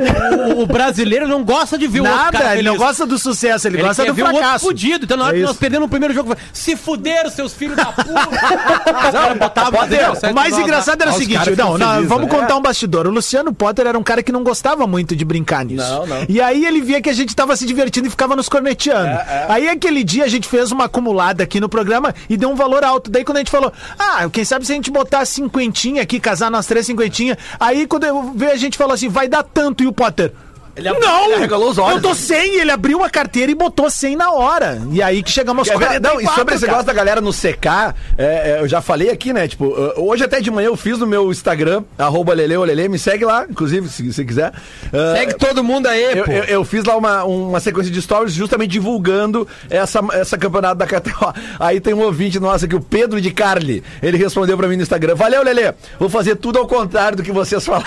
O, 0.57 0.63
o 0.63 0.65
brasileiro 0.67 1.27
não 1.27 1.43
gosta 1.43 1.77
de 1.77 1.87
ver 1.87 2.01
o 2.01 2.03
outro 2.03 2.17
Nada, 2.17 2.37
cara 2.37 2.53
ele 2.53 2.63
não 2.63 2.73
feliz. 2.73 2.87
gosta 2.87 3.05
do 3.05 3.17
sucesso, 3.17 3.67
ele, 3.67 3.77
Ele 3.77 3.83
gosta 3.87 4.03
quer 4.03 4.09
do 4.09 4.15
ver 4.15 4.23
o 4.23 4.25
outro 4.25 4.41
fracasso. 4.41 4.65
fudido. 4.65 5.05
Então, 5.05 5.17
na 5.17 5.25
hora 5.25 5.37
É 5.37 5.39
que 5.39 5.45
nós 5.45 5.57
perdemos 5.57 5.85
no 5.85 5.89
primeiro 5.89 6.13
jogo, 6.13 6.35
se 6.51 6.75
fuderam, 6.75 7.29
seus 7.29 7.53
filhos 7.53 7.75
da 7.77 7.85
puta. 7.85 8.07
Os 9.07 9.11
caras 9.11 9.37
botavam 9.37 9.71
Potter, 9.71 9.89
dezessete 9.99 10.31
o 10.31 10.35
mais 10.35 10.57
engraçado 10.57 11.01
era 11.01 11.11
o 11.11 11.13
Ah, 11.13 11.17
os 11.17 11.21
seguinte, 11.21 11.55
não, 11.57 11.77
não, 11.77 11.87
felizes, 11.91 12.09
vamos 12.09 12.27
né? 12.27 12.39
contar 12.39 12.55
um 12.55 12.61
bastidor. 12.61 13.07
O 13.07 13.11
Luciano 13.11 13.53
Potter 13.53 13.87
era 13.87 13.97
um 13.97 14.03
cara 14.03 14.21
que 14.23 14.31
não 14.31 14.43
gostava 14.43 14.85
muito 14.87 15.15
de 15.15 15.23
brincar 15.23 15.63
nisso. 15.65 15.87
Não, 15.87 16.05
não. 16.05 16.25
E 16.27 16.41
aí 16.41 16.56
ele 16.65 16.81
via 16.81 17.01
que 17.01 17.09
a 17.09 17.13
gente 17.13 17.35
tava 17.35 17.55
se 17.55 17.65
divertindo 17.65 18.07
e 18.07 18.09
ficava 18.09 18.35
nos 18.35 18.49
corneteando. 18.49 19.19
Aí 19.49 19.67
aquele 19.69 20.03
dia 20.03 20.25
a 20.25 20.27
gente 20.27 20.47
fez 20.47 20.71
uma 20.71 20.85
acumulada 20.85 21.43
aqui 21.43 21.59
no 21.59 21.69
programa 21.69 22.13
e 22.29 22.37
deu 22.37 22.49
um 22.49 22.55
valor 22.55 22.83
alto. 22.83 23.09
Daí 23.09 23.23
quando 23.23 23.37
a 23.37 23.39
gente 23.41 23.51
falou, 23.51 23.71
ah, 23.97 24.29
quem 24.31 24.43
sabe 24.43 24.65
se 24.65 24.71
a 24.71 24.75
gente 24.75 24.91
botar 24.91 25.25
cinquentinha 25.25 26.01
aqui, 26.01 26.19
casar 26.19 26.49
nós 26.51 26.65
três 26.65 26.85
cinquentinha. 26.85 27.37
Aí 27.59 27.87
quando 27.87 28.05
eu 28.05 28.33
vi 28.35 28.47
a 28.47 28.55
gente 28.55 28.77
falou 28.77 28.93
assim, 28.93 29.09
vai 29.09 29.27
dar 29.27 29.43
tanto 29.43 29.83
e 29.83 29.87
o 29.87 29.93
Potter. 29.93 30.33
Ele 30.77 30.91
não! 30.99 31.25
Ele 31.25 31.33
arregalou 31.35 31.69
os 31.71 31.77
olhos. 31.77 31.95
Eu 31.95 32.01
tô 32.01 32.13
100, 32.15 32.59
ele 32.61 32.71
abriu 32.71 33.03
a 33.03 33.09
carteira 33.09 33.51
e 33.51 33.55
botou 33.55 33.89
100 33.89 34.15
na 34.15 34.31
hora. 34.31 34.81
E 34.91 35.01
aí 35.01 35.23
que 35.23 35.31
chegamos 35.31 35.59
aos 35.61 35.67
Quer 35.69 35.77
ver? 35.77 35.99
44, 35.99 36.13
Não, 36.13 36.21
e 36.31 36.35
sobre 36.35 36.55
esse 36.55 36.65
negócio 36.65 36.85
da 36.85 36.93
galera 36.93 37.19
no 37.19 37.33
secar, 37.33 37.95
é, 38.17 38.57
é, 38.57 38.61
eu 38.61 38.67
já 38.67 38.81
falei 38.81 39.09
aqui, 39.09 39.33
né? 39.33 39.47
Tipo, 39.47 39.73
hoje 39.97 40.23
até 40.23 40.39
de 40.39 40.51
manhã 40.51 40.67
eu 40.67 40.75
fiz 40.77 40.97
no 40.99 41.07
meu 41.07 41.31
Instagram, 41.31 41.83
arroba 41.97 42.33
Leleolele, 42.33 42.87
me 42.89 42.99
segue 42.99 43.25
lá, 43.25 43.45
inclusive, 43.49 43.89
se 43.89 44.11
você 44.13 44.23
quiser. 44.23 44.51
Uh, 44.87 45.15
Segue 45.17 45.33
todo 45.35 45.63
mundo 45.63 45.87
aí, 45.87 46.17
eu, 46.19 46.23
pô. 46.25 46.31
eu- 46.31 46.43
eu 46.43 46.63
fiz 46.65 46.83
lá 46.83 46.95
uma, 46.95 47.23
uma 47.23 47.59
sequência 47.59 47.91
de 47.91 48.01
stories 48.01 48.33
justamente 48.33 48.69
divulgando 48.71 49.47
essa, 49.69 49.99
essa 50.13 50.37
campeonato 50.37 50.75
da 50.75 50.85
KTO. 50.85 51.33
Aí 51.59 51.79
tem 51.79 51.93
um 51.93 52.01
ouvinte 52.01 52.39
nosso 52.39 52.65
aqui, 52.65 52.75
o 52.75 52.81
Pedro 52.81 53.19
de 53.19 53.31
Carli. 53.31 53.83
Ele 54.01 54.17
respondeu 54.17 54.55
pra 54.57 54.67
mim 54.67 54.75
no 54.75 54.83
Instagram: 54.83 55.15
Valeu, 55.15 55.43
Lele, 55.43 55.73
vou 55.99 56.09
fazer 56.09 56.35
tudo 56.35 56.59
ao 56.59 56.67
contrário 56.67 57.17
do 57.17 57.23
que 57.23 57.31
vocês 57.31 57.65
falaram. 57.65 57.85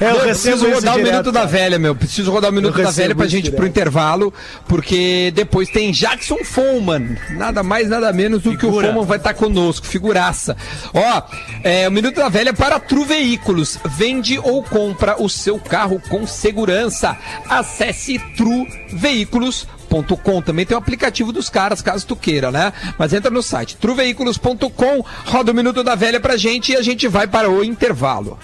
É, 0.00 0.10
eu 0.10 0.20
preciso 0.42 0.74
rodar 0.74 0.94
o 0.94 0.98
direto, 0.98 1.12
Minuto 1.12 1.32
da. 1.32 1.44
Velha, 1.44 1.78
meu. 1.78 1.94
Preciso 1.94 2.30
rodar 2.30 2.50
o 2.50 2.54
Minuto 2.54 2.82
da 2.82 2.90
Velha 2.90 3.14
pra 3.14 3.26
gente 3.26 3.48
ir 3.48 3.52
pro 3.52 3.66
intervalo, 3.66 4.32
porque 4.66 5.32
depois 5.34 5.68
tem 5.68 5.92
Jackson 5.92 6.38
Foman. 6.44 7.16
Nada 7.30 7.62
mais, 7.62 7.88
nada 7.88 8.12
menos 8.12 8.42
do 8.42 8.56
que 8.56 8.66
o 8.66 8.72
Foman 8.72 9.04
vai 9.04 9.18
estar 9.18 9.34
conosco. 9.34 9.86
Figuraça. 9.86 10.56
Ó, 10.92 11.22
é, 11.62 11.88
o 11.88 11.92
Minuto 11.92 12.16
da 12.16 12.28
Velha 12.28 12.50
é 12.50 12.52
para 12.52 12.80
Tru 12.80 13.04
Veículos. 13.04 13.78
Vende 13.84 14.38
ou 14.38 14.62
compra 14.62 15.22
o 15.22 15.28
seu 15.28 15.58
carro 15.58 16.00
com 16.08 16.26
segurança. 16.26 17.16
Acesse 17.48 18.18
truveículos.com. 18.36 20.42
Também 20.42 20.64
tem 20.64 20.74
o 20.74 20.78
aplicativo 20.78 21.32
dos 21.32 21.50
caras, 21.50 21.82
caso 21.82 22.06
tu 22.06 22.16
queira, 22.16 22.50
né? 22.50 22.72
Mas 22.98 23.12
entra 23.12 23.30
no 23.30 23.42
site 23.42 23.76
truveículos.com, 23.76 25.04
roda 25.26 25.52
o 25.52 25.54
Minuto 25.54 25.84
da 25.84 25.94
Velha 25.94 26.20
pra 26.20 26.36
gente 26.36 26.72
e 26.72 26.76
a 26.76 26.82
gente 26.82 27.06
vai 27.08 27.26
para 27.26 27.50
o 27.50 27.62
intervalo. 27.62 28.38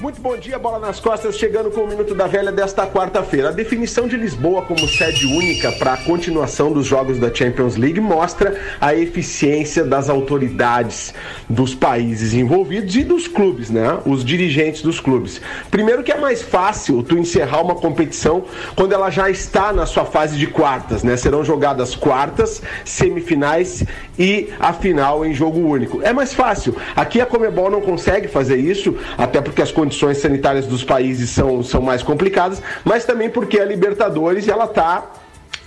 Muito 0.00 0.18
bom 0.18 0.34
dia, 0.34 0.58
bola 0.58 0.78
nas 0.78 0.98
costas, 0.98 1.36
chegando 1.36 1.70
com 1.70 1.82
o 1.82 1.86
Minuto 1.86 2.14
da 2.14 2.26
Velha 2.26 2.50
desta 2.50 2.86
quarta-feira. 2.86 3.50
A 3.50 3.52
definição 3.52 4.08
de 4.08 4.16
Lisboa 4.16 4.62
como 4.62 4.88
sede 4.88 5.26
única 5.26 5.70
para 5.72 5.92
a 5.92 5.96
continuação 5.98 6.72
dos 6.72 6.86
jogos 6.86 7.18
da 7.18 7.32
Champions 7.32 7.76
League 7.76 8.00
mostra 8.00 8.58
a 8.80 8.94
eficiência 8.94 9.84
das 9.84 10.08
autoridades 10.08 11.12
dos 11.46 11.74
países 11.74 12.32
envolvidos 12.32 12.96
e 12.96 13.04
dos 13.04 13.28
clubes, 13.28 13.68
né? 13.68 13.98
Os 14.06 14.24
dirigentes 14.24 14.80
dos 14.80 14.98
clubes. 14.98 15.38
Primeiro 15.70 16.02
que 16.02 16.10
é 16.10 16.18
mais 16.18 16.40
fácil 16.40 17.02
tu 17.02 17.18
encerrar 17.18 17.60
uma 17.60 17.74
competição 17.74 18.44
quando 18.74 18.94
ela 18.94 19.10
já 19.10 19.28
está 19.28 19.70
na 19.70 19.84
sua 19.84 20.06
fase 20.06 20.38
de 20.38 20.46
quartas, 20.46 21.02
né? 21.02 21.14
Serão 21.18 21.44
jogadas 21.44 21.94
quartas, 21.94 22.62
semifinais 22.86 23.84
e 24.18 24.48
a 24.58 24.72
final 24.72 25.26
em 25.26 25.34
jogo 25.34 25.58
único. 25.58 26.00
É 26.00 26.14
mais 26.14 26.32
fácil. 26.32 26.74
Aqui 26.96 27.20
a 27.20 27.26
Comebol 27.26 27.70
não 27.70 27.82
consegue 27.82 28.28
fazer 28.28 28.56
isso, 28.56 28.96
até 29.18 29.42
porque 29.42 29.60
as 29.60 29.70
condições 29.70 29.89
sanitárias 30.18 30.66
dos 30.66 30.84
países 30.84 31.30
são, 31.30 31.62
são 31.62 31.80
mais 31.80 32.02
complicadas, 32.02 32.62
mas 32.84 33.04
também 33.04 33.30
porque 33.30 33.58
a 33.58 33.64
Libertadores 33.64 34.48
ela 34.48 34.64
está 34.64 35.10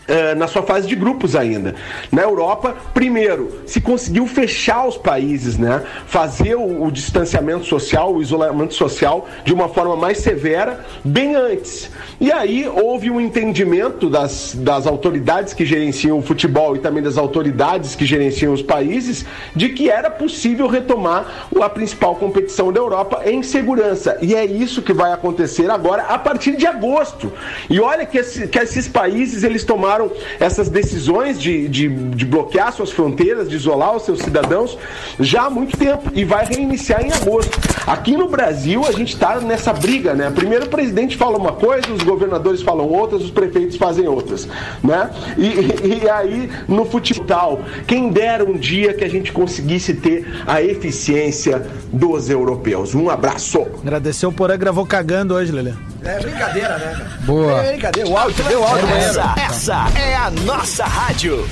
eh, 0.08 0.36
na 0.36 0.48
sua 0.48 0.64
fase 0.64 0.88
de 0.88 0.96
grupos 0.96 1.36
ainda. 1.36 1.76
Na 2.12 2.22
Europa, 2.22 2.76
primeiro, 2.94 3.62
se 3.66 3.80
conseguiu 3.82 4.28
fechar 4.28 4.86
os 4.88 4.98
países, 4.98 5.58
né? 5.58 5.84
Fazer 6.08 6.56
o, 6.56 6.84
o 6.84 6.92
distanciamento 6.92 7.66
social, 7.66 8.14
o 8.14 8.22
isolamento 8.22 8.74
social 8.74 9.28
de 9.46 9.54
uma 9.54 9.70
forma 9.70 9.96
mais 9.96 10.18
severa, 10.20 10.86
bem 11.04 11.36
antes. 11.36 11.90
E 12.20 12.32
aí 12.32 12.68
houve 12.68 13.10
um 13.10 13.20
entendimento 13.20 14.10
das, 14.10 14.56
das 14.56 14.88
autoridades 14.88 15.54
que 15.54 15.66
gerenciam 15.66 16.18
o 16.20 16.22
futebol 16.22 16.76
e 16.76 16.80
também 16.80 17.02
das 17.04 17.18
autoridades 17.18 17.96
que 17.96 18.06
gerenciam 18.06 18.54
os 18.54 18.62
países 18.62 19.26
de 19.56 19.70
que 19.70 19.90
era 19.90 20.10
possível 20.10 20.68
retomar 20.68 21.48
a 21.62 21.70
principal 21.70 22.16
competição 22.16 22.72
da 22.74 22.80
Europa 22.80 23.22
em 23.26 23.42
segurança. 23.44 24.18
E 24.22 24.36
é 24.36 24.46
isso 24.46 24.82
que 24.82 24.94
vai 24.94 25.12
acontecer 25.14 25.70
agora 25.70 26.04
a 26.04 26.18
partir 26.18 26.56
de 26.56 26.66
agosto. 26.68 27.32
E 27.70 27.80
olha 27.80 28.06
que, 28.06 28.18
esse- 28.18 28.48
que 28.48 28.60
esses 28.60 28.88
países 28.88 29.44
eles 29.44 29.64
tomaram 29.64 29.93
essas 30.40 30.70
decisões 30.70 31.40
de, 31.40 31.68
de, 31.68 31.88
de 31.88 32.26
bloquear 32.26 32.72
suas 32.74 32.92
fronteiras, 32.92 33.50
de 33.50 33.56
isolar 33.56 33.96
os 33.96 34.04
seus 34.04 34.20
cidadãos 34.20 34.78
já 35.20 35.44
há 35.46 35.50
muito 35.50 35.78
tempo 35.78 36.12
e 36.14 36.24
vai 36.24 36.46
reiniciar 36.46 37.06
em 37.06 37.12
agosto. 37.12 37.60
Aqui 37.86 38.16
no 38.16 38.28
Brasil 38.28 38.84
a 38.88 38.92
gente 38.92 39.14
está 39.14 39.40
nessa 39.40 39.74
briga, 39.74 40.14
né? 40.14 40.32
Primeiro 40.32 40.66
o 40.66 40.70
presidente 40.70 41.18
fala 41.18 41.38
uma 41.38 41.54
coisa, 41.54 41.92
os 41.92 42.04
governadores 42.04 42.62
falam 42.62 42.88
outras, 42.88 43.22
os 43.24 43.32
prefeitos 43.32 43.78
fazem 43.78 44.08
outras, 44.08 44.48
né? 44.84 45.10
E, 45.38 46.04
e- 46.04 46.10
aí 46.10 46.50
no 46.68 46.86
futebol, 46.86 47.62
quem 47.88 48.10
dera 48.10 48.44
um 48.44 48.58
dia 48.58 48.94
que 48.94 49.04
a 49.04 49.10
gente 49.10 49.32
conseguisse 49.32 49.94
ter 49.94 50.26
a 50.46 50.62
eficiência 50.62 51.66
dos 51.92 52.30
europeus. 52.30 52.94
Um 52.94 53.10
abraço. 53.10 53.62
Agradecer 53.82 54.26
o 54.26 54.32
Porã 54.32 54.58
gravou 54.58 54.86
cagando 54.86 55.34
hoje, 55.34 55.52
Lelê. 55.52 55.74
É 56.06 56.20
brincadeira, 56.20 56.78
né? 56.78 57.08
Boa. 57.22 57.64
É 57.64 57.70
brincadeira. 57.72 58.10
O 58.10 58.18
áudio, 58.18 58.44
deu 58.46 58.64
áudio. 58.64 58.88
Essa, 58.90 59.36
essa 59.38 59.86
é 59.98 60.16
a 60.16 60.30
nossa 60.32 60.86
rádio. 60.86 61.48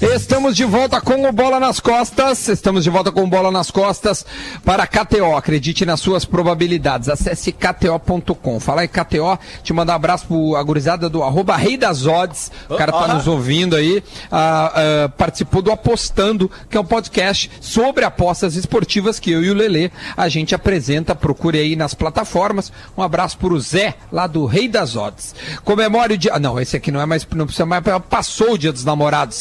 Estamos 0.00 0.54
de 0.54 0.64
volta 0.64 1.00
com 1.00 1.28
o 1.28 1.32
Bola 1.32 1.58
nas 1.58 1.80
Costas. 1.80 2.46
Estamos 2.46 2.84
de 2.84 2.90
volta 2.90 3.10
com 3.10 3.24
o 3.24 3.26
Bola 3.26 3.50
nas 3.50 3.68
Costas 3.68 4.24
para 4.64 4.86
KTO. 4.86 5.34
Acredite 5.36 5.84
nas 5.84 5.98
suas 5.98 6.24
probabilidades. 6.24 7.08
Acesse 7.08 7.50
KTO.com. 7.50 8.60
Falar 8.60 8.84
em 8.84 8.88
KTO, 8.88 9.36
te 9.64 9.72
mandar 9.72 9.94
um 9.94 9.96
abraço 9.96 10.26
pro 10.28 10.54
a 10.54 10.62
gurizada 10.62 11.08
do 11.08 11.24
arroba 11.24 11.56
Rei 11.56 11.76
das 11.76 12.06
Odds. 12.06 12.52
O 12.68 12.76
cara 12.76 12.92
tá 12.92 13.12
nos 13.12 13.26
ouvindo 13.26 13.74
aí. 13.74 14.00
Ah, 14.30 14.72
ah, 14.76 15.08
participou 15.08 15.60
do 15.62 15.72
Apostando, 15.72 16.48
que 16.70 16.76
é 16.76 16.80
um 16.80 16.84
podcast 16.84 17.50
sobre 17.60 18.04
apostas 18.04 18.54
esportivas 18.54 19.18
que 19.18 19.32
eu 19.32 19.42
e 19.42 19.50
o 19.50 19.54
Lelê 19.54 19.90
a 20.16 20.28
gente 20.28 20.54
apresenta. 20.54 21.12
Procure 21.12 21.58
aí 21.58 21.74
nas 21.74 21.92
plataformas. 21.92 22.72
Um 22.96 23.02
abraço 23.02 23.36
pro 23.36 23.58
Zé, 23.58 23.96
lá 24.12 24.28
do 24.28 24.46
Rei 24.46 24.68
das 24.68 24.94
Odds. 24.94 25.34
Comemore 25.64 26.14
o 26.14 26.18
dia. 26.18 26.34
Ah, 26.34 26.38
não, 26.38 26.60
esse 26.60 26.76
aqui 26.76 26.92
não 26.92 27.00
é 27.00 27.06
mais. 27.06 27.26
Não 27.34 27.46
precisa 27.46 27.66
mais. 27.66 27.82
Passou 28.08 28.52
o 28.52 28.58
dia 28.58 28.72
dos 28.72 28.84
namorados. 28.84 29.36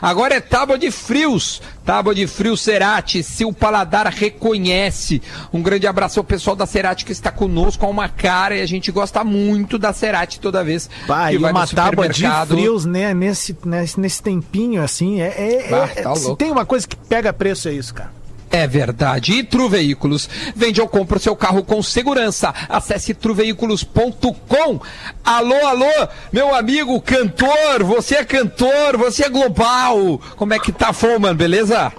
Agora 0.00 0.34
é 0.34 0.40
tábua 0.40 0.78
de 0.78 0.90
frios. 0.90 1.60
Tábua 1.84 2.14
de 2.14 2.26
frio 2.26 2.56
Cerati, 2.56 3.22
seu 3.22 3.52
paladar 3.52 4.06
reconhece. 4.06 5.20
Um 5.52 5.60
grande 5.60 5.86
abraço 5.86 6.18
ao 6.18 6.24
pessoal 6.24 6.56
da 6.56 6.64
Cerati 6.66 7.04
que 7.04 7.12
está 7.12 7.30
conosco, 7.30 7.84
a 7.84 7.88
uma 7.88 8.08
cara, 8.08 8.56
e 8.56 8.62
a 8.62 8.66
gente 8.66 8.90
gosta 8.90 9.22
muito 9.22 9.78
da 9.78 9.92
Cerati 9.92 10.40
toda 10.40 10.64
vez 10.64 10.88
que 11.06 11.34
e 11.34 11.38
vai 11.38 11.50
uma 11.52 11.66
tábua 11.66 12.08
de 12.08 12.26
frios 12.46 12.84
né, 12.86 13.12
nesse, 13.12 13.56
nesse, 13.64 14.00
nesse 14.00 14.22
tempinho, 14.22 14.82
assim, 14.82 15.20
é, 15.20 15.26
é- 15.36 15.68
Bah, 15.70 15.90
é- 15.94 16.02
tá 16.02 16.14
se 16.16 16.22
louco. 16.24 16.36
tem 16.36 16.50
uma 16.50 16.64
coisa 16.64 16.86
que 16.88 16.96
pega 16.96 17.32
preço, 17.32 17.68
é 17.68 17.72
isso, 17.72 17.92
cara. 17.94 18.10
É 18.54 18.68
verdade. 18.68 19.32
E 19.32 19.42
Tru 19.42 19.68
Veículos. 19.68 20.30
Vende 20.54 20.80
ou 20.80 20.86
compra 20.86 21.16
o 21.16 21.20
seu 21.20 21.34
carro 21.34 21.64
com 21.64 21.82
segurança. 21.82 22.54
Acesse 22.68 23.12
truveículos.com. 23.12 24.80
Alô, 25.24 25.66
alô, 25.66 26.08
meu 26.32 26.54
amigo 26.54 27.00
cantor. 27.00 27.82
Você 27.82 28.14
é 28.14 28.24
cantor, 28.24 28.96
você 28.96 29.24
é 29.24 29.28
global. 29.28 30.20
Como 30.36 30.54
é 30.54 30.60
que 30.60 30.70
tá, 30.70 30.92
Foman? 30.92 31.34
Beleza? 31.34 31.92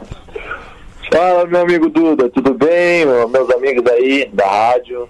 Fala, 1.12 1.46
meu 1.46 1.60
amigo 1.60 1.90
Duda, 1.90 2.30
tudo 2.30 2.54
bem? 2.54 3.06
Meus 3.06 3.50
amigos 3.50 3.86
aí 3.92 4.30
da 4.32 4.46
rádio. 4.46 5.10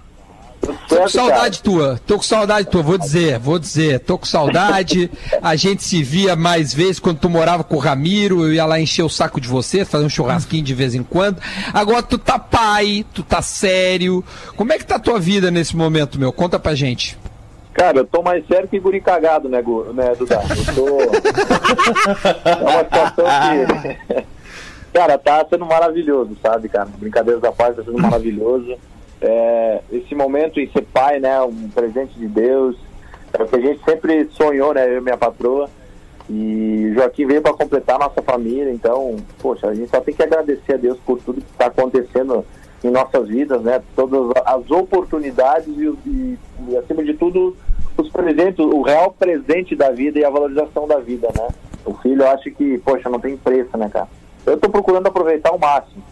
Tô 0.87 0.97
com 0.97 1.07
saudade 1.07 1.61
tua, 1.61 1.99
tô 2.05 2.17
com 2.17 2.23
saudade 2.23 2.67
tua, 2.69 2.81
vou 2.81 2.97
dizer, 2.97 3.39
vou 3.39 3.59
dizer, 3.59 3.99
tô 3.99 4.17
com 4.17 4.25
saudade. 4.25 5.09
A 5.41 5.55
gente 5.55 5.83
se 5.83 6.01
via 6.03 6.35
mais 6.35 6.73
vezes 6.73 6.99
quando 6.99 7.19
tu 7.19 7.29
morava 7.29 7.63
com 7.63 7.75
o 7.75 7.79
Ramiro, 7.79 8.43
eu 8.43 8.53
ia 8.53 8.65
lá 8.65 8.79
encher 8.79 9.03
o 9.03 9.09
saco 9.09 9.39
de 9.41 9.47
você, 9.47 9.83
fazer 9.85 10.05
um 10.05 10.09
churrasquinho 10.09 10.63
de 10.63 10.73
vez 10.73 10.95
em 10.95 11.03
quando. 11.03 11.41
Agora 11.73 12.01
tu 12.03 12.17
tá 12.17 12.39
pai, 12.39 13.05
tu 13.13 13.23
tá 13.23 13.41
sério. 13.41 14.23
Como 14.55 14.71
é 14.73 14.77
que 14.77 14.85
tá 14.85 14.95
a 14.95 14.99
tua 14.99 15.19
vida 15.19 15.49
nesse 15.51 15.75
momento, 15.75 16.19
meu? 16.19 16.31
Conta 16.31 16.57
pra 16.59 16.73
gente. 16.75 17.17
Cara, 17.73 17.97
eu 17.97 18.05
tô 18.05 18.21
mais 18.23 18.45
sério 18.47 18.67
que 18.69 18.79
guri 18.79 19.01
cagado, 19.01 19.49
né, 19.49 19.61
Gu- 19.61 19.91
né 19.93 20.13
Duda? 20.17 20.41
Eu 20.65 20.73
tô... 20.73 20.99
é 22.49 22.55
uma 22.55 22.83
situação 22.85 23.25
que... 24.15 24.25
Cara, 24.95 25.17
tá 25.17 25.45
sendo 25.49 25.65
maravilhoso, 25.65 26.37
sabe, 26.41 26.69
cara? 26.69 26.87
Brincadeiras 26.97 27.41
da 27.41 27.51
paz 27.51 27.75
tá 27.75 27.83
sendo 27.83 27.99
maravilhoso. 27.99 28.77
É, 29.27 29.81
esse 29.91 30.13
momento 30.13 30.59
em 30.59 30.69
ser 30.69 30.83
pai, 30.83 31.19
né, 31.19 31.41
um 31.41 31.67
presente 31.69 32.13
de 32.17 32.27
Deus, 32.27 32.77
é 33.33 33.41
o 33.41 33.47
que 33.47 33.55
a 33.55 33.59
gente 33.59 33.83
sempre 33.83 34.27
sonhou, 34.31 34.71
né, 34.73 34.87
eu 34.87 34.99
e 34.99 35.01
minha 35.01 35.17
patroa. 35.17 35.67
E 36.29 36.91
Joaquim 36.95 37.25
veio 37.25 37.41
para 37.41 37.53
completar 37.53 37.95
a 37.95 38.05
nossa 38.07 38.21
família, 38.21 38.71
então, 38.71 39.15
poxa, 39.39 39.67
a 39.67 39.73
gente 39.73 39.89
só 39.89 39.99
tem 39.99 40.13
que 40.13 40.23
agradecer 40.23 40.73
a 40.73 40.77
Deus 40.77 40.97
por 41.05 41.19
tudo 41.19 41.41
que 41.41 41.51
está 41.51 41.67
acontecendo 41.67 42.45
em 42.83 42.89
nossas 42.91 43.27
vidas, 43.27 43.61
né? 43.61 43.81
Todas 43.95 44.31
as 44.45 44.69
oportunidades 44.71 45.67
e, 45.75 45.85
e- 46.07 46.37
e, 46.69 46.77
acima 46.77 47.03
de 47.03 47.13
tudo, 47.15 47.55
os 47.97 48.09
presentes, 48.09 48.59
o 48.59 48.81
real 48.81 49.11
presente 49.17 49.75
da 49.75 49.89
vida 49.91 50.19
e 50.19 50.25
a 50.25 50.29
valorização 50.29 50.87
da 50.87 50.99
vida, 50.99 51.27
né? 51.35 51.47
O 51.83 51.93
filho, 51.95 52.21
eu 52.23 52.29
acho 52.29 52.49
que, 52.51 52.77
poxa, 52.79 53.09
não 53.09 53.19
tem 53.19 53.37
preço, 53.37 53.75
né, 53.77 53.89
cara? 53.89 54.07
Eu 54.45 54.57
tô 54.57 54.69
procurando 54.69 55.07
aproveitar 55.07 55.51
o 55.51 55.59
máximo. 55.59 56.03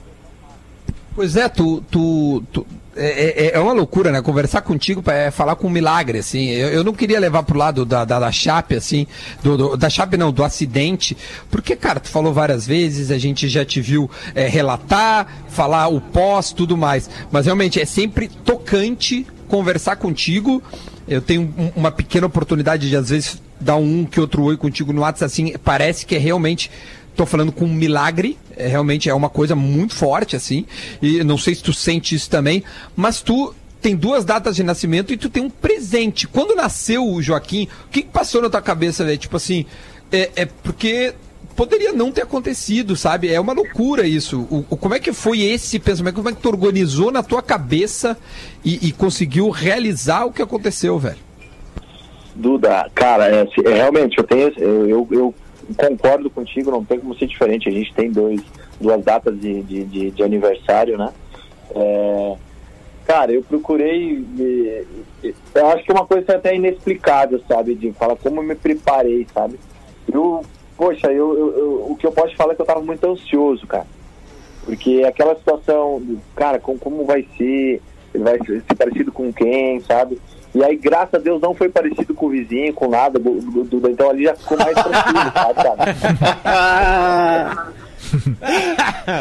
Pois 1.15 1.35
é, 1.35 1.47
tu, 1.49 1.81
tu, 1.91 2.43
tu, 2.51 2.65
é, 2.95 3.45
é, 3.47 3.51
é 3.55 3.59
uma 3.59 3.73
loucura, 3.73 4.11
né? 4.11 4.21
Conversar 4.21 4.61
contigo 4.61 5.03
é 5.09 5.31
falar 5.31 5.55
com 5.55 5.67
um 5.67 5.69
milagre, 5.69 6.19
assim. 6.19 6.49
Eu, 6.49 6.69
eu 6.69 6.83
não 6.83 6.93
queria 6.93 7.19
levar 7.19 7.43
pro 7.43 7.57
lado 7.57 7.85
da, 7.85 8.05
da, 8.05 8.19
da 8.19 8.31
chape, 8.31 8.75
assim, 8.75 9.07
do, 9.41 9.57
do- 9.57 9.77
da 9.77 9.89
chape 9.89 10.15
não, 10.17 10.31
do 10.31 10.43
acidente, 10.43 11.17
porque, 11.49 11.75
cara, 11.75 11.99
tu 11.99 12.09
falou 12.09 12.33
várias 12.33 12.65
vezes, 12.67 13.11
a 13.11 13.17
gente 13.17 13.47
já 13.49 13.65
te 13.65 13.81
viu 13.81 14.09
é, 14.35 14.47
relatar, 14.47 15.27
falar 15.49 15.87
o 15.87 15.99
pós, 15.99 16.51
tudo 16.51 16.77
mais. 16.77 17.09
Mas 17.31 17.45
realmente 17.45 17.79
é 17.81 17.85
sempre 17.85 18.27
tocante 18.27 19.25
conversar 19.47 19.95
contigo. 19.95 20.61
Eu 21.07 21.21
tenho 21.21 21.53
um- 21.57 21.71
uma 21.75 21.91
pequena 21.91 22.27
oportunidade 22.27 22.89
de, 22.89 22.95
às 22.95 23.09
vezes, 23.09 23.41
dar 23.59 23.75
um 23.75 24.05
que 24.05 24.19
outro 24.19 24.43
oi 24.43 24.57
contigo 24.57 24.91
no 24.93 25.01
WhatsApp, 25.01 25.25
assim, 25.25 25.53
parece 25.63 26.05
que 26.05 26.15
é 26.15 26.17
realmente 26.19 26.69
tô 27.15 27.25
falando 27.25 27.51
com 27.51 27.65
um 27.65 27.73
milagre, 27.73 28.37
é, 28.55 28.67
realmente 28.67 29.09
é 29.09 29.13
uma 29.13 29.29
coisa 29.29 29.55
muito 29.55 29.93
forte, 29.95 30.35
assim, 30.35 30.65
e 31.01 31.23
não 31.23 31.37
sei 31.37 31.55
se 31.55 31.63
tu 31.63 31.73
sente 31.73 32.15
isso 32.15 32.29
também, 32.29 32.63
mas 32.95 33.21
tu 33.21 33.53
tem 33.81 33.95
duas 33.95 34.23
datas 34.23 34.55
de 34.55 34.63
nascimento 34.63 35.11
e 35.13 35.17
tu 35.17 35.29
tem 35.29 35.43
um 35.43 35.49
presente. 35.49 36.27
Quando 36.27 36.55
nasceu 36.55 37.05
o 37.05 37.21
Joaquim, 37.21 37.67
o 37.85 37.89
que, 37.89 38.01
que 38.01 38.09
passou 38.09 38.41
na 38.41 38.49
tua 38.49 38.61
cabeça, 38.61 39.03
velho? 39.03 39.17
Tipo 39.17 39.35
assim, 39.37 39.65
é, 40.11 40.31
é 40.37 40.45
porque 40.45 41.13
poderia 41.55 41.91
não 41.91 42.09
ter 42.11 42.21
acontecido, 42.23 42.95
sabe? 42.95 43.29
É 43.29 43.39
uma 43.39 43.51
loucura 43.53 44.07
isso. 44.07 44.47
O, 44.49 44.65
o- 44.69 44.77
como 44.77 44.95
é 44.95 44.99
que 44.99 45.11
foi 45.11 45.41
esse 45.41 45.77
pensamento? 45.79 46.15
Como 46.15 46.29
é 46.29 46.31
que 46.33 46.41
tu 46.41 46.47
organizou 46.49 47.11
na 47.11 47.21
tua 47.21 47.41
cabeça 47.43 48.17
e, 48.63 48.87
e 48.87 48.91
conseguiu 48.93 49.49
realizar 49.49 50.23
o 50.25 50.31
que 50.31 50.41
aconteceu, 50.41 50.97
velho? 50.97 51.17
Duda, 52.35 52.89
cara, 52.95 53.27
é, 53.27 53.45
se- 53.47 53.67
é, 53.67 53.73
realmente, 53.75 54.17
eu 54.17 54.23
tenho. 54.23 54.47
Eu, 54.57 55.07
eu 55.11 55.35
concordo 55.77 56.29
contigo, 56.29 56.71
não 56.71 56.83
tem 56.83 56.99
como 56.99 57.15
ser 57.15 57.27
diferente. 57.27 57.69
A 57.69 57.71
gente 57.71 57.93
tem 57.93 58.11
dois, 58.11 58.41
duas 58.79 59.03
datas 59.03 59.39
de, 59.39 59.61
de, 59.63 59.83
de- 59.85 60.11
de 60.11 60.23
aniversário, 60.23 60.97
né? 60.97 61.09
É, 61.75 62.35
cara, 63.05 63.31
eu 63.31 63.41
procurei. 63.43 64.23
eu 65.55 65.67
acho 65.69 65.83
que 65.83 65.91
é 65.91 65.95
uma 65.95 66.05
coisa 66.05 66.35
até 66.35 66.55
inexplicável, 66.55 67.41
sabe? 67.47 67.75
De 67.75 67.91
falar 67.93 68.15
como 68.17 68.39
eu 68.39 68.43
me 68.43 68.55
preparei, 68.55 69.25
sabe? 69.33 69.59
Eu, 70.11 70.43
poxa, 70.77 71.07
eu, 71.07 71.37
eu- 71.37 71.57
eu- 71.57 71.91
o 71.91 71.95
que 71.97 72.05
eu 72.05 72.11
posso 72.11 72.35
falar 72.35 72.53
é 72.53 72.55
que 72.55 72.61
eu 72.61 72.65
tava 72.65 72.81
muito 72.81 73.05
ansioso, 73.05 73.65
cara. 73.67 73.87
Porque 74.65 75.03
aquela 75.05 75.35
situação, 75.35 76.01
cara, 76.35 76.59
como, 76.59 76.79
como 76.79 77.05
vai 77.05 77.27
ser? 77.37 77.81
Ele 78.13 78.23
vai 78.23 78.37
ser 78.45 78.63
parecido 78.77 79.11
com 79.11 79.33
quem, 79.33 79.79
sabe? 79.81 80.19
E 80.55 80.63
aí, 80.63 80.75
graças 80.77 81.15
a 81.15 81.17
Deus, 81.17 81.41
não 81.41 81.55
foi 81.55 81.67
parecido 81.69 82.13
com 82.13 82.27
o 82.27 82.29
vizinho, 82.29 82.71
com 82.73 82.87
nada. 82.87 83.17
do- 83.17 83.39
do- 83.41 83.63
do- 83.63 83.89
então 83.89 84.09
ali 84.09 84.23
já 84.25 84.35
ficou 84.35 84.57
mais 84.57 84.73
tranquilo, 84.73 85.31
sabe, 85.33 85.63
cara? 85.63 85.95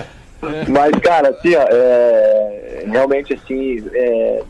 Mas, 0.68 0.90
cara, 1.01 1.29
assim, 1.31 1.55
ó, 1.55 1.64
é, 1.71 2.85
realmente, 2.90 3.33
assim, 3.35 3.83
é, 3.95 4.42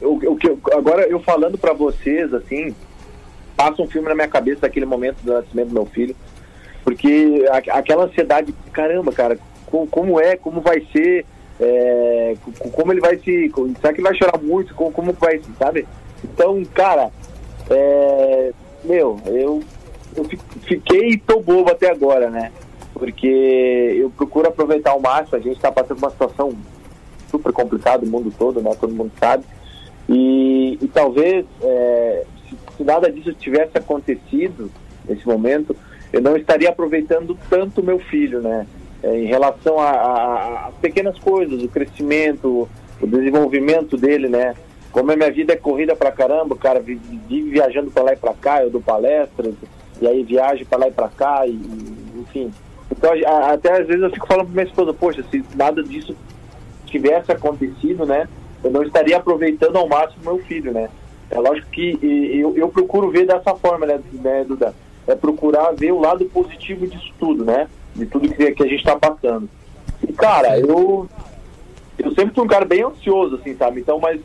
o, 0.00 0.14
o 0.32 0.36
que 0.36 0.48
agora 0.72 1.06
eu 1.08 1.20
falando 1.20 1.58
pra 1.58 1.72
vocês, 1.74 2.32
assim, 2.32 2.74
passa 3.56 3.82
um 3.82 3.86
filme 3.86 4.08
na 4.08 4.14
minha 4.14 4.28
cabeça 4.28 4.62
daquele 4.62 4.86
momento 4.86 5.18
do 5.22 5.34
nascimento 5.34 5.68
do 5.68 5.74
meu 5.74 5.84
filho, 5.86 6.16
porque 6.82 7.44
a- 7.50 7.78
aquela 7.78 8.04
ansiedade, 8.04 8.54
caramba, 8.72 9.12
cara, 9.12 9.38
co- 9.66 9.86
como 9.88 10.18
é, 10.18 10.36
como 10.36 10.62
vai 10.62 10.80
ser, 10.92 11.26
é, 11.60 12.34
co- 12.58 12.70
como 12.70 12.92
ele 12.92 13.00
vai 13.00 13.16
se, 13.18 13.50
será 13.80 13.92
que 13.92 14.00
ele 14.00 14.08
vai 14.08 14.14
chorar 14.16 14.38
muito, 14.40 14.74
como, 14.74 14.90
como 14.92 15.12
vai, 15.12 15.40
sabe? 15.58 15.86
Então, 16.24 16.62
cara, 16.74 17.10
é, 17.68 18.52
meu, 18.84 19.20
eu, 19.26 19.62
eu 20.16 20.24
fi- 20.24 20.38
fiquei 20.62 21.10
e 21.10 21.18
tô 21.18 21.40
bobo 21.40 21.70
até 21.70 21.90
agora, 21.90 22.30
né? 22.30 22.50
Porque 22.94 23.26
eu 23.98 24.10
procuro 24.10 24.48
aproveitar 24.48 24.90
ao 24.90 25.00
máximo, 25.00 25.36
a 25.38 25.40
gente 25.40 25.56
está 25.56 25.70
passando 25.70 25.98
uma 25.98 26.10
situação 26.10 26.52
super 27.30 27.52
complicada, 27.52 28.04
o 28.04 28.08
mundo 28.08 28.32
todo, 28.36 28.60
né? 28.60 28.74
Todo 28.78 28.92
mundo 28.94 29.12
sabe. 29.18 29.44
E, 30.08 30.78
e 30.82 30.88
talvez, 30.88 31.46
é, 31.62 32.24
se, 32.48 32.56
se 32.76 32.84
nada 32.84 33.10
disso 33.10 33.32
tivesse 33.34 33.78
acontecido 33.78 34.70
nesse 35.08 35.26
momento, 35.26 35.74
eu 36.12 36.20
não 36.20 36.36
estaria 36.36 36.68
aproveitando 36.68 37.38
tanto 37.48 37.82
meu 37.82 37.98
filho, 38.00 38.40
né? 38.40 38.66
É, 39.02 39.16
em 39.18 39.26
relação 39.26 39.78
a- 39.78 39.90
a- 39.90 40.66
a- 40.66 40.70
pequenas 40.80 41.18
coisas, 41.18 41.62
o 41.62 41.68
crescimento, 41.68 42.68
o 43.00 43.06
desenvolvimento 43.06 43.96
dele, 43.96 44.28
né? 44.28 44.54
Como 44.92 45.10
a 45.10 45.16
minha 45.16 45.30
vida 45.30 45.52
é 45.52 45.56
corrida 45.56 45.96
pra 45.96 46.10
caramba, 46.12 46.54
cara 46.56 46.80
vive, 46.80 47.00
viajando 47.50 47.90
pra 47.90 48.02
lá 48.02 48.12
e 48.12 48.16
pra 48.16 48.34
cá, 48.34 48.62
eu 48.62 48.70
dou 48.70 48.80
palestras, 48.82 49.54
e 50.02 50.06
aí 50.06 50.22
viajo 50.22 50.66
pra 50.66 50.78
lá 50.78 50.88
e 50.88 50.92
pra 50.92 51.08
cá, 51.08 51.46
e, 51.46 51.58
enfim. 52.20 52.52
Então, 52.90 53.10
a- 53.26 53.52
até 53.52 53.80
às 53.80 53.86
vezes 53.86 54.02
eu 54.02 54.10
fico 54.10 54.26
falando 54.26 54.46
pra 54.46 54.54
minha 54.54 54.66
esposa, 54.66 54.92
poxa, 54.92 55.24
se 55.30 55.42
nada 55.54 55.82
disso 55.82 56.14
tivesse 56.86 57.30
acontecido, 57.32 58.04
né, 58.04 58.28
eu 58.64 58.70
não 58.70 58.82
estaria 58.82 59.16
aproveitando 59.16 59.76
ao 59.76 59.88
máximo 59.88 60.24
meu 60.24 60.38
filho, 60.40 60.72
né. 60.72 60.90
É 61.30 61.38
lógico 61.38 61.70
que 61.70 61.96
e, 62.02 62.40
eu, 62.40 62.54
eu 62.56 62.68
procuro 62.68 63.10
ver 63.10 63.24
dessa 63.26 63.54
forma, 63.54 63.86
né, 63.86 64.00
né, 64.12 64.44
Duda? 64.46 64.74
É 65.06 65.14
procurar 65.14 65.72
ver 65.72 65.92
o 65.92 66.00
lado 66.00 66.24
positivo 66.26 66.86
disso 66.86 67.12
tudo, 67.18 67.44
né, 67.44 67.68
de 67.94 68.06
tudo 68.06 68.28
que, 68.28 68.52
que 68.52 68.62
a 68.62 68.66
gente 68.66 68.78
está 68.80 68.96
passando. 68.96 69.48
E, 70.06 70.12
cara, 70.12 70.58
eu, 70.58 71.08
eu 71.98 72.14
sempre 72.14 72.34
fui 72.34 72.44
um 72.44 72.48
cara 72.48 72.64
bem 72.64 72.82
ansioso, 72.82 73.36
assim, 73.36 73.54
sabe? 73.56 73.80
Então, 73.80 73.98
mas 73.98 74.20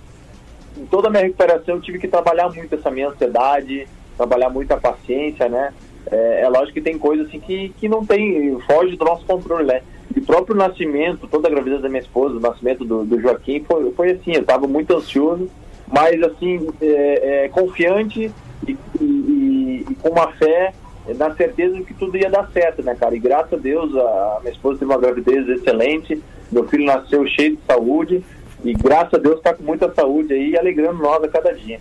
em 0.78 0.86
toda 0.86 1.08
a 1.08 1.12
minha 1.12 1.24
recuperação 1.24 1.76
eu 1.76 1.82
tive 1.82 2.00
que 2.00 2.08
trabalhar 2.08 2.50
muito 2.50 2.74
essa 2.76 2.92
minha 2.92 3.10
ansiedade, 3.10 3.88
trabalhar 4.18 4.50
muito 4.50 4.72
a 4.72 4.78
paciência, 4.78 5.48
né? 5.50 5.74
É, 6.12 6.42
é 6.42 6.50
lógico 6.50 6.74
que 6.74 6.82
tem 6.82 6.98
coisas 6.98 7.28
assim 7.28 7.40
que, 7.40 7.70
que 7.80 7.88
não 7.90 8.06
tem, 8.06 8.60
foge 8.62 8.96
do 8.96 9.06
nosso 9.06 9.26
controle, 9.26 9.66
né? 9.66 9.82
E 10.16 10.22
próprio 10.22 10.56
nascimento, 10.56 11.28
toda 11.28 11.48
a 11.48 11.52
gravidez 11.52 11.82
da 11.82 11.90
minha 11.90 12.02
esposa, 12.02 12.36
o 12.38 12.40
nascimento 12.40 12.86
do, 12.86 13.04
do 13.04 13.20
Joaquim, 13.20 13.64
foi, 13.64 13.92
foi 13.92 14.12
assim, 14.12 14.34
eu 14.34 14.42
estava 14.42 14.68
muito 14.68 14.96
ansioso, 14.96 15.50
mas 15.88 16.22
assim, 16.24 16.68
é, 16.82 17.46
é, 17.46 17.50
confiante 17.50 18.32
e- 18.68 18.78
e- 19.02 19.86
e 19.90 19.96
com 20.02 20.10
uma 20.10 20.32
fé 20.34 20.74
na 21.14 21.34
certeza 21.36 21.76
de 21.76 21.84
que 21.84 21.94
tudo 21.94 22.18
ia 22.18 22.30
dar 22.30 22.50
certo, 22.52 22.82
né, 22.82 22.96
cara? 22.96 23.16
E 23.16 23.20
graças 23.20 23.54
a 23.54 23.58
Deus, 23.58 23.96
a 23.96 24.40
minha 24.42 24.54
esposa 24.54 24.80
teve 24.80 24.92
uma 24.92 25.00
gravidez 25.00 25.48
excelente, 25.48 26.22
meu 26.52 26.68
filho 26.68 26.86
nasceu 26.86 27.26
cheio 27.28 27.56
de 27.56 27.62
saúde, 27.68 28.24
e 28.64 28.74
graças 28.74 29.14
a 29.14 29.18
Deus 29.18 29.38
está 29.38 29.54
com 29.54 29.64
muita 29.64 29.94
saúde 29.94 30.34
aí, 30.34 30.58
alegrando 30.58 31.02
nós 31.02 31.24
a 31.24 31.28
cada 31.28 31.54
dia. 31.54 31.80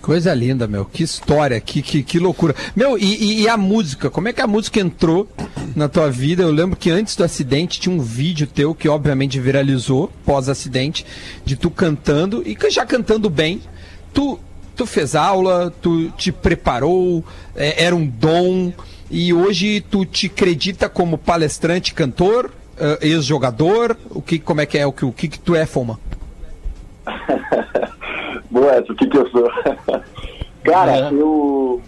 Coisa 0.00 0.32
linda, 0.32 0.66
meu. 0.66 0.86
Que 0.86 1.02
história, 1.02 1.60
que, 1.60 1.82
que, 1.82 2.02
que 2.02 2.18
loucura. 2.18 2.54
Meu, 2.74 2.96
e, 2.96 3.42
e- 3.42 3.48
a 3.48 3.56
música? 3.56 4.08
Como 4.08 4.28
é 4.28 4.32
que 4.32 4.40
a 4.40 4.46
música 4.46 4.80
entrou 4.80 5.28
na 5.76 5.88
tua 5.88 6.10
vida? 6.10 6.42
Eu 6.42 6.50
lembro 6.50 6.74
que 6.74 6.90
antes 6.90 7.14
do 7.14 7.22
acidente 7.22 7.78
tinha 7.78 7.94
um 7.94 8.00
vídeo 8.00 8.46
teu 8.46 8.74
que 8.74 8.88
obviamente 8.88 9.38
viralizou 9.38 10.10
pós-acidente, 10.24 11.04
de 11.44 11.54
tu 11.54 11.70
cantando 11.70 12.42
e 12.46 12.56
já 12.70 12.86
cantando 12.86 13.28
bem. 13.28 13.60
Tu, 14.14 14.38
tu 14.80 14.86
fez 14.86 15.14
aula, 15.14 15.70
tu 15.82 16.08
te 16.12 16.32
preparou, 16.32 17.22
é, 17.54 17.84
era 17.84 17.94
um 17.94 18.06
dom 18.06 18.72
e 19.10 19.30
hoje 19.30 19.82
tu 19.82 20.06
te 20.06 20.26
acredita 20.28 20.88
como 20.88 21.18
palestrante, 21.18 21.92
cantor, 21.92 22.50
eh, 22.78 22.98
ex-jogador. 23.02 23.94
O 24.08 24.22
que, 24.22 24.38
como 24.38 24.62
é 24.62 24.66
que 24.66 24.78
é 24.78 24.86
o 24.86 24.92
que, 24.92 25.04
o 25.04 25.12
que, 25.12 25.28
que 25.28 25.38
tu 25.38 25.54
é, 25.54 25.66
Foma? 25.66 26.00
Boa, 28.50 28.72
essa, 28.72 28.90
o 28.90 28.96
que 28.96 29.06
que 29.06 29.18
eu 29.18 29.28
sou? 29.28 29.50
Cara, 30.64 31.10
eu. 31.12 31.82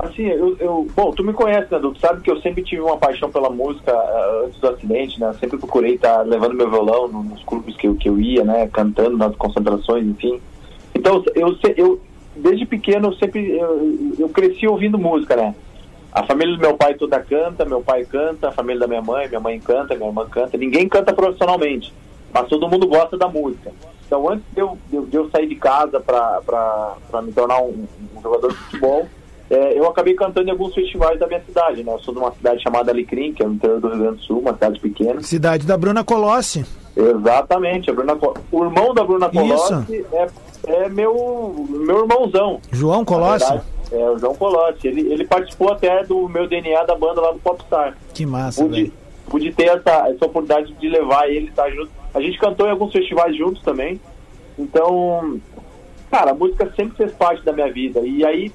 Assim, 0.00 0.24
eu, 0.24 0.56
eu. 0.58 0.88
Bom, 0.96 1.12
tu 1.12 1.22
me 1.22 1.32
conhece, 1.32 1.70
né, 1.70 1.78
Du? 1.78 1.92
Tu 1.92 2.00
sabe 2.00 2.20
que 2.20 2.30
eu 2.32 2.40
sempre 2.40 2.64
tive 2.64 2.82
uma 2.82 2.96
paixão 2.96 3.30
pela 3.30 3.48
música 3.48 3.92
ah, 3.92 4.42
antes 4.46 4.58
do 4.58 4.68
acidente, 4.70 5.20
né? 5.20 5.32
Sempre 5.38 5.58
procurei 5.58 5.94
estar 5.94 6.22
levando 6.22 6.54
meu 6.54 6.68
violão 6.68 7.06
no- 7.06 7.22
nos 7.22 7.44
clubes 7.44 7.76
que 7.76 7.86
eu, 7.86 7.94
que 7.94 8.08
eu 8.08 8.18
ia, 8.18 8.42
né? 8.42 8.68
Cantando 8.72 9.16
nas 9.16 9.36
concentrações, 9.36 10.04
enfim. 10.04 10.40
Então, 10.94 11.22
eu, 11.36 11.56
eu 11.76 12.00
desde 12.36 12.66
pequeno, 12.66 13.08
eu 13.08 13.14
sempre. 13.14 13.56
Eu, 13.56 14.14
eu 14.18 14.28
cresci 14.28 14.66
ouvindo 14.66 14.98
música, 14.98 15.36
né? 15.36 15.54
A 16.12 16.24
família 16.24 16.54
do 16.54 16.60
meu 16.60 16.76
pai 16.76 16.94
toda 16.94 17.20
canta, 17.20 17.64
meu 17.64 17.80
pai 17.80 18.04
canta, 18.04 18.48
a 18.48 18.52
família 18.52 18.80
da 18.80 18.86
minha 18.86 19.02
mãe, 19.02 19.28
minha 19.28 19.40
mãe 19.40 19.58
canta, 19.58 19.96
minha 19.96 20.08
irmã 20.08 20.26
canta. 20.28 20.56
Ninguém 20.56 20.88
canta 20.88 21.12
profissionalmente, 21.12 21.92
mas 22.32 22.46
todo 22.48 22.68
mundo 22.68 22.86
gosta 22.86 23.16
da 23.16 23.26
música. 23.26 23.72
Então, 24.06 24.28
antes 24.28 24.44
de 24.54 24.60
eu, 24.60 24.78
de 24.88 25.16
eu, 25.16 25.28
sair 25.30 25.48
de 25.48 25.56
casa 25.56 25.98
para 25.98 27.22
me 27.22 27.32
tornar 27.32 27.60
um, 27.62 27.86
um 28.16 28.22
jogador 28.22 28.48
de 28.48 28.54
futebol, 28.54 29.08
é, 29.50 29.78
eu 29.78 29.88
acabei 29.88 30.14
cantando 30.14 30.48
em 30.48 30.52
alguns 30.52 30.72
festivais 30.74 31.18
da 31.18 31.26
minha 31.26 31.42
cidade. 31.42 31.82
Né? 31.82 31.92
Eu 31.92 31.98
sou 31.98 32.14
de 32.14 32.20
uma 32.20 32.32
cidade 32.32 32.62
chamada 32.62 32.92
Alecrim, 32.92 33.32
que 33.32 33.42
é 33.42 33.46
no 33.46 33.54
interior 33.54 33.80
do 33.80 33.88
Rio 33.88 33.98
Grande 33.98 34.16
do 34.18 34.22
Sul, 34.22 34.38
uma 34.38 34.52
cidade 34.54 34.78
pequena. 34.78 35.20
Cidade 35.22 35.66
da 35.66 35.76
Bruna 35.76 36.04
Colossi. 36.04 36.64
Exatamente. 36.96 37.90
A 37.90 37.92
Bruna, 37.92 38.16
o 38.52 38.64
irmão 38.64 38.94
da 38.94 39.04
Bruna 39.04 39.28
Colossi 39.28 40.06
é, 40.12 40.28
é 40.66 40.88
meu, 40.88 41.66
meu 41.68 42.00
irmãozão. 42.00 42.60
João 42.72 43.04
Colossi. 43.04 43.46
verdade. 43.46 43.68
É, 43.92 44.10
o 44.10 44.18
João 44.18 44.34
Colossi. 44.34 44.88
Ele, 44.88 45.12
ele 45.12 45.24
participou 45.24 45.72
até 45.72 46.04
do 46.04 46.28
meu 46.28 46.48
DNA 46.48 46.84
da 46.84 46.94
banda 46.94 47.20
lá 47.20 47.32
do 47.32 47.38
Popstar. 47.38 47.96
Que 48.12 48.24
massa, 48.26 48.62
Pude, 48.62 48.92
pude 49.28 49.52
ter 49.52 49.68
essa, 49.68 50.08
essa 50.08 50.26
oportunidade 50.26 50.72
de 50.74 50.88
levar 50.88 51.28
ele, 51.28 51.48
estar 51.48 51.70
junto. 51.70 51.90
A 52.12 52.20
gente 52.20 52.38
cantou 52.38 52.66
em 52.66 52.70
alguns 52.70 52.92
festivais 52.92 53.36
juntos 53.36 53.62
também. 53.62 54.00
Então, 54.58 55.40
cara, 56.10 56.30
a 56.30 56.34
música 56.34 56.72
sempre 56.76 56.96
fez 56.96 57.12
parte 57.12 57.44
da 57.44 57.52
minha 57.52 57.72
vida. 57.72 58.00
E 58.00 58.24
aí, 58.24 58.52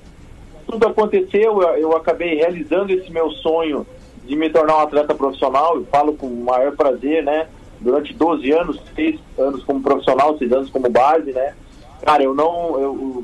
tudo 0.66 0.88
aconteceu, 0.88 1.62
eu, 1.62 1.78
eu 1.78 1.98
acabei 1.98 2.36
realizando 2.36 2.92
esse 2.92 3.12
meu 3.12 3.32
sonho 3.32 3.86
de 4.24 4.36
me 4.36 4.50
tornar 4.50 4.78
um 4.78 4.82
atleta 4.82 5.14
profissional. 5.14 5.76
Eu 5.76 5.86
falo 5.86 6.14
com 6.14 6.28
o 6.28 6.44
maior 6.44 6.76
prazer, 6.76 7.24
né? 7.24 7.48
durante 7.80 8.14
12 8.14 8.52
anos, 8.52 8.82
6 8.96 9.20
anos 9.38 9.64
como 9.64 9.82
profissional, 9.82 10.38
6 10.38 10.52
anos 10.52 10.70
como 10.70 10.90
base, 10.90 11.32
né? 11.32 11.54
Cara, 12.02 12.24
eu 12.24 12.34
não. 12.34 12.80
Eu, 12.80 13.24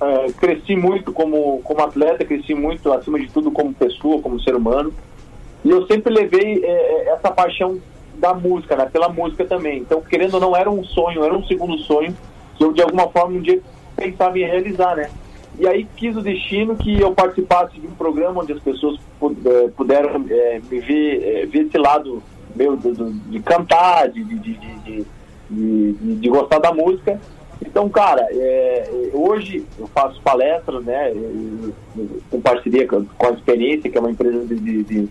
é, 0.00 0.32
cresci 0.32 0.76
muito 0.76 1.12
como, 1.12 1.60
como 1.62 1.82
atleta, 1.82 2.24
cresci 2.24 2.54
muito, 2.54 2.92
acima 2.92 3.18
de 3.18 3.28
tudo, 3.30 3.50
como 3.50 3.72
pessoa, 3.72 4.20
como 4.20 4.40
ser 4.40 4.54
humano. 4.54 4.92
E 5.64 5.70
eu 5.70 5.86
sempre 5.86 6.12
levei 6.12 6.62
é, 6.64 6.68
é, 6.68 7.08
essa 7.10 7.30
paixão 7.30 7.78
da 8.16 8.34
música, 8.34 8.76
né? 8.76 8.86
Pela 8.86 9.08
música 9.08 9.44
também. 9.44 9.78
Então, 9.78 10.00
querendo 10.02 10.34
ou 10.34 10.40
não, 10.40 10.56
era 10.56 10.70
um 10.70 10.84
sonho, 10.84 11.24
era 11.24 11.34
um 11.36 11.44
segundo 11.46 11.78
sonho 11.78 12.14
que 12.56 12.64
eu, 12.64 12.72
de 12.72 12.82
alguma 12.82 13.08
forma, 13.08 13.36
um 13.36 13.40
dia 13.40 13.60
pensava 13.96 14.38
em 14.38 14.44
realizar, 14.44 14.96
né? 14.96 15.10
E 15.58 15.66
aí 15.68 15.86
quis 15.96 16.16
o 16.16 16.20
destino 16.20 16.76
que 16.76 17.00
eu 17.00 17.12
participasse 17.12 17.78
de 17.78 17.86
um 17.86 17.92
programa 17.94 18.42
onde 18.42 18.52
as 18.52 18.60
pessoas 18.60 18.98
eh, 19.22 19.70
puderam 19.76 20.24
eh, 20.28 20.60
me 20.68 20.80
ver, 20.80 21.22
eh, 21.22 21.46
ver 21.46 21.66
esse 21.66 21.78
lado 21.78 22.20
meu 22.56 22.76
de 22.76 23.40
cantar, 23.40 24.08
de, 24.08 24.22
de, 24.24 24.34
de, 24.38 24.52
de, 24.54 24.78
de- 24.84 25.04
de- 25.92 26.14
de 26.16 26.28
gostar 26.28 26.58
da 26.58 26.72
música. 26.72 27.20
Então, 27.64 27.88
cara, 27.88 28.26
eh, 28.30 28.84
eh, 28.86 29.10
hoje 29.12 29.64
eu 29.78 29.86
faço 29.88 30.20
palestras, 30.22 30.84
né, 30.84 31.12
com 32.30 32.40
parceria 32.40 32.86
com 32.86 33.04
a 33.26 33.30
Experiência, 33.30 33.90
que 33.90 33.96
é 33.96 34.00
uma 34.00 34.10
empresa 34.10 34.44
de, 34.46 34.54
de, 34.56 34.82
de- 34.82 35.08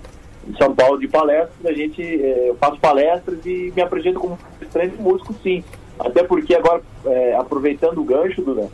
São 0.57 0.73
Paulo 0.75 0.99
de 0.99 1.07
palestras. 1.07 1.65
A 1.65 1.73
gente, 1.73 2.01
eh, 2.01 2.49
eu 2.49 2.55
faço 2.55 2.79
palestras 2.79 3.45
e 3.45 3.71
me 3.75 3.81
apresento 3.81 4.19
como 4.19 4.37
estranho 4.61 4.93
músico, 4.99 5.33
sim. 5.41 5.63
Até 5.99 6.23
porque 6.23 6.53
agora, 6.55 6.81
eh, 7.05 7.35
aproveitando 7.37 7.97
o 7.99 8.03
gancho, 8.03 8.41
Duda, 8.41 8.69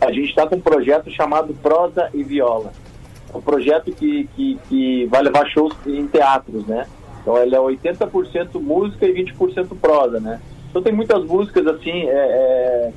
a 0.00 0.10
gente 0.10 0.28
está 0.30 0.46
com 0.46 0.56
um 0.56 0.60
projeto 0.60 1.10
chamado 1.10 1.54
Prosa 1.54 2.08
e 2.14 2.22
Viola. 2.22 2.72
É 3.32 3.36
um 3.36 3.40
projeto 3.40 3.92
que, 3.92 4.28
que, 4.34 4.58
que 4.68 5.06
vai 5.06 5.22
levar 5.22 5.46
shows 5.48 5.74
em 5.86 6.06
teatros, 6.06 6.66
né? 6.66 6.86
Então 7.22 7.36
ele 7.38 7.54
é 7.54 7.58
80% 7.58 8.60
música 8.60 9.06
e 9.06 9.24
20% 9.24 9.68
prosa, 9.80 10.20
né? 10.20 10.40
Então 10.74 10.82
tem 10.82 10.92
muitas 10.92 11.22
músicas 11.24 11.64
assim 11.68 12.08
é, 12.08 12.10
é, 12.10 12.92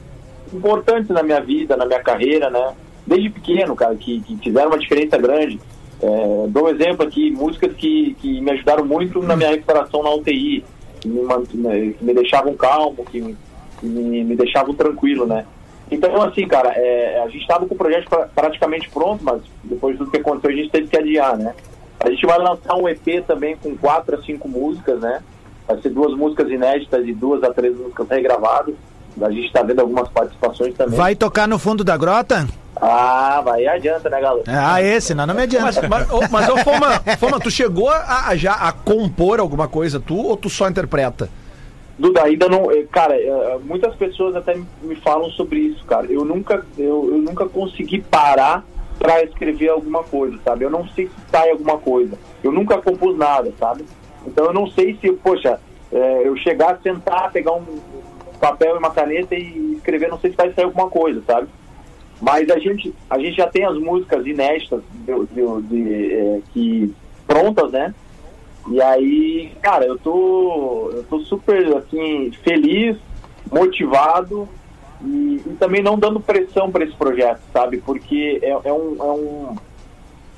importantes 0.51 1.09
na 1.09 1.21
minha 1.21 1.39
vida, 1.39 1.78
na 1.78 1.86
minha 1.86 1.99
carreira, 2.01 2.49
né? 2.49 2.73
Desde 3.05 3.30
pequeno, 3.30 3.75
cara, 3.75 3.95
que, 3.95 4.19
que 4.21 4.36
fizeram 4.38 4.69
uma 4.69 4.80
diferença 4.80 5.15
grande. 5.15 5.59
É, 6.01 6.47
dou 6.47 6.65
um 6.65 6.69
exemplo 6.69 7.05
aqui, 7.05 7.30
músicas 7.30 7.75
que, 7.75 8.15
que 8.19 8.41
me 8.41 8.49
ajudaram 8.49 8.84
muito 8.84 9.21
na 9.21 9.36
minha 9.36 9.51
recuperação 9.51 10.01
na 10.01 10.09
UTI, 10.09 10.65
que 10.99 11.07
me, 11.07 11.21
né, 11.21 11.93
que 11.95 12.03
me 12.03 12.15
deixavam 12.15 12.55
calmo, 12.55 13.05
que, 13.05 13.36
que 13.80 13.86
me, 13.86 14.23
me 14.23 14.36
deixavam 14.36 14.73
tranquilo, 14.73 15.28
né? 15.28 15.45
Então, 15.91 16.19
assim, 16.23 16.47
cara, 16.47 16.73
é, 16.75 17.21
a 17.21 17.28
gente 17.30 17.41
estava 17.41 17.67
com 17.67 17.75
o 17.75 17.78
projeto 17.78 18.09
pra- 18.09 18.28
praticamente 18.34 18.89
pronto, 18.89 19.23
mas 19.23 19.39
depois 19.63 19.93
de 19.93 19.99
tudo 19.99 20.09
que 20.09 20.17
aconteceu, 20.17 20.49
a 20.49 20.59
gente 20.59 20.71
teve 20.71 20.88
que 20.88 20.97
adiar, 20.97 21.38
né? 21.38 21.53
A 21.99 22.09
gente 22.09 22.25
vai 22.25 22.39
lançar 22.39 22.75
um 22.75 22.89
EP 22.89 23.23
também 23.28 23.55
com 23.55 23.78
quatro 23.78 24.15
a 24.15 24.23
cinco 24.23 24.49
músicas, 24.49 24.99
né? 24.99 25.21
Vai 25.68 25.82
ser 25.82 25.89
duas 25.89 26.15
músicas 26.18 26.49
inéditas 26.49 27.05
e 27.05 27.13
duas 27.13 27.43
a 27.43 27.53
três 27.53 27.78
músicas 27.78 28.07
regravadas. 28.09 28.76
A 29.22 29.32
gente 29.32 29.47
está 29.47 29.63
vendo 29.63 29.80
algumas 29.80 30.07
participações 30.09 30.76
também. 30.76 30.95
Vai 30.97 31.15
tocar 31.15 31.47
no 31.47 31.57
fundo 31.57 31.84
da 31.84 31.97
grota? 31.97 32.47
Ah, 32.80 33.41
vai 33.43 33.65
adianta, 33.65 34.07
né, 34.09 34.22
galera? 34.22 34.43
Ah, 34.47 34.80
esse, 34.82 35.15
não, 35.15 35.26
não 35.26 35.34
me 35.34 35.41
Mas, 35.47 35.55
adianta. 35.78 35.88
mas, 35.89 36.11
ô, 36.11 36.20
mas 36.30 36.47
ô, 36.49 36.57
Foma, 36.57 36.99
Foma, 37.18 37.39
tu 37.39 37.49
chegou 37.49 37.89
a, 37.89 38.28
a 38.28 38.36
já 38.36 38.53
a 38.53 38.72
compor 38.72 39.39
alguma 39.39 39.68
coisa, 39.68 39.99
tu, 39.99 40.15
ou 40.15 40.38
tu 40.38 40.47
só 40.49 40.70
interpreta? 40.70 41.28
Duda, 41.97 42.24
ainda 42.26 42.47
não. 42.47 42.72
eh, 42.72 42.86
Cara, 42.91 43.15
eh, 43.20 43.57
muitas 43.63 43.95
pessoas 43.95 44.36
até 44.36 44.55
me 44.84 44.95
falam 44.97 45.32
sobre 45.32 45.57
isso, 45.59 45.84
cara. 45.86 46.05
Eu 46.05 46.24
nunca, 46.24 46.63
eu, 46.78 47.09
eu 47.11 47.18
nunca 47.18 47.47
consegui 47.47 47.99
parar 48.03 48.63
pra 48.99 49.24
escrever 49.24 49.70
alguma 49.70 50.03
coisa, 50.03 50.38
sabe? 50.45 50.63
Eu 50.63 50.70
não 50.70 50.88
sei 50.89 51.07
se 51.07 51.13
sai 51.32 51.49
alguma 51.49 51.80
coisa. 51.80 52.15
Eu 52.43 52.51
nunca 52.51 52.78
compus 52.78 53.18
nada, 53.18 53.51
sabe? 53.59 53.84
Então 54.28 54.45
eu 54.45 54.53
não 54.53 54.67
sei 54.67 54.97
se, 55.01 55.11
poxa, 55.13 55.59
eh, 55.91 56.21
eu 56.25 56.36
chegar, 56.36 56.80
sentar, 56.84 57.32
pegar 57.32 57.53
um 57.53 57.63
papel 58.39 58.75
e 58.75 58.78
uma 58.78 58.91
caneta 58.91 59.34
e 59.36 59.73
escrever, 59.78 60.09
não 60.09 60.19
sei 60.19 60.32
se 60.32 60.38
vai 60.38 60.51
sair 60.53 60.65
alguma 60.65 60.89
coisa, 60.89 61.23
sabe? 61.25 61.47
Mas 62.21 62.49
a 62.49 62.59
gente, 62.59 62.93
a 63.09 63.17
gente 63.17 63.38
já 63.38 63.47
tem 63.47 63.63
as 63.63 63.78
músicas 63.78 64.25
inéditas 64.25 64.82
de, 64.93 65.13
de- 65.34 65.61
de, 65.67 66.13
eh, 66.13 66.41
que 66.53 66.93
prontas, 67.25 67.71
né? 67.71 67.93
E 68.69 68.82
aí, 68.82 69.51
cara, 69.61 69.86
eu 69.86 69.97
tô, 69.97 70.91
eu 70.93 71.03
tô 71.03 71.19
super, 71.21 71.78
assim, 71.78 72.32
feliz, 72.43 72.97
motivado 73.49 74.47
e, 75.01 75.41
e 75.45 75.55
também 75.57 75.82
não 75.82 75.97
dando 75.97 76.19
pressão 76.19 76.69
para 76.69 76.84
esse 76.84 76.95
projeto, 76.95 77.39
sabe? 77.53 77.78
Porque 77.78 78.39
é, 78.41 78.49
é, 78.49 78.73
um, 78.73 78.95
é, 78.99 79.03
um, 79.03 79.55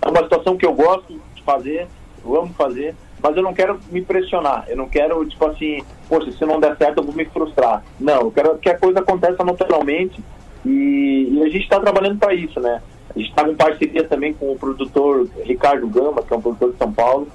é 0.03 0.09
uma 0.09 0.23
situação 0.23 0.55
que 0.57 0.65
eu 0.65 0.73
gosto 0.73 1.19
de 1.33 1.41
fazer, 1.41 1.87
eu 2.23 2.35
amo 2.39 2.53
fazer, 2.53 2.93
mas 3.21 3.35
eu 3.35 3.43
não 3.43 3.53
quero 3.53 3.79
me 3.91 4.01
pressionar. 4.01 4.65
Eu 4.67 4.77
não 4.77 4.87
quero, 4.87 5.25
tipo 5.25 5.45
assim, 5.45 5.83
poxa, 6.07 6.31
se 6.31 6.45
não 6.45 6.59
der 6.59 6.75
certo 6.77 6.97
eu 6.97 7.03
vou 7.03 7.13
me 7.13 7.25
frustrar. 7.25 7.83
Não, 7.99 8.21
eu 8.21 8.31
quero 8.31 8.57
que 8.57 8.69
a 8.69 8.77
coisa 8.77 8.99
aconteça 8.99 9.43
naturalmente 9.43 10.21
e, 10.65 11.29
e 11.31 11.43
a 11.43 11.49
gente 11.49 11.63
está 11.63 11.79
trabalhando 11.79 12.17
para 12.17 12.33
isso, 12.33 12.59
né? 12.59 12.81
A 13.15 13.19
gente 13.19 13.29
está 13.29 13.47
em 13.47 13.55
parceria 13.55 14.03
também 14.03 14.33
com 14.33 14.51
o 14.51 14.57
produtor 14.57 15.27
Ricardo 15.43 15.87
Gama, 15.87 16.21
que 16.21 16.33
é 16.33 16.37
um 16.37 16.41
produtor 16.41 16.71
de 16.71 16.77
São 16.77 16.91
Paulo, 16.91 17.27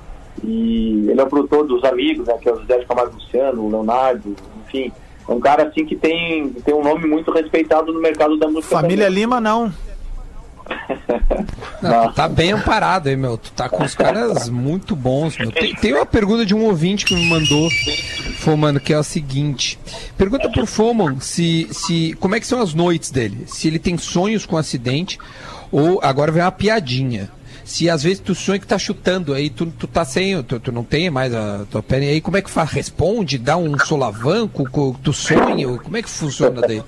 e 0.43 1.07
ele 1.09 1.21
é 1.21 1.25
o 1.25 1.29
produtor 1.29 1.67
dos 1.67 1.83
amigos, 1.85 2.27
né, 2.27 2.37
que 2.41 2.49
é 2.49 2.53
o 2.53 2.61
José 2.61 2.79
de 2.79 2.87
Camargo 2.87 3.15
Luciano, 3.15 3.63
o 3.63 3.71
Leonardo, 3.71 4.35
enfim. 4.65 4.93
É 5.29 5.33
um 5.33 5.41
cara 5.41 5.65
assim 5.65 5.85
que 5.85 5.97
tem, 5.97 6.51
tem 6.51 6.75
um 6.75 6.83
nome 6.83 7.07
muito 7.09 7.31
respeitado 7.33 7.93
no 7.93 8.01
mercado 8.01 8.37
da 8.37 8.47
música. 8.47 8.77
Família 8.77 9.07
também. 9.07 9.21
Lima, 9.21 9.41
não. 9.41 9.73
Não, 11.83 12.13
tá 12.13 12.29
bem 12.29 12.53
amparado 12.53 13.09
aí, 13.09 13.17
meu. 13.17 13.37
Tu 13.37 13.51
tá 13.53 13.69
com 13.69 13.85
os 13.85 13.95
caras 13.95 14.49
muito 14.49 14.97
bons, 14.97 15.37
meu. 15.37 15.51
Tem, 15.53 15.75
tem 15.75 15.93
uma 15.95 16.07
pergunta 16.07 16.45
de 16.47 16.55
um 16.55 16.65
ouvinte 16.65 17.05
que 17.05 17.15
me 17.15 17.29
mandou, 17.29 17.69
Foman, 18.39 18.79
que 18.79 18.93
é 18.93 18.99
o 18.99 19.03
seguinte. 19.03 19.79
Pergunta 20.17 20.49
pro 20.49 20.67
Foman 20.67 21.21
se, 21.21 21.69
se, 21.71 22.15
como 22.21 22.35
é 22.35 22.41
que 22.41 22.47
são 22.47 22.61
as 22.61 22.73
noites 22.75 23.11
dele. 23.11 23.45
Se 23.47 23.69
ele 23.69 23.79
tem 23.79 23.99
sonhos 23.99 24.47
com 24.47 24.57
acidente 24.57 25.19
ou, 25.71 26.01
agora 26.03 26.33
vem 26.33 26.43
uma 26.43 26.53
piadinha. 26.53 27.29
Se 27.65 27.89
às 27.89 28.03
vezes 28.03 28.21
tu 28.21 28.35
sonha 28.35 28.59
que 28.59 28.67
tá 28.67 28.77
chutando, 28.79 29.33
aí 29.33 29.49
tu, 29.49 29.65
tu 29.67 29.87
tá 29.87 30.05
sem, 30.05 30.43
tu, 30.43 30.61
tu 30.61 30.71
não 30.71 30.85
tem 30.85 31.09
mais 31.09 31.35
a 31.35 31.65
tua 31.71 31.83
perna, 31.83 32.07
aí 32.07 32.21
como 32.21 32.37
é 32.37 32.43
que 32.43 32.51
faz? 32.51 32.71
Responde? 32.71 33.39
Dá 33.39 33.57
um 33.57 33.79
solavanco? 33.79 34.69
co- 34.71 34.95
Tu 35.03 35.13
sonha? 35.15 35.67
Como 35.79 35.97
é 35.97 36.03
que 36.03 36.11
funciona 36.11 36.61
daí? 36.61 36.83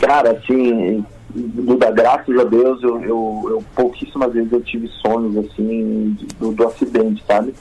Cara, 0.00 0.30
assim, 0.32 1.04
Duda, 1.30 1.90
graças 1.90 2.38
a 2.38 2.44
Deus, 2.44 2.82
eu, 2.82 3.02
eu, 3.02 3.42
eu 3.50 3.64
pouquíssimas 3.74 4.32
vezes 4.32 4.50
eu 4.50 4.62
tive 4.62 4.88
sonhos, 4.88 5.36
assim, 5.36 6.16
do, 6.38 6.52
do 6.52 6.66
acidente, 6.66 7.22
sabe? 7.26 7.54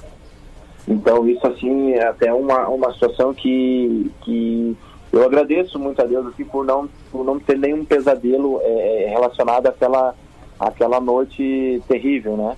Então, 0.87 1.27
isso, 1.27 1.45
assim, 1.45 1.91
é 1.91 2.07
até 2.07 2.33
uma, 2.33 2.67
uma 2.69 2.93
situação 2.93 3.33
que, 3.33 4.09
que 4.21 4.75
eu 5.11 5.23
agradeço 5.23 5.77
muito 5.77 6.01
a 6.01 6.05
Deus, 6.05 6.27
assim, 6.27 6.45
por 6.45 6.65
não, 6.65 6.87
por 7.11 7.25
não 7.25 7.39
ter 7.39 7.57
nenhum 7.57 7.83
pesadelo 7.83 8.61
é, 8.63 9.07
relacionado 9.09 9.67
àquela, 9.67 10.15
àquela 10.57 11.01
noite 11.01 11.81
terrível, 11.89 12.37
né? 12.37 12.55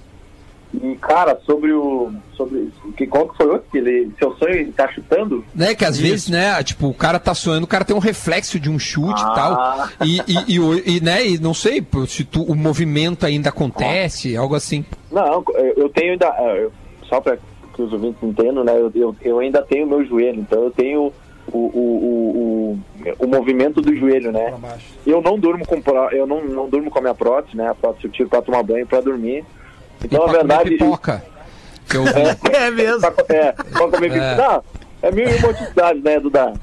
E, 0.73 0.95
cara, 0.97 1.39
sobre 1.45 1.71
o... 1.73 2.11
Sobre, 2.35 2.71
que, 2.95 3.07
qual 3.07 3.27
que 3.27 3.37
foi 3.37 3.47
o 3.47 3.51
outro? 3.53 3.67
Que 3.71 3.79
ele, 3.79 4.11
seu 4.19 4.33
sonho 4.35 4.71
tá 4.73 4.87
chutando? 4.89 5.43
Né, 5.53 5.73
que 5.75 5.83
às 5.83 5.97
vezes, 5.97 6.29
né, 6.29 6.61
tipo, 6.63 6.87
o 6.87 6.93
cara 6.93 7.19
tá 7.19 7.33
sonhando, 7.33 7.63
o 7.63 7.67
cara 7.67 7.83
tem 7.83 7.95
um 7.95 7.99
reflexo 7.99 8.59
de 8.59 8.69
um 8.69 8.77
chute 8.79 9.21
Ah. 9.25 9.31
e 9.31 9.35
tal. 9.35 10.07
E, 10.07 10.21
e, 10.87 10.95
e, 10.97 11.01
né, 11.01 11.25
e 11.27 11.37
não 11.39 11.53
sei 11.53 11.85
se 12.07 12.23
tu- 12.23 12.43
o 12.43 12.55
movimento 12.55 13.25
ainda 13.25 13.49
acontece, 13.49 14.37
algo 14.37 14.55
assim. 14.55 14.85
Não, 15.11 15.43
eu 15.75 15.89
tenho 15.89 16.11
ainda. 16.13 16.27
é, 16.37 16.63
eu- 16.63 16.71
Só 17.09 17.19
para 17.19 17.37
que 17.73 17.81
os 17.81 17.91
ouvintes 17.91 18.21
entendam, 18.21 18.63
né? 18.63 18.73
Eu, 18.79 18.91
eu, 18.93 19.15
eu 19.21 19.39
ainda 19.39 19.61
tenho 19.63 19.87
meu 19.87 20.05
joelho, 20.05 20.39
então 20.41 20.63
eu 20.63 20.71
tenho 20.71 21.11
o, 21.51 21.57
o, 21.57 21.59
o, 21.79 22.79
o, 23.19 23.25
o 23.25 23.27
movimento 23.27 23.81
do 23.81 23.95
joelho, 23.97 24.31
né? 24.31 24.53
Eu 25.07 25.19
não 25.21 25.37
durmo 25.39 25.65
com 25.65 25.81
eu 26.11 26.27
não, 26.27 26.45
não 26.45 26.69
durmo 26.69 26.91
com 26.91 26.99
a 26.99 27.01
minha 27.01 27.15
prótese, 27.15 27.57
né? 27.57 27.67
A 27.69 27.73
prótese 27.75 28.05
eu 28.05 28.11
tiro 28.11 28.29
para 28.29 28.41
tomar 28.43 28.61
banho 28.63 28.85
para 28.85 29.01
dormir. 29.01 29.43
E 30.01 30.05
Então, 30.05 30.25
na 30.25 30.31
verdade. 30.33 30.69
pipoca. 30.71 31.23
Que 31.89 31.97
eu, 31.97 32.03
É 32.53 32.71
mesmo. 32.71 32.99
Pra, 33.11 33.35
é, 33.35 33.51
pra 33.51 33.63
comer 33.89 34.11
É. 34.11 34.35
Não, 34.35 34.63
é 35.01 35.11
mil 35.11 35.27
e 35.29 35.35
uma 35.37 35.49
utilidades, 35.49 36.03
né, 36.03 36.19
Duda? 36.19 36.53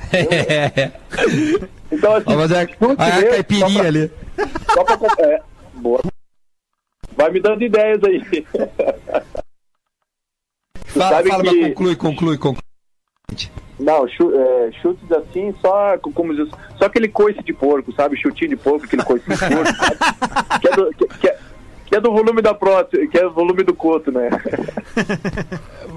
Então, 1.91 2.15
assim, 2.15 2.35
mas 2.37 2.51
é, 2.53 2.63
a 2.63 2.67
mesmo, 2.67 3.31
caipirinha 3.31 3.69
só 3.69 3.79
pra- 3.79 3.87
ali. 3.89 4.11
Só 4.73 4.85
pra, 4.85 5.25
é, 5.27 5.43
boa. 5.75 6.01
Vai 7.17 7.31
me 7.31 7.41
dando 7.41 7.63
ideias 7.65 8.03
aí. 8.05 8.23
Fala, 10.87 11.09
sabe 11.17 11.29
fala, 11.29 11.43
que- 11.45 11.51
mas 11.61 11.69
conclui, 11.69 11.97
conclui, 11.97 12.39
conclui. 12.39 12.63
Não, 13.79 14.09
chu- 14.09 14.33
é, 14.35 14.73
chutes 14.81 15.13
assim, 15.13 15.55
só 15.61 15.99
co- 15.99 16.11
como 16.13 16.35
diz, 16.35 16.49
só 16.79 16.87
aquele 16.87 17.09
coice 17.09 17.43
de 17.43 17.53
porco, 17.53 17.93
sabe? 17.93 18.17
Chutinho 18.17 18.51
de 18.51 18.57
porco, 18.57 18.87
aquele 18.87 19.03
coice 19.05 19.25
de 19.29 19.37
porco, 19.37 19.77
sabe? 19.77 19.97
que, 20.61 20.69
é 20.69 20.71
do, 20.73 20.95
que, 20.95 21.07
que 21.19 21.29
é, 21.29 21.39
que 21.87 21.95
é 21.95 22.01
do 22.01 22.13
volume 22.13 22.43
da 22.43 22.53
prótese, 22.53 23.09
que 23.09 23.19
é 23.19 23.27
o 23.27 23.33
volume 23.33 23.63
do 23.63 23.75
coto, 23.75 24.13
né? 24.13 24.29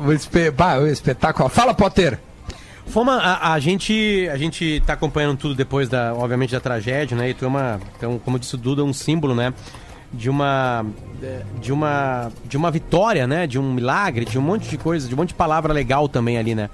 O, 0.02 0.14
espe... 0.14 0.50
bah, 0.50 0.78
o 0.78 0.88
espetáculo. 0.88 1.50
Fala, 1.50 1.74
Potter. 1.74 2.18
Foma, 2.88 3.18
a, 3.18 3.54
a 3.54 3.60
gente 3.60 4.30
a 4.32 4.38
gente 4.38 4.82
tá 4.86 4.94
acompanhando 4.94 5.38
tudo 5.38 5.54
depois 5.54 5.90
da, 5.90 6.14
obviamente, 6.14 6.52
da 6.54 6.60
tragédia, 6.60 7.18
né? 7.18 7.30
E 7.30 7.34
tu 7.34 7.44
é 7.44 7.48
uma, 7.48 7.80
então, 7.98 8.18
como 8.18 8.40
disse 8.40 8.56
o 8.56 8.58
Duda, 8.58 8.84
um 8.84 8.94
símbolo, 8.94 9.36
né? 9.36 9.54
De 10.12 10.30
uma 10.30 10.86
de 11.60 11.72
uma 11.72 12.32
de 12.46 12.56
uma 12.56 12.72
vitória, 12.72 13.28
né? 13.28 13.46
De 13.46 13.60
um 13.60 13.74
milagre, 13.74 14.24
de 14.24 14.40
um 14.40 14.42
monte 14.42 14.70
de 14.70 14.78
coisa, 14.78 15.08
de 15.08 15.14
um 15.14 15.18
monte 15.18 15.30
de 15.30 15.36
palavra 15.36 15.74
legal 15.74 16.08
também 16.08 16.38
ali, 16.38 16.56
né? 16.56 16.70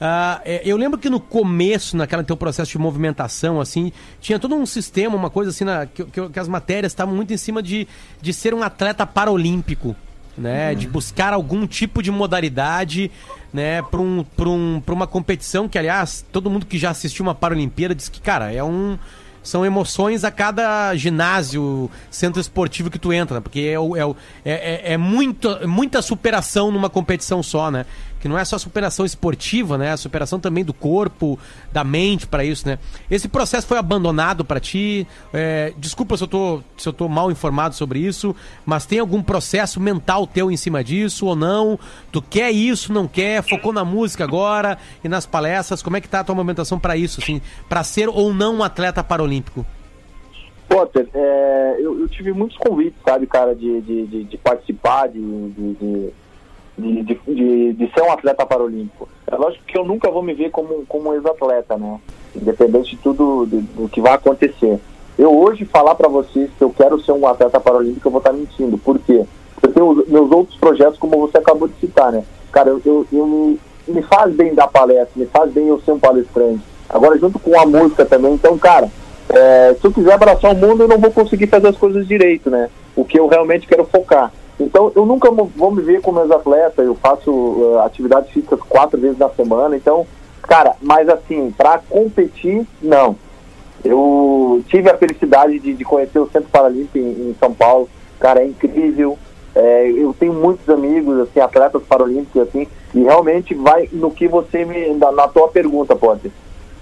É, 0.00 0.62
eu 0.64 0.76
lembro 0.76 0.98
que 0.98 1.10
no 1.10 1.18
começo, 1.18 1.96
naquele 1.96 2.22
teu 2.22 2.36
processo 2.36 2.70
de 2.70 2.78
movimentação, 2.78 3.60
assim, 3.60 3.92
tinha 4.20 4.38
todo 4.38 4.54
um 4.54 4.64
sistema, 4.64 5.16
uma 5.16 5.30
coisa 5.30 5.50
assim, 5.50 5.64
na- 5.64 5.86
que, 5.86 6.04
que- 6.04 6.28
que 6.28 6.38
as 6.38 6.46
matérias 6.48 6.92
estavam 6.92 7.14
muito 7.14 7.32
em 7.32 7.36
cima 7.36 7.62
de, 7.62 7.86
de 8.20 8.32
ser 8.32 8.54
um 8.54 8.62
atleta 8.62 9.04
paralímpico, 9.06 9.96
né? 10.36 10.74
De 10.74 10.86
buscar 10.86 11.32
algum 11.32 11.66
tipo 11.66 12.00
de 12.02 12.12
modalidade, 12.12 13.10
né? 13.52 13.82
Para 13.82 14.00
um, 14.00 14.24
pra 14.36 14.48
um, 14.48 14.80
pra 14.84 14.94
uma 14.94 15.06
competição 15.06 15.68
que, 15.68 15.76
aliás, 15.78 16.24
todo 16.30 16.48
mundo 16.48 16.64
que 16.64 16.78
já 16.78 16.90
assistiu 16.90 17.24
uma 17.24 17.34
Paralimpíada 17.34 17.94
diz 17.94 18.08
que, 18.08 18.20
cara, 18.20 18.52
é 18.52 18.62
um... 18.62 18.96
São 19.40 19.64
emoções 19.64 20.24
a 20.24 20.30
cada 20.30 20.94
ginásio, 20.94 21.90
centro 22.10 22.38
esportivo 22.40 22.90
que 22.90 22.98
tu 22.98 23.12
entra, 23.14 23.36
né? 23.36 23.40
porque 23.40 23.60
é, 23.60 23.74
é, 23.74 24.14
é, 24.44 24.90
é, 24.90 24.92
é 24.92 24.96
muito, 24.98 25.66
muita 25.66 26.02
superação 26.02 26.70
numa 26.70 26.90
competição 26.90 27.42
só, 27.42 27.70
né? 27.70 27.86
Que 28.20 28.28
não 28.28 28.38
é 28.38 28.44
só 28.44 28.58
superação 28.58 29.06
esportiva, 29.06 29.78
né? 29.78 29.92
A 29.92 29.96
superação 29.96 30.40
também 30.40 30.64
do 30.64 30.74
corpo, 30.74 31.38
da 31.72 31.84
mente 31.84 32.26
para 32.26 32.44
isso, 32.44 32.66
né? 32.66 32.78
Esse 33.10 33.28
processo 33.28 33.66
foi 33.66 33.78
abandonado 33.78 34.44
para 34.44 34.58
ti? 34.60 35.06
É, 35.32 35.72
desculpa 35.76 36.16
se 36.16 36.24
eu, 36.24 36.28
tô, 36.28 36.62
se 36.76 36.88
eu 36.88 36.92
tô 36.92 37.08
mal 37.08 37.30
informado 37.30 37.74
sobre 37.74 38.00
isso, 38.00 38.34
mas 38.66 38.86
tem 38.86 38.98
algum 38.98 39.22
processo 39.22 39.80
mental 39.80 40.26
teu 40.26 40.50
em 40.50 40.56
cima 40.56 40.82
disso 40.82 41.26
ou 41.26 41.36
não? 41.36 41.78
Tu 42.10 42.20
quer 42.22 42.50
isso, 42.50 42.92
não 42.92 43.06
quer? 43.06 43.42
Focou 43.42 43.72
na 43.72 43.84
música 43.84 44.24
agora 44.24 44.78
e 45.02 45.08
nas 45.08 45.26
palestras? 45.26 45.82
Como 45.82 45.96
é 45.96 46.00
que 46.00 46.08
tá 46.08 46.20
a 46.20 46.24
tua 46.24 46.34
movimentação 46.34 46.78
para 46.78 46.96
isso, 46.96 47.20
assim? 47.20 47.40
Para 47.68 47.84
ser 47.84 48.08
ou 48.08 48.34
não 48.34 48.56
um 48.56 48.62
atleta 48.62 49.02
paralímpico? 49.04 49.64
Potter, 50.68 51.08
é, 51.14 51.76
eu, 51.78 51.98
eu 51.98 52.08
tive 52.08 52.32
muitos 52.32 52.56
convites, 52.58 53.00
sabe, 53.02 53.26
cara, 53.26 53.54
de, 53.54 53.80
de, 53.80 54.06
de, 54.06 54.24
de 54.24 54.36
participar, 54.36 55.08
de, 55.08 55.18
de, 55.18 56.10
de, 56.78 57.02
de, 57.02 57.72
de, 57.72 57.92
ser 57.92 58.02
um 58.02 58.12
atleta 58.12 58.46
paralímpico. 58.46 59.08
É 59.26 59.36
lógico 59.36 59.64
que 59.64 59.76
eu 59.76 59.84
nunca 59.84 60.10
vou 60.10 60.22
me 60.22 60.32
ver 60.32 60.50
como, 60.50 60.84
como 60.86 61.10
um 61.10 61.14
ex-atleta, 61.14 61.76
né? 61.76 61.98
Independente 62.34 62.90
de 62.90 63.02
tudo 63.02 63.44
do, 63.46 63.60
do 63.60 63.88
que 63.88 64.00
vai 64.00 64.14
acontecer. 64.14 64.78
Eu 65.18 65.36
hoje 65.36 65.64
falar 65.64 65.96
pra 65.96 66.08
vocês 66.08 66.48
que 66.56 66.62
eu 66.62 66.70
quero 66.70 67.00
ser 67.00 67.12
um 67.12 67.26
atleta 67.26 67.58
paralímpico, 67.58 68.06
eu 68.06 68.12
vou 68.12 68.20
estar 68.20 68.32
mentindo. 68.32 68.78
Por 68.78 68.98
quê? 69.00 69.24
Eu 69.60 69.72
tenho 69.72 70.04
meus 70.06 70.30
outros 70.30 70.56
projetos, 70.56 70.98
como 70.98 71.18
você 71.18 71.38
acabou 71.38 71.66
de 71.66 71.74
citar, 71.80 72.12
né? 72.12 72.22
Cara, 72.52 72.70
eu, 72.70 72.80
eu, 72.84 73.06
eu 73.12 73.26
me, 73.26 73.60
me 73.88 74.02
faz 74.02 74.32
bem 74.34 74.54
dar 74.54 74.68
palestra, 74.68 75.10
me 75.16 75.26
faz 75.26 75.52
bem 75.52 75.66
eu 75.66 75.80
ser 75.80 75.90
um 75.90 75.98
palestrante. 75.98 76.62
Agora, 76.88 77.18
junto 77.18 77.38
com 77.38 77.58
a 77.58 77.66
música 77.66 78.06
também. 78.06 78.34
Então, 78.34 78.56
cara, 78.56 78.88
é, 79.28 79.76
se 79.78 79.84
eu 79.84 79.92
quiser 79.92 80.12
abraçar 80.12 80.52
o 80.52 80.56
mundo, 80.56 80.84
eu 80.84 80.88
não 80.88 80.98
vou 80.98 81.10
conseguir 81.10 81.48
fazer 81.48 81.68
as 81.68 81.76
coisas 81.76 82.06
direito, 82.06 82.48
né? 82.48 82.70
O 82.94 83.04
que 83.04 83.18
eu 83.18 83.26
realmente 83.26 83.66
quero 83.66 83.84
focar. 83.84 84.32
Então, 84.60 84.90
eu 84.94 85.06
nunca 85.06 85.30
vou 85.30 85.70
me 85.70 85.82
ver 85.82 86.00
como 86.00 86.20
ex-atleta, 86.20 86.82
eu 86.82 86.94
faço 86.96 87.30
uh, 87.30 87.78
atividades 87.80 88.30
físicas 88.30 88.58
quatro 88.68 89.00
vezes 89.00 89.16
na 89.16 89.28
semana, 89.28 89.76
então, 89.76 90.06
cara, 90.42 90.74
mas 90.82 91.08
assim, 91.08 91.52
para 91.56 91.78
competir, 91.78 92.66
não. 92.82 93.16
Eu 93.84 94.62
tive 94.66 94.90
a 94.90 94.96
felicidade 94.96 95.60
de, 95.60 95.74
de 95.74 95.84
conhecer 95.84 96.18
o 96.18 96.28
Centro 96.28 96.48
Paralímpico 96.50 96.98
em, 96.98 97.30
em 97.30 97.36
São 97.38 97.54
Paulo, 97.54 97.88
cara, 98.18 98.42
é 98.42 98.46
incrível. 98.46 99.16
É, 99.54 99.90
eu 99.90 100.14
tenho 100.18 100.32
muitos 100.32 100.68
amigos, 100.68 101.18
assim, 101.20 101.40
atletas 101.40 101.82
paralímpicos, 101.84 102.42
assim, 102.42 102.66
e 102.94 103.02
realmente 103.02 103.54
vai 103.54 103.88
no 103.92 104.10
que 104.10 104.28
você 104.28 104.64
me. 104.64 104.94
na, 104.94 105.12
na 105.12 105.28
tua 105.28 105.48
pergunta, 105.48 105.94
pode. 105.94 106.32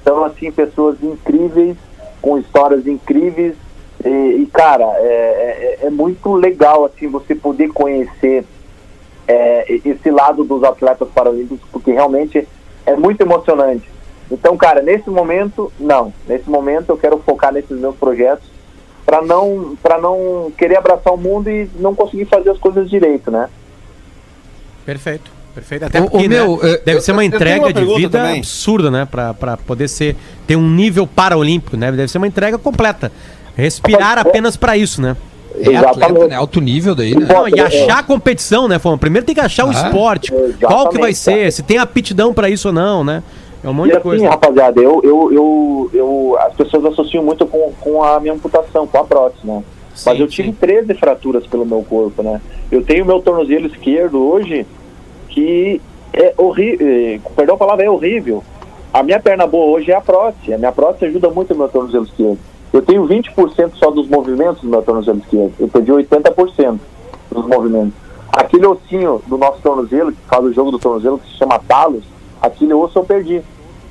São, 0.02 0.24
assim, 0.24 0.50
pessoas 0.50 1.02
incríveis, 1.02 1.76
com 2.22 2.38
histórias 2.38 2.86
incríveis, 2.86 3.54
e, 4.08 4.42
e, 4.42 4.46
cara, 4.46 4.84
é, 4.98 5.78
é, 5.82 5.86
é 5.86 5.90
muito 5.90 6.34
legal, 6.34 6.84
assim, 6.84 7.08
você 7.08 7.34
poder 7.34 7.68
conhecer 7.68 8.44
é, 9.28 9.64
esse 9.84 10.10
lado 10.10 10.44
dos 10.44 10.62
atletas 10.62 11.08
paralímpicos, 11.14 11.66
porque 11.72 11.92
realmente 11.92 12.46
é 12.84 12.94
muito 12.96 13.20
emocionante. 13.20 13.90
Então, 14.30 14.56
cara, 14.56 14.82
nesse 14.82 15.08
momento, 15.10 15.72
não. 15.78 16.12
Nesse 16.28 16.48
momento 16.50 16.90
eu 16.90 16.96
quero 16.96 17.18
focar 17.18 17.52
nesses 17.52 17.78
meus 17.78 17.96
projetos 17.96 18.44
para 19.04 19.22
não 19.22 19.76
para 19.80 19.98
não 19.98 20.50
querer 20.58 20.76
abraçar 20.78 21.12
o 21.12 21.16
mundo 21.16 21.48
e 21.48 21.70
não 21.78 21.94
conseguir 21.94 22.24
fazer 22.24 22.50
as 22.50 22.58
coisas 22.58 22.90
direito, 22.90 23.30
né? 23.30 23.48
Perfeito. 24.84 25.30
Perfeito. 25.54 25.86
Até 25.86 26.02
ô, 26.02 26.10
porque, 26.10 26.28
meu, 26.28 26.58
né, 26.62 26.72
é, 26.72 26.78
deve 26.84 26.98
eu- 26.98 27.00
ser 27.00 27.12
uma 27.12 27.24
eu 27.24 27.28
entrega 27.28 27.64
uma 27.64 27.72
de 27.72 27.84
vida 27.84 28.18
também. 28.18 28.38
absurda, 28.40 28.90
né? 28.90 29.08
Pra 29.10 29.56
poder 29.56 29.88
ser, 29.88 30.14
ter 30.46 30.54
um 30.54 30.68
nível 30.68 31.06
paralímpico, 31.06 31.76
né? 31.78 31.90
Deve 31.90 32.08
ser 32.08 32.18
uma 32.18 32.26
entrega 32.26 32.58
completa. 32.58 33.10
Respirar 33.56 34.18
apenas 34.18 34.56
pra 34.56 34.76
isso, 34.76 35.00
né? 35.00 35.16
É 35.58 35.74
atleta, 35.74 36.28
né? 36.28 36.34
Alto 36.36 36.60
nível 36.60 36.94
daí, 36.94 37.14
né? 37.14 37.26
Não, 37.32 37.48
e 37.48 37.58
achar 37.58 38.00
a 38.00 38.02
competição, 38.02 38.68
né, 38.68 38.78
Fama? 38.78 38.98
Primeiro 38.98 39.24
tem 39.24 39.34
que 39.34 39.40
achar 39.40 39.64
o 39.64 39.70
Ah, 39.70 39.72
esporte. 39.72 40.30
exatamente, 40.32 40.58
Qual 40.66 40.88
que 40.90 40.98
vai 40.98 41.14
ser? 41.14 41.50
Se 41.50 41.62
tem 41.62 41.78
aptidão 41.78 42.34
pra 42.34 42.50
isso 42.50 42.68
ou 42.68 42.74
não, 42.74 43.02
né? 43.02 43.22
É 43.64 43.68
um 43.68 43.72
monte 43.72 43.88
E 43.88 43.92
de 43.92 43.96
assim, 43.96 44.02
coisa. 44.02 44.28
rapaziada, 44.28 44.80
eu, 44.80 45.00
eu, 45.02 45.32
eu, 45.32 45.90
eu, 45.94 46.36
as 46.40 46.52
pessoas 46.54 46.84
associam 46.84 47.24
muito 47.24 47.46
com, 47.46 47.72
com 47.80 48.02
a 48.02 48.20
minha 48.20 48.34
amputação, 48.34 48.86
com 48.86 48.98
a 48.98 49.04
prótese, 49.04 49.46
né? 49.46 49.62
Mas 50.04 50.16
Sim, 50.16 50.22
eu 50.22 50.28
tive 50.28 50.48
sim. 50.50 50.54
13 50.60 50.92
fraturas 50.94 51.46
pelo 51.46 51.64
meu 51.64 51.82
corpo, 51.82 52.22
né? 52.22 52.38
Eu 52.70 52.84
tenho 52.84 53.06
meu 53.06 53.22
tornozelo 53.22 53.66
esquerdo 53.66 54.22
hoje 54.22 54.66
que 55.30 55.80
é 56.12 56.34
horrível, 56.36 57.20
perdão 57.34 57.54
a 57.54 57.58
palavra, 57.58 57.84
é 57.86 57.90
horrível. 57.90 58.44
A 58.92 59.02
minha 59.02 59.18
perna 59.18 59.46
boa 59.46 59.74
hoje 59.76 59.90
é 59.90 59.94
a 59.96 60.00
prótese. 60.02 60.52
A 60.52 60.58
minha 60.58 60.72
prótese 60.72 61.06
ajuda 61.06 61.30
muito 61.30 61.54
o 61.54 61.56
meu 61.56 61.68
tornozelo 61.68 62.04
esquerdo. 62.04 62.38
Eu 62.76 62.82
tenho 62.82 63.08
20% 63.08 63.72
só 63.76 63.90
dos 63.90 64.06
movimentos 64.06 64.60
do 64.60 64.68
meu 64.68 64.82
tornozelo 64.82 65.18
esquerdo. 65.20 65.54
Eu 65.58 65.66
perdi 65.66 65.90
80% 65.90 66.78
dos 67.30 67.46
movimentos. 67.46 67.94
Aquele 68.30 68.66
ossinho 68.66 69.22
do 69.26 69.38
nosso 69.38 69.62
tornozelo, 69.62 70.12
que 70.12 70.18
faz 70.28 70.44
o 70.44 70.52
jogo 70.52 70.70
do 70.70 70.78
tornozelo, 70.78 71.18
que 71.18 71.26
se 71.26 71.38
chama 71.38 71.58
talos, 71.58 72.04
aquele 72.38 72.74
osso 72.74 72.98
eu 72.98 73.04
perdi. 73.04 73.40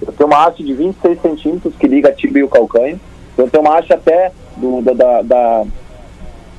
Eu 0.06 0.14
tenho 0.14 0.30
uma 0.30 0.46
haste 0.46 0.64
de 0.64 0.72
26 0.72 1.20
centímetros 1.20 1.74
que 1.76 1.88
liga 1.88 2.10
a 2.10 2.14
tibia 2.14 2.42
e 2.42 2.46
o 2.46 2.48
calcanho. 2.48 3.00
Eu 3.36 3.50
tenho 3.50 3.64
uma 3.64 3.80
haste 3.80 3.92
até 3.92 4.32
do, 4.56 4.84
da, 4.84 4.94
da, 5.24 5.66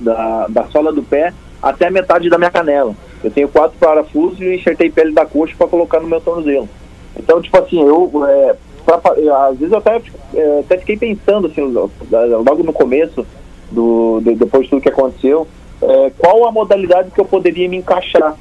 da, 0.01 0.47
da, 0.49 0.65
sola 0.65 0.93
do 0.93 1.05
pé 1.05 1.33
até 1.63 1.89
metade 1.91 2.29
da 2.29 2.39
minha 2.39 2.51
canela. 2.51 2.93
Eu 3.23 3.31
tenho 3.31 3.49
quatro 3.49 3.79
parafusos 3.79 4.41
e 4.41 4.57
enxertei 4.57 4.91
pele 4.91 5.13
da 5.13 5.25
coxa 5.25 5.55
para 5.57 5.69
colocar 5.69 6.01
no 6.01 6.09
meu 6.09 6.21
tornozelo. 6.21 6.69
Então, 7.17 7.41
tipo 7.41 7.57
assim, 7.57 7.81
eu, 7.81 8.11
é, 8.27 8.57
pra 8.87 9.01
às 9.49 9.59
vezes 9.59 9.73
eu 9.73 9.79
até, 9.79 10.01
é, 10.35 10.61
até 10.61 10.79
fiquei 10.79 10.97
pensando, 10.97 11.49
assim, 11.49 11.61
lo- 11.63 11.91
logo 12.11 12.63
no 12.63 12.73
começo, 12.73 13.27
do, 13.71 14.21
de- 14.23 14.35
depois 14.37 14.65
de 14.65 14.71
tudo 14.71 14.83
que 14.83 14.89
aconteceu, 14.89 15.47
é, 15.83 16.11
qual 16.17 16.47
a 16.47 16.53
modalidade 16.53 17.11
que 17.11 17.21
eu 17.21 17.25
poderia 17.25 17.69
me 17.69 17.77
encaixar. 17.77 18.37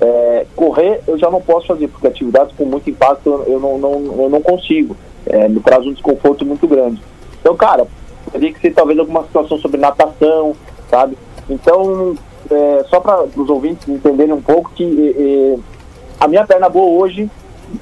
É, 0.00 0.46
correr 0.54 1.00
eu 1.08 1.18
já 1.18 1.28
não 1.28 1.40
posso 1.40 1.66
fazer, 1.66 1.88
porque 1.88 2.06
atividades 2.06 2.54
com 2.56 2.64
muito 2.64 2.88
impacto 2.88 3.42
eu, 3.48 3.58
não, 3.58 3.78
não, 3.78 4.22
eu 4.22 4.30
não 4.30 4.40
consigo. 4.40 4.96
É, 5.26 5.48
me 5.48 5.58
traz 5.58 5.84
um 5.84 5.92
desconforto 5.92 6.46
muito 6.46 6.68
grande. 6.68 7.02
Então, 7.40 7.56
cara, 7.56 7.84
teria 8.30 8.52
que 8.52 8.60
ser 8.60 8.72
talvez 8.72 8.96
alguma 8.96 9.24
situação 9.24 9.58
sobre 9.58 9.80
natação, 9.80 10.54
sabe? 10.88 11.18
Então, 11.50 12.14
é, 12.48 12.84
só 12.88 13.00
para 13.00 13.24
os 13.24 13.50
ouvintes 13.50 13.88
entenderem 13.88 14.32
um 14.32 14.40
pouco 14.40 14.70
que 14.74 15.58
a 16.20 16.28
minha 16.28 16.46
perna 16.46 16.68
boa 16.68 17.02
hoje, 17.02 17.28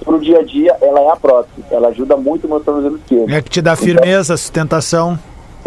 pro 0.05 0.19
dia 0.21 0.39
a 0.41 0.43
dia, 0.43 0.77
ela 0.81 1.01
é 1.01 1.09
a 1.11 1.17
prótese. 1.17 1.63
Ela 1.71 1.89
ajuda 1.89 2.17
muito 2.17 2.47
o 2.47 2.49
meu 2.49 2.61
tornozelo 2.61 2.97
esquerdo. 2.97 3.33
É 3.33 3.41
que 3.43 3.51
te 3.51 3.63
dá 3.63 3.75
firmeza, 3.77 4.37
sustentação. 4.37 5.19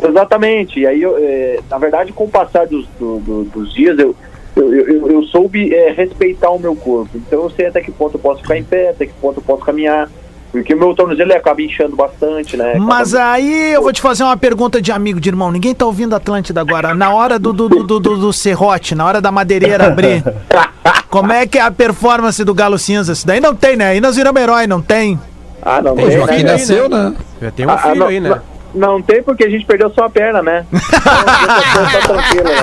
Exatamente. 0.01 0.79
E 0.79 0.87
aí, 0.87 1.01
eu, 1.01 1.15
é, 1.17 1.59
na 1.69 1.77
verdade, 1.77 2.11
com 2.13 2.23
o 2.25 2.29
passar 2.29 2.65
dos, 2.67 2.87
do- 2.99 3.19
do- 3.19 3.43
dos 3.45 3.73
dias, 3.73 3.97
eu, 3.99 4.15
eu, 4.55 4.73
eu, 4.73 5.11
eu 5.11 5.23
soube 5.23 5.73
é, 5.73 5.91
respeitar 5.91 6.49
o 6.51 6.59
meu 6.59 6.75
corpo. 6.75 7.09
Então, 7.15 7.43
eu 7.43 7.49
sei 7.49 7.65
até 7.67 7.81
que 7.81 7.91
ponto 7.91 8.15
eu 8.15 8.19
posso 8.21 8.41
ficar 8.41 8.57
em 8.57 8.63
pé, 8.63 8.89
até 8.89 9.05
que 9.05 9.13
ponto 9.13 9.39
eu 9.39 9.43
posso 9.43 9.63
caminhar. 9.63 10.09
Porque 10.51 10.73
o 10.73 10.77
meu 10.79 10.95
tornozelo 10.95 11.29
ele 11.31 11.37
acaba 11.37 11.61
inchando 11.61 11.95
bastante, 11.95 12.57
né? 12.57 12.73
Mas 12.79 13.13
aí 13.13 13.73
eu 13.73 13.83
vou 13.83 13.93
te 13.93 14.01
fazer 14.01 14.23
uma 14.23 14.35
pergunta 14.35 14.81
de 14.81 14.91
amigo, 14.91 15.19
de 15.19 15.29
irmão. 15.29 15.51
Ninguém 15.51 15.75
tá 15.75 15.85
ouvindo 15.85 16.15
Atlântida 16.15 16.59
agora. 16.59 16.95
Na 16.95 17.11
hora 17.13 17.37
do, 17.37 17.53
do, 17.53 17.69
do, 17.69 17.99
do, 17.99 18.17
do 18.17 18.33
serrote, 18.33 18.95
na 18.95 19.05
hora 19.05 19.21
da 19.21 19.31
madeireira 19.31 19.85
abrir, 19.85 20.23
como 21.07 21.31
é 21.31 21.45
que 21.45 21.59
é 21.59 21.61
a 21.61 21.69
performance 21.69 22.43
do 22.43 22.53
Galo 22.55 22.79
Cinza? 22.79 23.13
Isso 23.13 23.27
daí 23.27 23.39
não 23.39 23.53
tem, 23.53 23.75
né? 23.75 23.89
Aí 23.89 24.01
nós 24.01 24.15
viramos 24.15 24.41
herói, 24.41 24.65
não 24.65 24.81
tem? 24.81 25.19
Ah, 25.61 25.81
não 25.83 25.93
O 25.93 25.95
tem, 25.97 26.11
Joaquim 26.11 26.43
né? 26.43 26.51
nasceu, 26.53 26.89
né? 26.89 27.13
Já 27.41 27.51
tem 27.51 27.65
um 27.67 27.69
Ah, 27.69 27.77
filho 27.77 27.95
não, 27.95 28.07
aí, 28.07 28.19
né? 28.19 28.29
Não, 28.73 28.93
não 28.93 29.01
tem 29.03 29.21
porque 29.21 29.43
a 29.43 29.49
gente 29.49 29.65
perdeu 29.65 29.91
só 29.91 30.05
a 30.05 30.09
perna, 30.09 30.41
né? 30.41 30.65
Então, 30.73 31.91
tá 31.91 32.07
tranquilo, 32.07 32.43
né? 32.45 32.61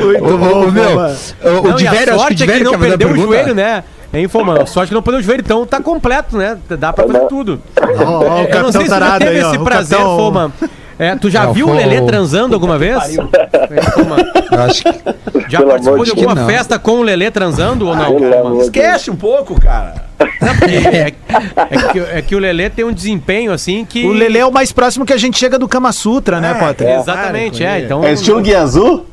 Muito 0.00 0.24
Ô, 0.24 0.28
ô, 0.28 0.66
ô, 0.66 0.70
meu, 0.70 0.90
Boba. 0.90 1.16
o, 1.44 1.48
o 1.48 1.62
Não, 1.62 1.70
e 1.72 1.74
Diverio, 1.74 2.14
acho 2.14 2.26
que 2.28 2.34
o 2.34 2.38
sorte 2.38 2.42
é 2.44 2.46
que 2.58 2.64
não 2.64 2.74
a 2.74 2.78
perdeu 2.78 3.08
o 3.08 3.12
pergunta. 3.12 3.26
joelho, 3.36 3.54
né? 3.54 3.84
Hein, 4.12 4.26
Fomão? 4.28 4.64
Sorte 4.66 4.88
que 4.88 4.94
não 4.94 5.02
o 5.18 5.22
joelho, 5.22 5.40
então 5.40 5.66
tá 5.66 5.80
completo, 5.82 6.36
né? 6.36 6.56
Dá 6.78 6.92
pra 6.92 7.06
fazer 7.06 7.26
tudo. 7.26 7.60
Ó, 7.80 8.04
ó, 8.04 8.18
o 8.18 8.22
Eu 8.22 8.30
não 8.30 8.46
capitão 8.46 8.72
sei 8.72 8.80
se 8.82 8.86
tu 8.86 8.90
já 8.90 8.98
tarado 9.00 9.24
teve 9.24 9.36
aí, 9.38 9.44
ó. 9.44 9.48
esse 9.50 9.58
o 9.58 9.64
prazer, 9.64 9.98
capitão- 9.98 10.16
Foma. 10.16 10.52
É, 11.00 11.14
tu 11.14 11.30
já 11.30 11.44
É, 11.44 11.46
o 11.46 11.52
viu 11.52 11.68
o 11.68 11.72
Lelê 11.72 12.00
transando 12.00 12.54
alguma 12.54 12.76
vez? 12.76 13.16
É. 13.16 13.20
Eu 14.56 14.62
acho 14.62 14.82
que... 14.82 14.90
Já 15.48 15.58
Pelo 15.58 15.70
participou 15.70 15.94
amor 15.94 16.04
de 16.06 16.12
de 16.12 16.18
alguma 16.18 16.34
Deus. 16.34 16.46
festa 16.50 16.78
com 16.78 16.92
o 16.98 17.02
Lelê 17.02 17.30
transando 17.30 17.86
ou 17.86 17.94
não? 17.94 18.14
Pelo 18.16 18.32
Foma? 18.32 18.40
amor 18.50 18.56
de 18.58 18.64
Esquece 18.64 19.10
um 19.10 19.14
pouco, 19.16 19.60
cara. 19.60 19.94
É, 20.66 21.12
é 21.70 21.92
que, 21.92 21.98
é 22.00 22.22
que 22.22 22.34
o 22.34 22.38
Lelê 22.40 22.68
tem 22.68 22.84
um 22.84 22.92
desempenho 22.92 23.52
assim 23.52 23.84
que. 23.84 24.04
O 24.04 24.10
Lelê 24.12 24.40
é 24.40 24.46
o 24.46 24.50
mais 24.52 24.72
próximo 24.72 25.06
que 25.06 25.12
a 25.12 25.16
gente 25.16 25.38
chega 25.38 25.56
do 25.58 25.68
Kama 25.68 25.92
Sutra, 25.92 26.40
né, 26.40 26.54
Potter? 26.54 26.88
Exatamente, 26.98 27.64
é. 27.64 27.80
Então, 27.80 28.02
É 28.02 28.12
estilo 28.12 28.40
Guia 28.40 28.60
Azul? 28.62 29.06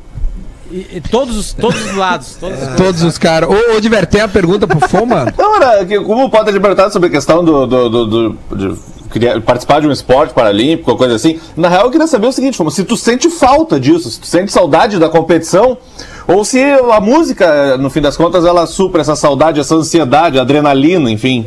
E, 0.70 0.96
e 0.96 1.00
todos, 1.00 1.36
os, 1.36 1.52
todos 1.52 1.84
os 1.84 1.96
lados. 1.96 2.36
Todos, 2.40 2.60
os- 2.62 2.74
Todos 2.76 3.02
os 3.02 3.18
caras. 3.18 3.48
Ô, 3.48 3.76
ô 3.76 3.80
Diver, 3.80 4.06
tem 4.06 4.20
a 4.20 4.28
pergunta 4.28 4.66
pro 4.66 4.80
Foma? 4.88 5.32
Não, 5.38 5.56
era 5.56 5.84
que, 5.84 5.98
como 6.00 6.24
o 6.24 6.30
Potter 6.30 6.60
perguntado 6.60 6.92
sobre 6.92 7.08
a 7.08 7.10
questão 7.12 7.44
do, 7.44 7.66
do, 7.66 7.88
do- 7.88 8.06
do- 8.06 8.38
de 8.56 8.80
criar- 9.08 9.40
participar 9.40 9.80
de 9.80 9.86
um 9.86 9.92
esporte 9.92 10.34
paralímpico, 10.34 10.90
ou 10.90 10.96
coisa 10.96 11.14
assim. 11.14 11.38
Na 11.56 11.68
real, 11.68 11.84
eu 11.84 11.90
queria 11.90 12.06
saber 12.08 12.26
o 12.26 12.32
seguinte, 12.32 12.56
Foma, 12.56 12.70
se 12.72 12.82
tu 12.84 12.96
sente 12.96 13.30
falta 13.30 13.78
disso, 13.78 14.10
se 14.10 14.20
tu 14.20 14.26
sente 14.26 14.50
saudade 14.50 14.98
da 14.98 15.08
competição, 15.08 15.78
ou 16.26 16.44
se 16.44 16.60
a 16.62 17.00
música, 17.00 17.76
no 17.78 17.88
fim 17.88 18.00
das 18.00 18.16
contas, 18.16 18.44
ela 18.44 18.66
supra 18.66 19.00
essa 19.00 19.14
saudade, 19.14 19.60
essa 19.60 19.74
ansiedade, 19.76 20.38
adrenalina, 20.38 21.08
enfim. 21.10 21.46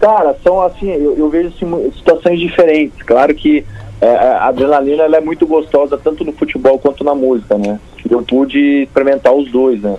Cara, 0.00 0.36
são 0.44 0.60
assim, 0.62 0.88
eu, 0.90 1.16
eu 1.18 1.28
vejo 1.28 1.48
assim, 1.56 1.92
situações 1.96 2.38
diferentes. 2.38 3.00
Claro 3.04 3.34
que 3.34 3.64
é, 4.00 4.08
a 4.16 4.46
adrenalina 4.46 5.02
ela 5.02 5.16
é 5.16 5.20
muito 5.20 5.44
gostosa 5.44 5.98
tanto 5.98 6.24
no 6.24 6.32
futebol 6.32 6.78
quanto 6.78 7.02
na 7.02 7.16
música, 7.16 7.58
né? 7.58 7.80
Eu 8.10 8.22
pude 8.22 8.82
experimentar 8.82 9.32
os 9.32 9.50
dois, 9.50 9.80
né? 9.80 9.96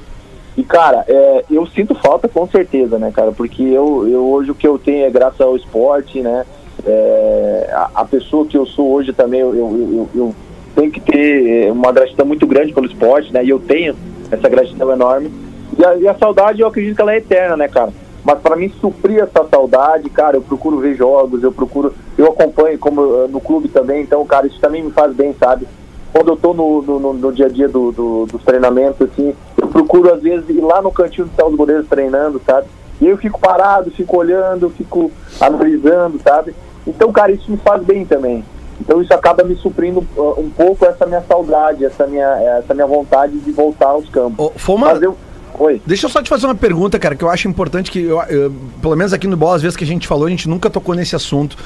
E 0.57 0.64
cara, 0.64 1.05
é, 1.07 1.45
eu 1.49 1.66
sinto 1.68 1.95
falta 1.95 2.28
com 2.28 2.47
certeza, 2.47 2.99
né, 2.99 3.12
cara? 3.14 3.32
Porque 3.32 3.64
eu, 3.64 4.07
eu 4.07 4.26
hoje 4.30 4.51
o 4.51 4.55
que 4.55 4.68
eu 4.68 4.78
tenho 4.78 5.05
é 5.05 5.10
graças 5.10 5.39
ao 5.39 5.55
esporte, 5.55 6.22
né? 6.22 6.45
É, 6.86 7.70
a, 7.72 7.91
a 8.01 8.05
pessoa 8.05 8.45
que 8.45 8.57
eu 8.57 8.66
sou 8.66 8.91
hoje 8.91 9.14
também, 9.14 9.39
eu, 9.39 9.55
eu, 9.55 10.10
eu, 10.14 10.36
tenho 10.76 10.91
que 10.91 10.99
ter 10.99 11.68
é, 11.68 11.72
uma 11.72 11.91
gratidão 11.91 12.26
muito 12.26 12.47
grande 12.47 12.74
pelo 12.74 12.88
esporte, 12.88 13.34
né? 13.34 13.43
E 13.43 13.49
eu 13.49 13.60
tenho 13.60 13.95
essa 14.32 14.49
gratidão 14.49 14.91
enorme. 14.91 15.32
E 15.78 15.86
a, 15.86 15.95
e 15.95 16.07
a 16.07 16.16
saudade, 16.16 16.62
eu 16.62 16.68
acredito 16.68 16.95
que 16.95 17.01
ela 17.01 17.14
é 17.14 17.18
eterna, 17.18 17.55
né, 17.55 17.68
cara? 17.68 17.93
Mas 18.24 18.39
para 18.39 18.55
mim 18.55 18.70
suprir 18.82 19.24
essa 19.24 19.45
saudade, 19.49 20.10
cara, 20.10 20.38
eu 20.38 20.41
procuro 20.41 20.78
ver 20.80 20.95
jogos, 20.95 21.41
eu 21.41 21.51
procuro, 21.51 21.93
eu 22.18 22.28
acompanho 22.28 22.78
como 22.78 23.01
eh, 23.24 23.28
no 23.30 23.39
clube 23.39 23.70
também, 23.70 24.01
então, 24.01 24.26
cara, 24.26 24.45
isso 24.45 24.60
também 24.60 24.84
me 24.84 24.91
faz 24.91 25.14
bem, 25.14 25.34
sabe? 25.39 25.66
Quando 26.12 26.30
eu 26.30 26.36
tô 26.38 26.53
no, 26.53 26.82
no, 26.82 27.14
no- 27.14 27.32
dia 27.32 27.45
a 27.45 27.49
dia 27.49 27.68
do, 27.68 27.91
do, 27.91 28.26
dos 28.26 28.43
treinamentos, 28.43 29.07
assim, 29.10 29.34
eu 29.62 29.68
procuro 29.68 30.14
às 30.14 30.22
vezes 30.22 30.49
ir 30.49 30.62
lá 30.62 30.82
no 30.82 30.91
cantinho 30.91 31.28
do 31.28 31.45
os 31.45 31.55
goleiros 31.55 31.88
treinando, 31.88 32.41
sabe? 32.45 32.68
E 33.01 33.07
eu 33.07 33.18
fico 33.18 33.39
parado, 33.39 33.91
fico 33.91 34.18
olhando, 34.18 34.70
fico 34.72 35.12
analisando, 35.39 36.20
sabe? 36.24 36.53
Então, 36.86 37.12
cara, 37.12 37.32
isso 37.32 37.49
me 37.49 37.57
faz 37.57 37.84
bem 37.84 38.05
também. 38.05 38.43
Então 38.82 39.01
isso 39.01 39.14
acaba 39.14 39.43
me 39.43 39.55
suprindo 39.55 39.99
uh, 40.16 40.39
um 40.39 40.49
pouco 40.49 40.86
essa 40.86 41.05
minha 41.05 41.22
saudade, 41.28 41.84
essa 41.86 42.07
minha, 42.07 42.28
essa 42.60 42.74
minha 42.74 42.88
vontade 42.88 43.38
de 43.39 43.51
voltar 43.51 43.88
aos 43.89 44.07
campos. 44.10 44.45
Ô, 44.47 44.51
Foma, 44.57 44.91
eu... 45.01 45.16
Oi. 45.57 45.82
Deixa 45.86 46.05
eu 46.05 46.10
só 46.10 46.22
te 46.22 46.30
fazer 46.30 46.45
uma 46.45 46.55
pergunta, 46.55 46.97
cara, 46.97 47.16
que 47.16 47.24
eu 47.24 47.30
acho 47.30 47.45
importante 47.49 47.91
que, 47.91 48.01
eu, 48.03 48.22
eu- 48.30 48.53
pelo 48.82 48.95
menos 48.95 49.12
aqui 49.12 49.28
no 49.28 49.36
Bola, 49.36 49.55
às 49.57 49.62
vezes 49.62 49.76
que 49.76 49.84
a 49.84 49.88
gente 49.88 50.07
falou, 50.07 50.26
a 50.28 50.30
gente 50.30 50.47
nunca 50.47 50.70
tocou 50.70 50.95
nesse 50.95 51.16
assunto. 51.18 51.57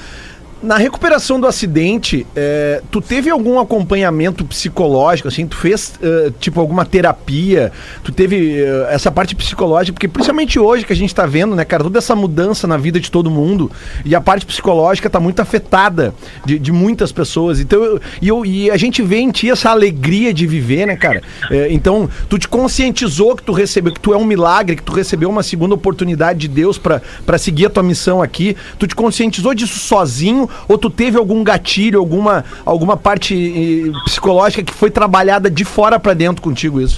Na 0.64 0.78
recuperação 0.78 1.41
do 1.41 1.45
acidente, 1.45 2.26
é, 2.34 2.82
tu 2.89 3.01
teve 3.01 3.30
algum 3.30 3.59
acompanhamento 3.59 4.45
psicológico, 4.45 5.28
assim? 5.28 5.45
Tu 5.45 5.57
fez, 5.57 5.95
é, 6.01 6.32
tipo, 6.39 6.57
alguma 6.61 6.86
terapia? 6.86 7.70
Tu 8.01 8.14
teve 8.14 8.61
é, 8.64 8.88
essa 8.89 9.11
parte 9.11 9.36
psicológica? 9.36 9.91
Porque 9.93 10.07
principalmente 10.07 10.57
hoje 10.57 10.86
que 10.86 10.93
a 10.93 10.95
gente 10.95 11.14
tá 11.14 11.26
vendo, 11.26 11.53
né, 11.53 11.66
cara, 11.66 11.84
toda 11.84 11.97
essa 11.97 12.16
mudança 12.16 12.66
na 12.66 12.78
vida 12.78 12.97
de 12.97 13.11
todo 13.11 13.30
mundo 13.30 13.70
e 14.05 14.16
a 14.16 14.22
parte 14.22 14.45
psicológica 14.45 15.09
tá 15.09 15.20
muito 15.20 15.41
afetada 15.41 16.16
de, 16.45 16.57
de 16.57 16.72
muitas 16.72 17.11
pessoas. 17.11 17.59
Então, 17.59 17.84
eu, 17.84 18.01
e, 18.22 18.28
eu- 18.30 18.45
e 18.45 18.72
a 18.72 18.78
gente 18.78 19.01
vê 19.01 19.18
em 19.18 19.32
ti 19.32 19.49
essa 19.49 19.70
alegria 19.70 20.34
de 20.34 20.47
viver, 20.47 20.86
né, 20.88 20.95
cara? 20.95 21.22
É, 21.51 21.74
então, 21.74 22.09
tu 22.30 22.39
te 22.39 22.47
conscientizou 22.47 23.36
que 23.36 23.43
tu 23.43 23.51
recebeu, 23.51 23.93
que 23.93 23.99
tu 23.99 24.14
é 24.14 24.18
um 24.18 24.24
milagre, 24.24 24.78
que 24.78 24.84
tu 24.84 24.93
recebeu 24.93 25.30
uma 25.30 25.43
segunda 25.43 25.76
oportunidade 25.76 26.39
de 26.39 26.47
Deus 26.47 26.78
pra 26.78 27.01
seguir 27.38 27.66
a 27.66 27.70
tua 27.70 27.84
missão 27.84 28.22
aqui. 28.22 28.55
Tu 28.80 28.88
te 28.88 28.95
conscientizou 28.95 29.53
disso 29.53 29.78
sozinho 29.78 30.49
ou 30.68 30.78
tu 30.78 30.89
teve 30.89 31.18
algum 31.18 31.43
gatilho, 31.43 31.99
alguma, 31.99 32.43
alguma 32.66 32.97
parte 32.97 33.36
eh, 33.36 33.91
psicológica 34.06 34.64
que 34.64 34.74
foi 34.74 34.89
trabalhada 34.89 35.49
de 35.49 35.66
fora 35.66 35.99
pra 35.99 36.14
dentro 36.14 36.41
contigo 36.41 36.82
isso? 36.82 36.97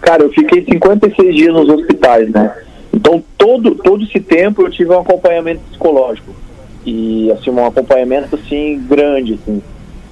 Cara, 0.00 0.22
eu 0.22 0.30
fiquei 0.30 0.64
56 0.64 1.34
dias 1.34 1.54
nos 1.54 1.68
hospitais, 1.68 2.30
né? 2.30 2.54
Então, 2.92 3.22
todo, 3.36 3.74
todo 3.74 4.04
esse 4.04 4.20
tempo 4.20 4.62
eu 4.62 4.70
tive 4.70 4.90
um 4.90 5.00
acompanhamento 5.00 5.60
psicológico. 5.70 6.34
E, 6.86 7.32
assim, 7.32 7.50
um 7.50 7.66
acompanhamento, 7.66 8.36
assim, 8.36 8.80
grande, 8.88 9.34
assim. 9.34 9.62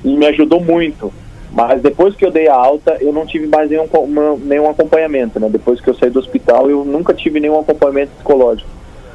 E 0.05 0.17
me 0.17 0.27
ajudou 0.27 0.61
muito. 0.61 1.13
Mas 1.53 1.83
depois 1.83 2.17
que 2.17 2.25
eu 2.25 2.31
dei 2.31 2.49
a 2.49 2.55
alta, 2.55 2.97
eu 3.01 3.13
não 3.13 3.27
tive 3.27 3.47
mais 3.47 3.71
nenhum, 3.71 3.87
nenhum 4.43 4.71
acompanhamento, 4.71 5.39
né? 5.39 5.49
Depois 5.51 5.81
que 5.81 5.91
eu 5.91 5.95
saí 5.95 6.09
do 6.09 6.19
hospital, 6.19 6.71
eu 6.71 6.85
nunca 6.85 7.13
tive 7.13 7.39
nenhum 7.39 7.61
acompanhamento 7.61 8.13
psicológico. 8.13 8.71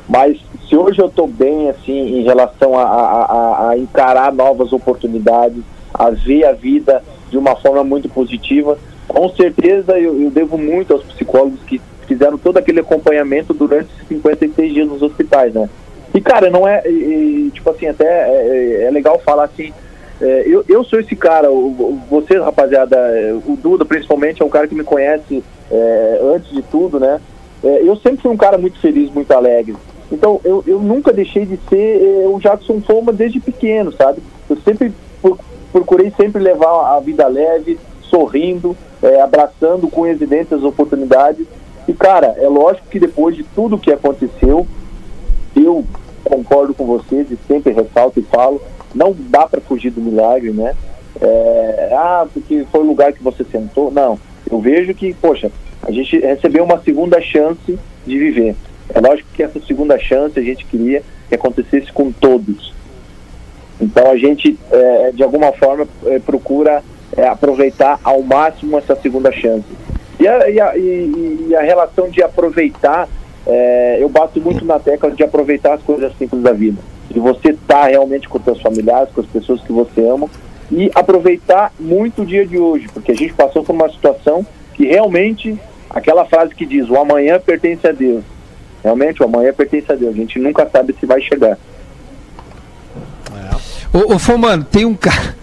Mas 0.07 0.37
se 0.67 0.75
hoje 0.75 0.99
eu 1.01 1.07
estou 1.07 1.27
bem, 1.27 1.69
assim, 1.69 2.19
em 2.19 2.23
relação 2.23 2.77
a, 2.77 2.83
a- 2.83 3.69
a- 3.69 3.77
encarar 3.77 4.33
novas 4.33 4.73
oportunidades, 4.73 5.61
a 5.93 6.09
ver 6.09 6.45
a 6.45 6.51
vida 6.51 7.01
de 7.29 7.37
uma 7.37 7.55
forma 7.55 7.83
muito 7.83 8.09
positiva, 8.09 8.77
com 9.07 9.29
certeza 9.29 9.97
eu, 9.97 10.21
eu 10.21 10.29
devo 10.29 10.57
muito 10.57 10.93
aos 10.93 11.03
psicólogos 11.03 11.61
que 11.63 11.81
fizeram 12.07 12.37
todo 12.37 12.57
aquele 12.57 12.79
acompanhamento 12.81 13.53
durante 13.53 13.89
esses 13.95 14.07
56 14.07 14.73
dias 14.73 14.87
nos 14.87 15.01
hospitais, 15.01 15.53
né? 15.53 15.69
E, 16.13 16.21
cara, 16.21 16.49
não 16.49 16.67
é, 16.67 16.81
e- 16.89 17.51
tipo 17.53 17.69
assim, 17.69 17.87
até 17.87 18.05
é, 18.05 18.83
é 18.87 18.91
legal 18.91 19.19
falar 19.19 19.45
assim, 19.45 19.73
é, 20.21 20.43
eu, 20.47 20.63
eu 20.67 20.83
sou 20.83 20.99
esse 20.99 21.15
cara, 21.15 21.47
você, 22.09 22.37
rapaziada, 22.39 22.95
é, 22.97 23.33
o 23.33 23.55
Duda 23.55 23.85
principalmente 23.85 24.41
é 24.41 24.45
um 24.45 24.49
cara 24.49 24.67
que 24.67 24.75
me 24.75 24.83
conhece 24.83 25.43
é, 25.71 26.19
antes 26.35 26.49
de 26.51 26.61
tudo, 26.63 26.99
né? 26.99 27.19
É, 27.63 27.81
eu 27.83 27.95
sempre 27.97 28.21
fui 28.21 28.31
um 28.31 28.37
cara 28.37 28.57
muito 28.57 28.79
feliz, 28.79 29.11
muito 29.13 29.31
alegre. 29.31 29.75
Então, 30.11 30.39
eu, 30.43 30.63
eu 30.65 30.79
nunca 30.79 31.11
deixei 31.11 31.45
de 31.45 31.59
ser 31.69 32.01
é, 32.01 32.27
o 32.27 32.39
Jackson 32.39 32.79
Foma 32.81 33.11
desde 33.11 33.39
pequeno, 33.39 33.91
sabe? 33.91 34.21
Eu 34.49 34.55
sempre 34.57 34.93
pro- 35.21 35.37
procurei 35.71 36.11
sempre 36.15 36.41
levar 36.41 36.95
a 36.95 36.99
vida 36.99 37.27
leve, 37.27 37.77
sorrindo, 38.03 38.75
é, 39.03 39.21
abraçando 39.21 39.87
com 39.89 40.07
evidência 40.07 40.55
as 40.55 40.63
oportunidades. 40.63 41.45
E, 41.87 41.93
cara, 41.93 42.35
é 42.37 42.47
lógico 42.47 42.87
que 42.89 42.99
depois 42.99 43.35
de 43.35 43.43
tudo 43.43 43.77
que 43.77 43.91
aconteceu, 43.91 44.65
eu 45.55 45.85
concordo 46.23 46.73
com 46.73 46.85
vocês 46.85 47.29
e 47.31 47.37
sempre 47.47 47.73
ressalto 47.73 48.19
e 48.19 48.23
falo, 48.23 48.61
não 48.95 49.13
dá 49.17 49.45
para 49.47 49.61
fugir 49.61 49.91
do 49.91 50.01
milagre, 50.01 50.51
né? 50.51 50.73
É, 51.19 51.89
ah, 51.93 52.27
porque 52.33 52.65
foi 52.71 52.81
o 52.81 52.87
lugar 52.87 53.11
que 53.11 53.23
você 53.23 53.43
sentou. 53.43 53.91
Não, 53.91 54.19
eu 54.49 54.59
vejo 54.59 54.93
que, 54.93 55.13
poxa, 55.15 55.51
a 55.83 55.91
gente 55.91 56.17
recebeu 56.19 56.63
uma 56.63 56.79
segunda 56.79 57.19
chance 57.21 57.77
de 58.05 58.17
viver. 58.19 58.55
É 58.93 58.99
lógico 58.99 59.27
que 59.33 59.43
essa 59.43 59.59
segunda 59.61 59.97
chance 59.99 60.39
a 60.39 60.43
gente 60.43 60.65
queria 60.65 61.03
que 61.29 61.35
acontecesse 61.35 61.91
com 61.91 62.11
todos. 62.11 62.73
Então 63.79 64.09
a 64.09 64.17
gente, 64.17 64.57
é, 64.71 65.11
de 65.13 65.23
alguma 65.23 65.51
forma, 65.53 65.87
é, 66.05 66.19
procura 66.19 66.83
é, 67.15 67.27
aproveitar 67.27 67.99
ao 68.03 68.21
máximo 68.21 68.77
essa 68.77 68.95
segunda 68.95 69.31
chance. 69.31 69.65
E 70.19 70.27
a, 70.27 70.49
e 70.49 70.59
a- 70.59 70.77
e- 70.77 71.55
a 71.55 71.61
relação 71.61 72.09
de 72.09 72.21
aproveitar, 72.23 73.07
é, 73.45 73.97
eu 73.99 74.09
bato 74.09 74.39
muito 74.41 74.65
na 74.65 74.79
tecla 74.79 75.11
de 75.11 75.23
aproveitar 75.23 75.73
as 75.75 75.81
coisas 75.83 76.11
simples 76.17 76.41
da 76.41 76.51
vida. 76.51 76.81
De 77.09 77.19
você 77.19 77.49
estar 77.51 77.85
realmente 77.87 78.27
com 78.27 78.39
seus 78.41 78.59
familiares, 78.61 79.09
com 79.13 79.21
as 79.21 79.27
pessoas 79.27 79.61
que 79.61 79.71
você 79.71 80.01
ama, 80.07 80.27
e 80.71 80.91
aproveitar 80.95 81.71
muito 81.79 82.23
o 82.23 82.25
dia 82.25 82.45
de 82.45 82.57
hoje, 82.57 82.87
porque 82.93 83.11
a 83.11 83.15
gente 83.15 83.33
passou 83.33 83.63
por 83.63 83.73
uma 83.73 83.89
situação 83.89 84.45
que 84.73 84.85
realmente, 84.85 85.57
aquela 85.89 86.25
frase 86.25 86.53
que 86.53 86.65
diz, 86.65 86.89
o 86.89 86.97
amanhã 86.97 87.39
pertence 87.39 87.87
a 87.87 87.91
Deus. 87.91 88.23
Realmente, 88.83 89.21
o 89.21 89.25
amanhã 89.25 89.53
pertence 89.53 89.91
a 89.91 89.95
Deus. 89.95 90.13
A 90.13 90.17
gente 90.17 90.39
nunca 90.39 90.67
sabe 90.69 90.95
se 90.99 91.05
vai 91.05 91.21
chegar. 91.21 91.57
Ô, 93.93 94.13
ô 94.13 94.19
Fomano, 94.19 94.63
tem 94.63 94.85
um 94.85 94.95
cara. 94.95 95.35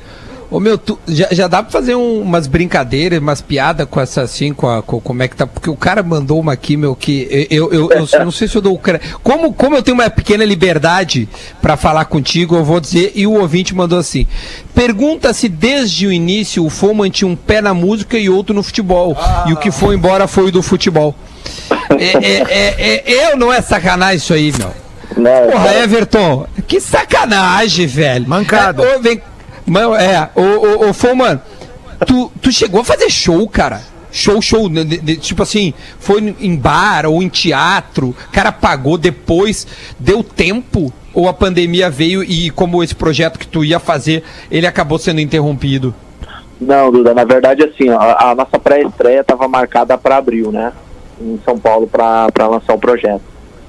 Ô 0.51 0.61
meu, 0.61 0.76
tu, 0.78 0.99
já, 1.09 1.28
já 1.32 1.49
dá 1.49 1.62
pra 1.62 1.70
fazer 1.72 1.95
um- 1.95 2.20
umas 2.22 2.47
brincadeiras, 2.47 3.18
umas 3.18 3.40
piadas 3.40 3.86
com 3.90 4.01
essa 4.01 4.22
assim, 4.22 4.53
com, 4.53 4.68
a, 4.68 4.82
com 4.82 5.01
como 5.01 5.22
é 5.22 5.28
que 5.28 5.36
tá. 5.36 5.47
Porque 5.47 5.68
o 5.70 5.76
cara 5.76 6.03
mandou 6.03 6.38
uma 6.40 6.53
aqui, 6.53 6.76
meu, 6.76 6.95
que 6.95 7.47
eu, 7.51 7.72
eu, 7.72 7.90
eu, 7.90 8.09
eu 8.12 8.24
não 8.24 8.30
sei 8.30 8.47
se 8.49 8.57
eu 8.57 8.62
dou 8.62 8.74
o 8.74 8.78
cre- 8.78 9.01
como 9.22 9.53
Como 9.53 9.74
eu 9.76 9.82
tenho 9.82 9.97
uma 9.97 10.09
pequena 10.11 10.45
liberdade 10.45 11.28
pra 11.61 11.76
falar 11.76 12.05
contigo, 12.07 12.55
eu 12.57 12.64
vou 12.64 12.80
dizer, 12.80 13.12
e 13.14 13.26
o 13.26 13.32
ouvinte 13.32 13.74
mandou 13.74 13.99
assim: 13.99 14.26
pergunta 14.74 15.32
se 15.32 15.49
desde 15.49 16.07
o 16.07 16.12
início 16.12 16.64
o 16.64 16.70
Foman 16.70 17.11
tinha 17.11 17.28
um 17.28 17.36
pé 17.36 17.61
na 17.61 17.74
música 17.74 18.16
e 18.18 18.28
outro 18.28 18.55
no 18.55 18.62
futebol. 18.62 19.16
E 19.47 19.53
o 19.53 19.57
que 19.57 19.70
foi 19.70 19.95
embora 19.95 20.26
foi 20.28 20.45
o 20.45 20.53
do 20.53 20.62
futebol. 20.62 21.14
É, 21.99 22.05
é, 22.05 22.42
é, 22.49 23.03
é, 23.07 23.32
eu 23.32 23.36
não 23.36 23.53
é 23.53 23.61
sacanagem 23.61 24.16
isso 24.16 24.32
aí, 24.34 24.53
meu. 24.59 24.70
Né? 25.16 25.40
Porra, 25.51 25.74
Everton, 25.76 26.47
que 26.66 26.80
sacanagem, 26.80 27.86
velho. 27.86 28.28
Mancada. 28.28 28.82
É, 28.82 28.97
ô, 28.97 29.01
vem, 29.01 29.20
mano, 29.67 29.95
é, 29.95 30.31
ô, 30.35 30.41
ô, 30.87 30.89
ô 30.89 30.93
Foman, 30.93 31.41
tu, 32.07 32.31
tu 32.41 32.53
chegou 32.53 32.81
a 32.81 32.85
fazer 32.85 33.11
show, 33.11 33.47
cara? 33.49 33.81
Show, 34.11 34.41
show, 34.41 34.69
né, 34.69 34.85
de- 34.85 34.99
de- 34.99 35.17
tipo 35.17 35.43
assim, 35.43 35.75
foi 35.99 36.35
em 36.41 36.55
bar 36.57 37.05
ou 37.07 37.21
em 37.23 37.29
teatro, 37.29 38.15
cara 38.31 38.53
pagou 38.53 38.97
depois, 38.97 39.67
deu 39.99 40.23
tempo? 40.23 40.93
Ou 41.12 41.29
a 41.29 41.33
pandemia 41.33 41.89
veio 41.91 42.23
e 42.25 42.51
como 42.51 42.83
esse 42.83 42.95
projeto 42.95 43.39
que 43.39 43.47
tu 43.47 43.65
ia 43.65 43.79
fazer, 43.79 44.23
ele 44.51 44.67
acabou 44.67 44.99
sendo 44.99 45.21
interrompido? 45.21 45.95
Não, 46.61 46.91
Duda, 46.91 47.12
na 47.15 47.25
verdade, 47.25 47.62
assim, 47.65 47.89
a, 47.89 48.31
a 48.31 48.35
nossa 48.35 48.59
pré-estreia 48.59 49.21
estava 49.21 49.47
marcada 49.49 49.97
para 49.99 50.17
abril, 50.17 50.51
né? 50.53 50.73
Em 51.21 51.39
São 51.45 51.59
Paulo, 51.59 51.87
para 51.87 52.29
lançar 52.49 52.75
o 52.75 52.79
projeto. 52.79 53.23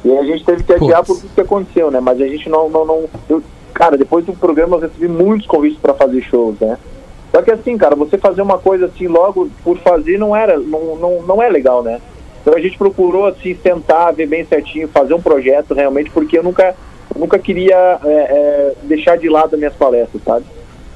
E 0.03 0.11
a 0.15 0.23
gente 0.23 0.43
teve 0.43 0.63
que 0.63 0.73
adiar 0.73 1.03
Putz. 1.03 1.07
por 1.07 1.21
tudo 1.21 1.33
que 1.35 1.41
aconteceu, 1.41 1.89
né? 1.91 1.99
Mas 1.99 2.21
a 2.21 2.27
gente 2.27 2.47
não. 2.49 2.69
não, 2.69 2.85
não 2.85 3.03
eu- 3.27 3.43
cara, 3.75 3.97
depois 3.97 4.25
do 4.25 4.33
programa 4.33 4.77
eu 4.77 4.79
recebi 4.79 5.07
muitos 5.07 5.45
convites 5.45 5.77
para 5.77 5.93
fazer 5.93 6.21
shows, 6.21 6.57
né? 6.59 6.77
Só 7.31 7.41
que 7.41 7.51
assim, 7.51 7.77
cara, 7.77 7.95
você 7.95 8.17
fazer 8.17 8.41
uma 8.41 8.57
coisa 8.57 8.85
assim 8.85 9.07
logo 9.07 9.49
por 9.61 9.77
fazer 9.79 10.17
não 10.17 10.33
era, 10.33 10.57
não, 10.57 10.95
não, 10.95 11.21
não 11.21 11.43
é 11.43 11.49
legal, 11.49 11.83
né? 11.83 11.99
Então 12.41 12.53
a 12.55 12.59
gente 12.61 12.77
procurou 12.77 13.25
assim 13.25 13.53
sentar, 13.61 14.13
ver 14.13 14.27
bem 14.27 14.45
certinho, 14.45 14.87
fazer 14.87 15.13
um 15.13 15.21
projeto 15.21 15.73
realmente, 15.73 16.09
porque 16.09 16.37
eu 16.37 16.43
nunca, 16.43 16.73
nunca 17.13 17.37
queria 17.37 17.99
é, 18.05 18.09
é, 18.09 18.73
deixar 18.83 19.17
de 19.17 19.27
lado 19.27 19.53
as 19.53 19.59
minhas 19.59 19.73
palestras, 19.73 20.23
sabe? 20.23 20.45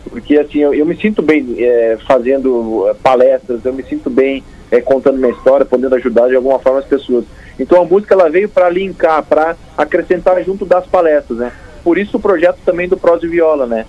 Porque 0.09 0.37
assim, 0.37 0.59
eu, 0.59 0.73
eu 0.73 0.85
me 0.85 0.95
sinto 0.95 1.21
bem 1.21 1.55
é, 1.57 1.97
fazendo 2.07 2.87
é, 2.87 2.93
palestras, 2.93 3.65
eu 3.65 3.73
me 3.73 3.83
sinto 3.83 4.09
bem 4.09 4.41
é, 4.71 4.79
contando 4.79 5.17
minha 5.17 5.33
história, 5.33 5.65
podendo 5.65 5.95
ajudar 5.95 6.29
de 6.29 6.35
alguma 6.37 6.59
forma 6.59 6.79
as 6.79 6.85
pessoas. 6.85 7.25
Então 7.59 7.81
a 7.81 7.85
música 7.85 8.13
ela 8.13 8.29
veio 8.29 8.47
para 8.47 8.69
linkar, 8.69 9.21
para 9.23 9.57
acrescentar 9.77 10.41
junto 10.45 10.65
das 10.65 10.85
palestras, 10.85 11.39
né? 11.39 11.51
Por 11.83 11.97
isso 11.97 12.17
o 12.17 12.19
projeto 12.19 12.57
também 12.65 12.87
do 12.87 12.97
Prose 12.97 13.25
e 13.25 13.29
Viola, 13.29 13.65
né? 13.65 13.85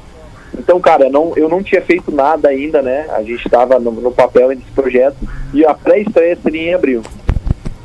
Então, 0.59 0.81
cara, 0.81 1.09
não, 1.09 1.33
eu 1.37 1.49
não 1.49 1.63
tinha 1.63 1.81
feito 1.81 2.11
nada 2.11 2.49
ainda, 2.49 2.83
né? 2.83 3.07
A 3.15 3.23
gente 3.23 3.45
estava 3.47 3.79
no, 3.79 3.93
no 3.93 4.11
papel 4.11 4.49
desse 4.49 4.63
projeto 4.75 5.17
e 5.55 5.65
a 5.65 5.73
pré-estreia 5.75 6.37
seria 6.43 6.71
em 6.71 6.75
abril. 6.75 7.03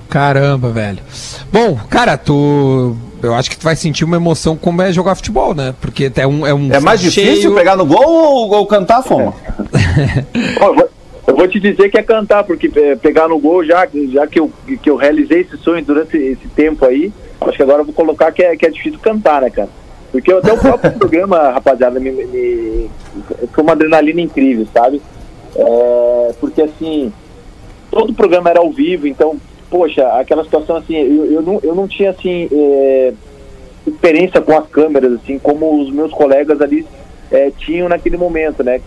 Caramba, 0.09 0.69
velho. 0.69 0.99
Bom, 1.51 1.77
cara, 1.89 2.17
tu. 2.17 2.95
Eu 3.21 3.33
acho 3.33 3.49
que 3.49 3.57
tu 3.57 3.63
vai 3.63 3.75
sentir 3.75 4.03
uma 4.03 4.17
emoção 4.17 4.55
como 4.55 4.81
é 4.81 4.91
jogar 4.93 5.15
futebol, 5.15 5.53
né? 5.53 5.73
Porque 5.81 6.11
é 6.15 6.27
um. 6.27 6.45
É, 6.45 6.53
um 6.53 6.71
É 6.71 6.79
mais 6.79 6.99
difícil 7.01 7.35
cheio- 7.41 7.55
pegar 7.55 7.75
no 7.75 7.85
gol 7.85 8.03
ou, 8.05 8.51
ou 8.53 8.65
cantar, 8.67 9.01
Foma? 9.03 9.33
Ó, 10.61 10.65
eu 10.67 10.75
vou- 10.75 10.89
Eu 11.27 11.35
vou 11.35 11.47
te 11.47 11.59
dizer 11.59 11.89
que 11.89 11.97
é 11.97 12.03
cantar, 12.03 12.43
porque 12.43 12.71
é, 12.75 12.95
pegar 12.95 13.27
no 13.27 13.39
gol, 13.39 13.65
já, 13.65 13.87
já 14.11 14.27
que, 14.27 14.39
eu, 14.39 14.51
que 14.81 14.87
eu 14.89 14.95
realizei 14.95 15.41
esse 15.41 15.57
sonho 15.57 15.83
durante 15.83 16.15
esse 16.15 16.47
tempo 16.55 16.85
aí, 16.85 17.11
acho 17.41 17.57
que 17.57 17.63
agora 17.63 17.79
eu 17.81 17.85
vou 17.85 17.93
colocar 17.95 18.31
que 18.31 18.43
é, 18.43 18.55
que 18.55 18.63
é 18.65 18.69
difícil 18.69 18.99
cantar, 18.99 19.41
né, 19.41 19.49
cara? 19.49 19.67
Porque 20.15 20.31
até 20.31 20.53
o 20.53 20.57
próprio 20.57 20.91
programa, 20.97 21.49
rapaziada, 21.51 21.99
me, 21.99 22.09
me- 22.09 22.89
foi 23.51 23.63
uma 23.63 23.73
adrenalina 23.73 24.21
incrível, 24.21 24.65
sabe? 24.73 25.01
É, 25.55 26.33
porque 26.39 26.61
assim, 26.61 27.11
todo 27.91 28.11
o 28.11 28.15
programa 28.15 28.49
era 28.49 28.59
ao 28.59 28.71
vivo, 28.71 29.07
então, 29.07 29.35
poxa, 29.69 30.07
aquela 30.17 30.43
situação 30.45 30.77
assim, 30.77 30.95
eu, 30.95 31.25
eu, 31.25 31.41
não, 31.41 31.59
eu 31.61 31.75
não 31.75 31.85
tinha 31.85 32.11
assim 32.11 32.47
é, 32.49 33.13
experiência 33.85 34.39
com 34.41 34.57
as 34.57 34.65
câmeras, 34.67 35.11
assim, 35.13 35.37
como 35.37 35.81
os 35.81 35.91
meus 35.91 36.11
colegas 36.13 36.61
ali 36.61 36.85
é, 37.29 37.51
tinham 37.51 37.89
naquele 37.89 38.15
momento, 38.15 38.63
né? 38.63 38.79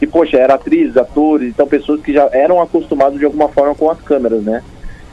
E, 0.00 0.06
poxa, 0.06 0.36
era 0.36 0.54
atrizes, 0.54 0.96
atores, 0.96 1.48
então 1.50 1.64
pessoas 1.64 2.00
que 2.00 2.12
já 2.12 2.28
eram 2.32 2.60
acostumados 2.60 3.20
de 3.20 3.24
alguma 3.24 3.48
forma 3.48 3.72
com 3.76 3.88
as 3.88 4.00
câmeras, 4.00 4.42
né? 4.42 4.64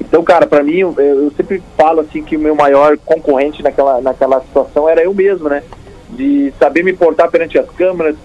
Então, 0.09 0.23
cara, 0.23 0.47
pra 0.47 0.63
mim, 0.63 0.79
eu, 0.79 1.31
sempre 1.37 1.61
falo 1.77 2.01
assim 2.01 2.23
que 2.23 2.35
o 2.35 2.39
meu 2.39 2.55
maior 2.55 2.97
concorrente 2.97 3.61
naquela, 3.61 4.01
naquela 4.01 4.41
situação 4.41 4.89
era 4.89 5.03
eu 5.03 5.13
mesmo, 5.13 5.47
né? 5.47 5.63
De 6.09 6.51
saber 6.59 6.83
me 6.83 6.93
portar 6.93 7.29
perante 7.29 7.59
as 7.59 7.69
câmeras, 7.69 8.15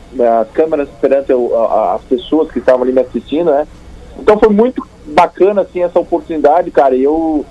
as 0.41 0.51
câmeras 0.53 0.89
perante 0.99 1.31
as 1.31 2.03
pessoas 2.05 2.51
que 2.51 2.59
estavam 2.59 2.83
ali 2.83 2.93
me 2.93 3.03
assistindo, 3.03 3.51
né? 3.51 3.67
Então 4.19 4.39
foi 4.39 4.49
muito 4.49 4.83
bacana, 5.05 5.61
assim, 5.61 5.83
essa 5.83 6.01
oportunidade, 6.01 6.71
cara, 6.71 6.97
e 6.97 7.05
eu, 7.05 7.45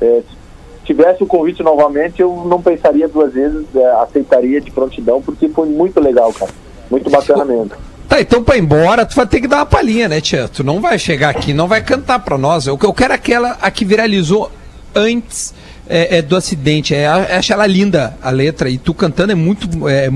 é, 0.00 0.22
se 0.28 0.84
tivesse 0.84 1.24
o 1.24 1.26
convite 1.26 1.60
novamente, 1.64 2.22
eu 2.22 2.44
não 2.46 2.62
pensaria 2.62 3.08
duas 3.08 3.32
vezes, 3.32 3.66
é, 3.74 3.84
aceitaria 3.94 4.60
de 4.60 4.70
prontidão, 4.70 5.20
porque 5.20 5.48
foi 5.48 5.68
muito 5.68 5.98
legal, 5.98 6.32
cara. 6.32 6.52
Muito 6.88 7.10
bacana 7.10 7.44
mesmo. 7.44 7.72
Tá, 8.12 8.20
então 8.20 8.44
pra 8.44 8.58
ir 8.58 8.60
embora, 8.60 9.06
tu 9.06 9.16
vai 9.16 9.26
ter 9.26 9.40
que 9.40 9.48
dar 9.48 9.56
uma 9.56 9.64
palhinha, 9.64 10.06
né, 10.06 10.20
Tia? 10.20 10.46
Tu 10.46 10.62
não 10.62 10.82
vai 10.82 10.98
chegar 10.98 11.30
aqui, 11.30 11.54
não 11.54 11.66
vai 11.66 11.80
cantar 11.80 12.18
pra 12.18 12.36
nós. 12.36 12.66
Eu, 12.66 12.78
eu 12.82 12.92
quero 12.92 13.14
aquela 13.14 13.52
a 13.52 13.70
que 13.70 13.86
viralizou 13.86 14.52
antes 14.94 15.54
é, 15.88 16.18
é, 16.18 16.20
do 16.20 16.36
acidente. 16.36 16.94
É, 16.94 17.06
acho 17.06 17.54
ela 17.54 17.66
linda, 17.66 18.14
a 18.22 18.28
letra. 18.28 18.68
E 18.68 18.76
tu 18.76 18.92
cantando 18.92 19.32
é 19.32 19.34
muito, 19.34 19.88
é, 19.88 20.10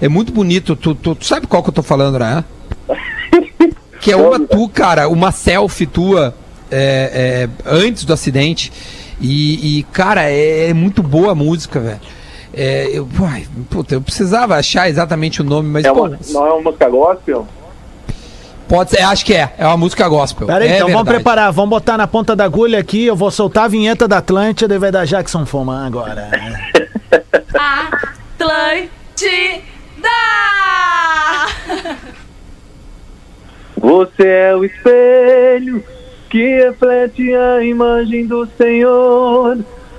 é 0.00 0.08
muito 0.08 0.32
bonito. 0.32 0.76
Tu, 0.76 0.94
tu, 0.94 1.16
tu 1.16 1.26
sabe 1.26 1.48
qual 1.48 1.60
que 1.60 1.70
eu 1.70 1.74
tô 1.74 1.82
falando, 1.82 2.20
né? 2.20 2.44
Que 4.00 4.12
é 4.12 4.16
uma 4.16 4.38
tu, 4.38 4.68
cara, 4.68 5.08
uma 5.08 5.32
selfie 5.32 5.86
tua 5.86 6.34
é, 6.70 7.48
é, 7.66 7.68
antes 7.68 8.04
do 8.04 8.12
acidente. 8.12 8.72
E, 9.20 9.80
e, 9.80 9.82
cara, 9.92 10.30
é, 10.30 10.68
é 10.68 10.72
muito 10.72 11.02
boa 11.02 11.32
a 11.32 11.34
música, 11.34 11.80
velho. 11.80 12.00
É, 12.52 12.88
eu, 12.92 13.08
uai, 13.18 13.46
puta, 13.70 13.94
eu 13.94 14.00
precisava 14.00 14.56
achar 14.56 14.88
exatamente 14.88 15.40
o 15.40 15.44
nome, 15.44 15.68
mas 15.68 15.84
É 15.84 15.92
pô, 15.92 16.06
uma, 16.06 16.18
não 16.30 16.46
é 16.46 16.52
uma 16.52 16.62
música 16.62 16.88
gospel? 16.88 17.46
Pode 18.68 18.90
ser, 18.90 19.00
acho 19.02 19.24
que 19.24 19.34
é. 19.34 19.52
É 19.58 19.66
uma 19.66 19.76
música 19.76 20.08
gospel. 20.08 20.46
Pera 20.46 20.64
aí, 20.64 20.70
é 20.70 20.74
então 20.76 20.86
vamos 20.88 21.02
verdade. 21.02 21.16
preparar, 21.16 21.52
vamos 21.52 21.70
botar 21.70 21.96
na 21.96 22.06
ponta 22.06 22.36
da 22.36 22.44
agulha 22.44 22.78
aqui. 22.78 23.04
Eu 23.04 23.16
vou 23.16 23.30
soltar 23.30 23.64
a 23.64 23.68
vinheta 23.68 24.06
da 24.06 24.18
Atlântida 24.18 24.74
e 24.74 24.78
vai 24.78 24.92
dar 24.92 25.04
Jackson 25.06 25.44
Foman 25.44 25.86
agora. 25.86 26.30
Atlântida! 28.38 28.90
Você 33.76 34.26
é 34.26 34.54
o 34.54 34.64
espelho 34.64 35.82
que 36.28 36.62
reflete 36.64 37.34
a 37.34 37.64
imagem 37.64 38.26
do 38.26 38.46
Senhor. 38.56 39.58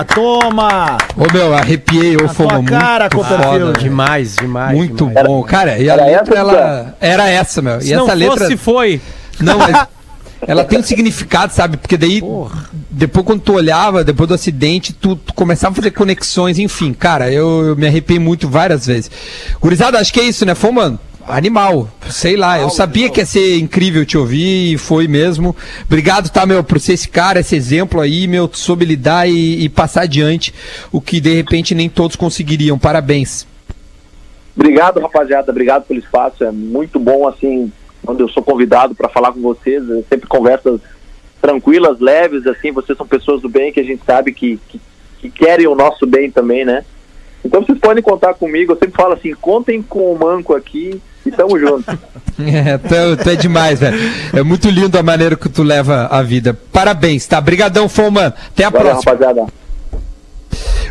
Eita! 0.00 0.14
Toma! 0.14 0.98
Ô 1.16 1.32
meu, 1.32 1.54
arrepiei, 1.54 2.16
Foma, 2.18 2.34
tua 2.34 2.52
muito 2.54 2.70
cara, 2.70 3.08
Copperfield. 3.08 3.66
foda. 3.66 3.78
Demais, 3.78 4.36
demais. 4.36 4.76
Muito 4.76 5.06
demais. 5.06 5.26
bom, 5.26 5.42
cara. 5.42 5.78
E 5.78 5.88
a 5.88 5.94
Era 5.94 6.04
letra, 6.04 6.20
essa, 6.22 6.34
ela. 6.38 6.96
Era 7.00 7.28
essa, 7.28 7.62
meu. 7.62 7.78
E 7.78 7.82
Se 7.82 7.94
essa 7.94 8.04
não 8.06 8.14
letra. 8.14 8.38
fosse, 8.38 8.56
foi. 8.56 9.00
Não, 9.40 9.58
mas. 9.58 9.86
Ela 10.46 10.64
tem 10.64 10.78
um 10.78 10.82
significado, 10.84 11.52
sabe? 11.52 11.76
Porque 11.76 11.96
daí, 11.96 12.22
depois 12.88 13.26
quando 13.26 13.40
tu 13.40 13.54
olhava, 13.54 14.04
depois 14.04 14.28
do 14.28 14.34
acidente, 14.34 14.92
tu, 14.92 15.16
tu 15.16 15.34
começava 15.34 15.72
a 15.72 15.74
fazer 15.74 15.90
conexões, 15.90 16.60
enfim, 16.60 16.92
cara, 16.92 17.28
eu, 17.30 17.66
eu 17.66 17.76
me 17.76 17.88
arrepiei 17.88 18.20
muito 18.20 18.48
várias 18.48 18.86
vezes. 18.86 19.10
Gurizada, 19.60 19.98
acho 19.98 20.12
que 20.12 20.20
é 20.20 20.22
isso, 20.22 20.46
né? 20.46 20.54
Foi, 20.54 20.70
mano, 20.70 20.96
animal, 21.28 21.88
sei 22.10 22.36
lá, 22.36 22.58
eu 22.60 22.70
sabia 22.70 23.10
que 23.10 23.20
ia 23.20 23.26
ser 23.26 23.58
incrível 23.58 24.04
te 24.04 24.16
ouvir 24.16 24.74
e 24.74 24.78
foi 24.78 25.06
mesmo. 25.06 25.54
Obrigado, 25.84 26.30
tá, 26.30 26.46
meu, 26.46 26.64
por 26.64 26.80
ser 26.80 26.94
esse 26.94 27.08
cara, 27.08 27.40
esse 27.40 27.54
exemplo 27.54 28.00
aí, 28.00 28.26
meu, 28.26 28.48
soube 28.52 28.84
lidar 28.84 29.28
e, 29.28 29.64
e 29.64 29.68
passar 29.68 30.02
adiante 30.02 30.54
o 30.90 31.00
que 31.00 31.20
de 31.20 31.34
repente 31.34 31.74
nem 31.74 31.88
todos 31.88 32.16
conseguiriam. 32.16 32.78
Parabéns. 32.78 33.46
Obrigado, 34.56 35.00
rapaziada. 35.00 35.52
Obrigado 35.52 35.84
pelo 35.84 36.00
espaço. 36.00 36.42
É 36.42 36.50
muito 36.50 36.98
bom, 36.98 37.28
assim, 37.28 37.72
quando 38.04 38.20
eu 38.20 38.28
sou 38.28 38.42
convidado 38.42 38.94
para 38.94 39.08
falar 39.08 39.32
com 39.32 39.40
vocês. 39.40 39.88
É 39.88 40.02
sempre 40.08 40.26
conversas 40.26 40.80
tranquilas, 41.40 42.00
leves, 42.00 42.46
assim. 42.46 42.72
Vocês 42.72 42.98
são 42.98 43.06
pessoas 43.06 43.40
do 43.40 43.48
bem 43.48 43.72
que 43.72 43.78
a 43.78 43.84
gente 43.84 44.02
sabe 44.04 44.32
que, 44.32 44.58
que, 44.68 44.80
que 45.20 45.30
querem 45.30 45.68
o 45.68 45.76
nosso 45.76 46.06
bem 46.06 46.30
também, 46.30 46.64
né? 46.64 46.84
Então 47.44 47.62
vocês 47.62 47.78
podem 47.78 48.02
contar 48.02 48.34
comigo. 48.34 48.72
Eu 48.72 48.78
sempre 48.78 48.96
falo 48.96 49.14
assim: 49.14 49.32
contem 49.32 49.80
com 49.80 50.12
o 50.12 50.18
Manco 50.18 50.54
aqui 50.54 51.00
e 51.28 51.32
tamo 51.32 51.58
junto. 51.58 51.84
É, 52.40 52.78
tu, 52.78 52.94
é- 52.94 53.16
tu 53.16 53.30
é 53.30 53.34
demais, 53.34 53.80
velho. 53.80 53.98
É 54.32 54.44
muito 54.44 54.70
lindo 54.70 54.96
a 54.96 55.02
maneira 55.02 55.34
que 55.34 55.48
tu 55.48 55.64
leva 55.64 56.06
a 56.08 56.22
vida. 56.22 56.56
Parabéns, 56.72 57.26
tá? 57.26 57.40
Brigadão, 57.40 57.88
Foman. 57.88 58.32
Até 58.52 58.62
a 58.64 58.70
Valeu, 58.70 58.90
próxima. 58.92 59.12
rapaziada. 59.12 59.46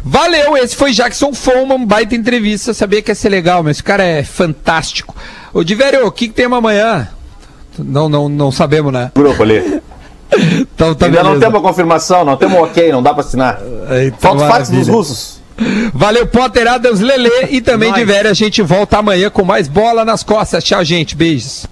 Valeu, 0.03 0.57
esse 0.57 0.75
foi 0.75 0.91
Jackson 0.91 1.33
Foman, 1.33 1.85
baita 1.85 2.15
entrevista. 2.15 2.73
Sabia 2.73 3.01
que 3.01 3.11
ia 3.11 3.15
ser 3.15 3.29
legal, 3.29 3.63
mas 3.63 3.77
esse 3.77 3.83
cara 3.83 4.03
é 4.03 4.23
fantástico. 4.23 5.15
Ô, 5.53 5.63
Diverio, 5.63 6.05
o 6.07 6.11
que, 6.11 6.27
que 6.27 6.33
temos 6.33 6.57
amanhã? 6.57 7.07
Não, 7.79 8.09
não, 8.09 8.27
não 8.27 8.51
sabemos, 8.51 8.91
né? 8.91 9.11
Grupo 9.15 9.41
ali. 9.43 9.81
Então 10.29 10.93
tá 10.93 11.05
Ainda 11.05 11.23
não 11.23 11.29
beleza. 11.31 11.45
temos 11.45 11.59
a 11.59 11.63
confirmação, 11.69 12.25
não 12.25 12.35
temos 12.35 12.59
ok, 12.59 12.91
não 12.91 13.01
dá 13.01 13.13
pra 13.13 13.21
assinar. 13.23 13.61
Então, 14.05 14.37
Falta 14.37 14.47
fax 14.49 14.69
dos 14.69 14.85
russos. 14.89 15.36
Valeu, 15.93 16.27
Potter, 16.27 16.67
Adams, 16.67 16.99
Lele 16.99 17.29
e 17.49 17.61
também 17.61 17.91
Diverio. 17.93 18.31
A 18.31 18.33
gente 18.33 18.61
volta 18.61 18.97
amanhã 18.97 19.29
com 19.29 19.43
mais 19.43 19.67
bola 19.67 20.05
nas 20.05 20.23
costas. 20.23 20.63
Tchau, 20.63 20.83
gente. 20.83 21.15
Beijos. 21.15 21.65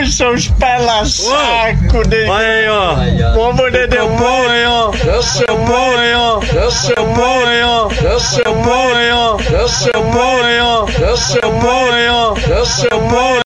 Os 0.00 0.16
seus 0.16 0.46
pelas 0.50 1.14
saco 1.14 2.06
de. 2.06 2.30
Aí, 2.30 2.68
ó. 2.68 3.34
Como 3.34 3.68
de 3.72 3.88
demônio. 3.88 4.92
Seu 5.20 5.58
banho. 5.58 6.40
Seu 6.70 7.04
banho. 7.06 7.90
Seu 8.20 8.54
banho. 8.54 9.38
Seu 9.68 10.04
banho. 10.04 10.86
Seu 11.18 11.50
banho. 11.50 12.66
Seu. 12.66 12.94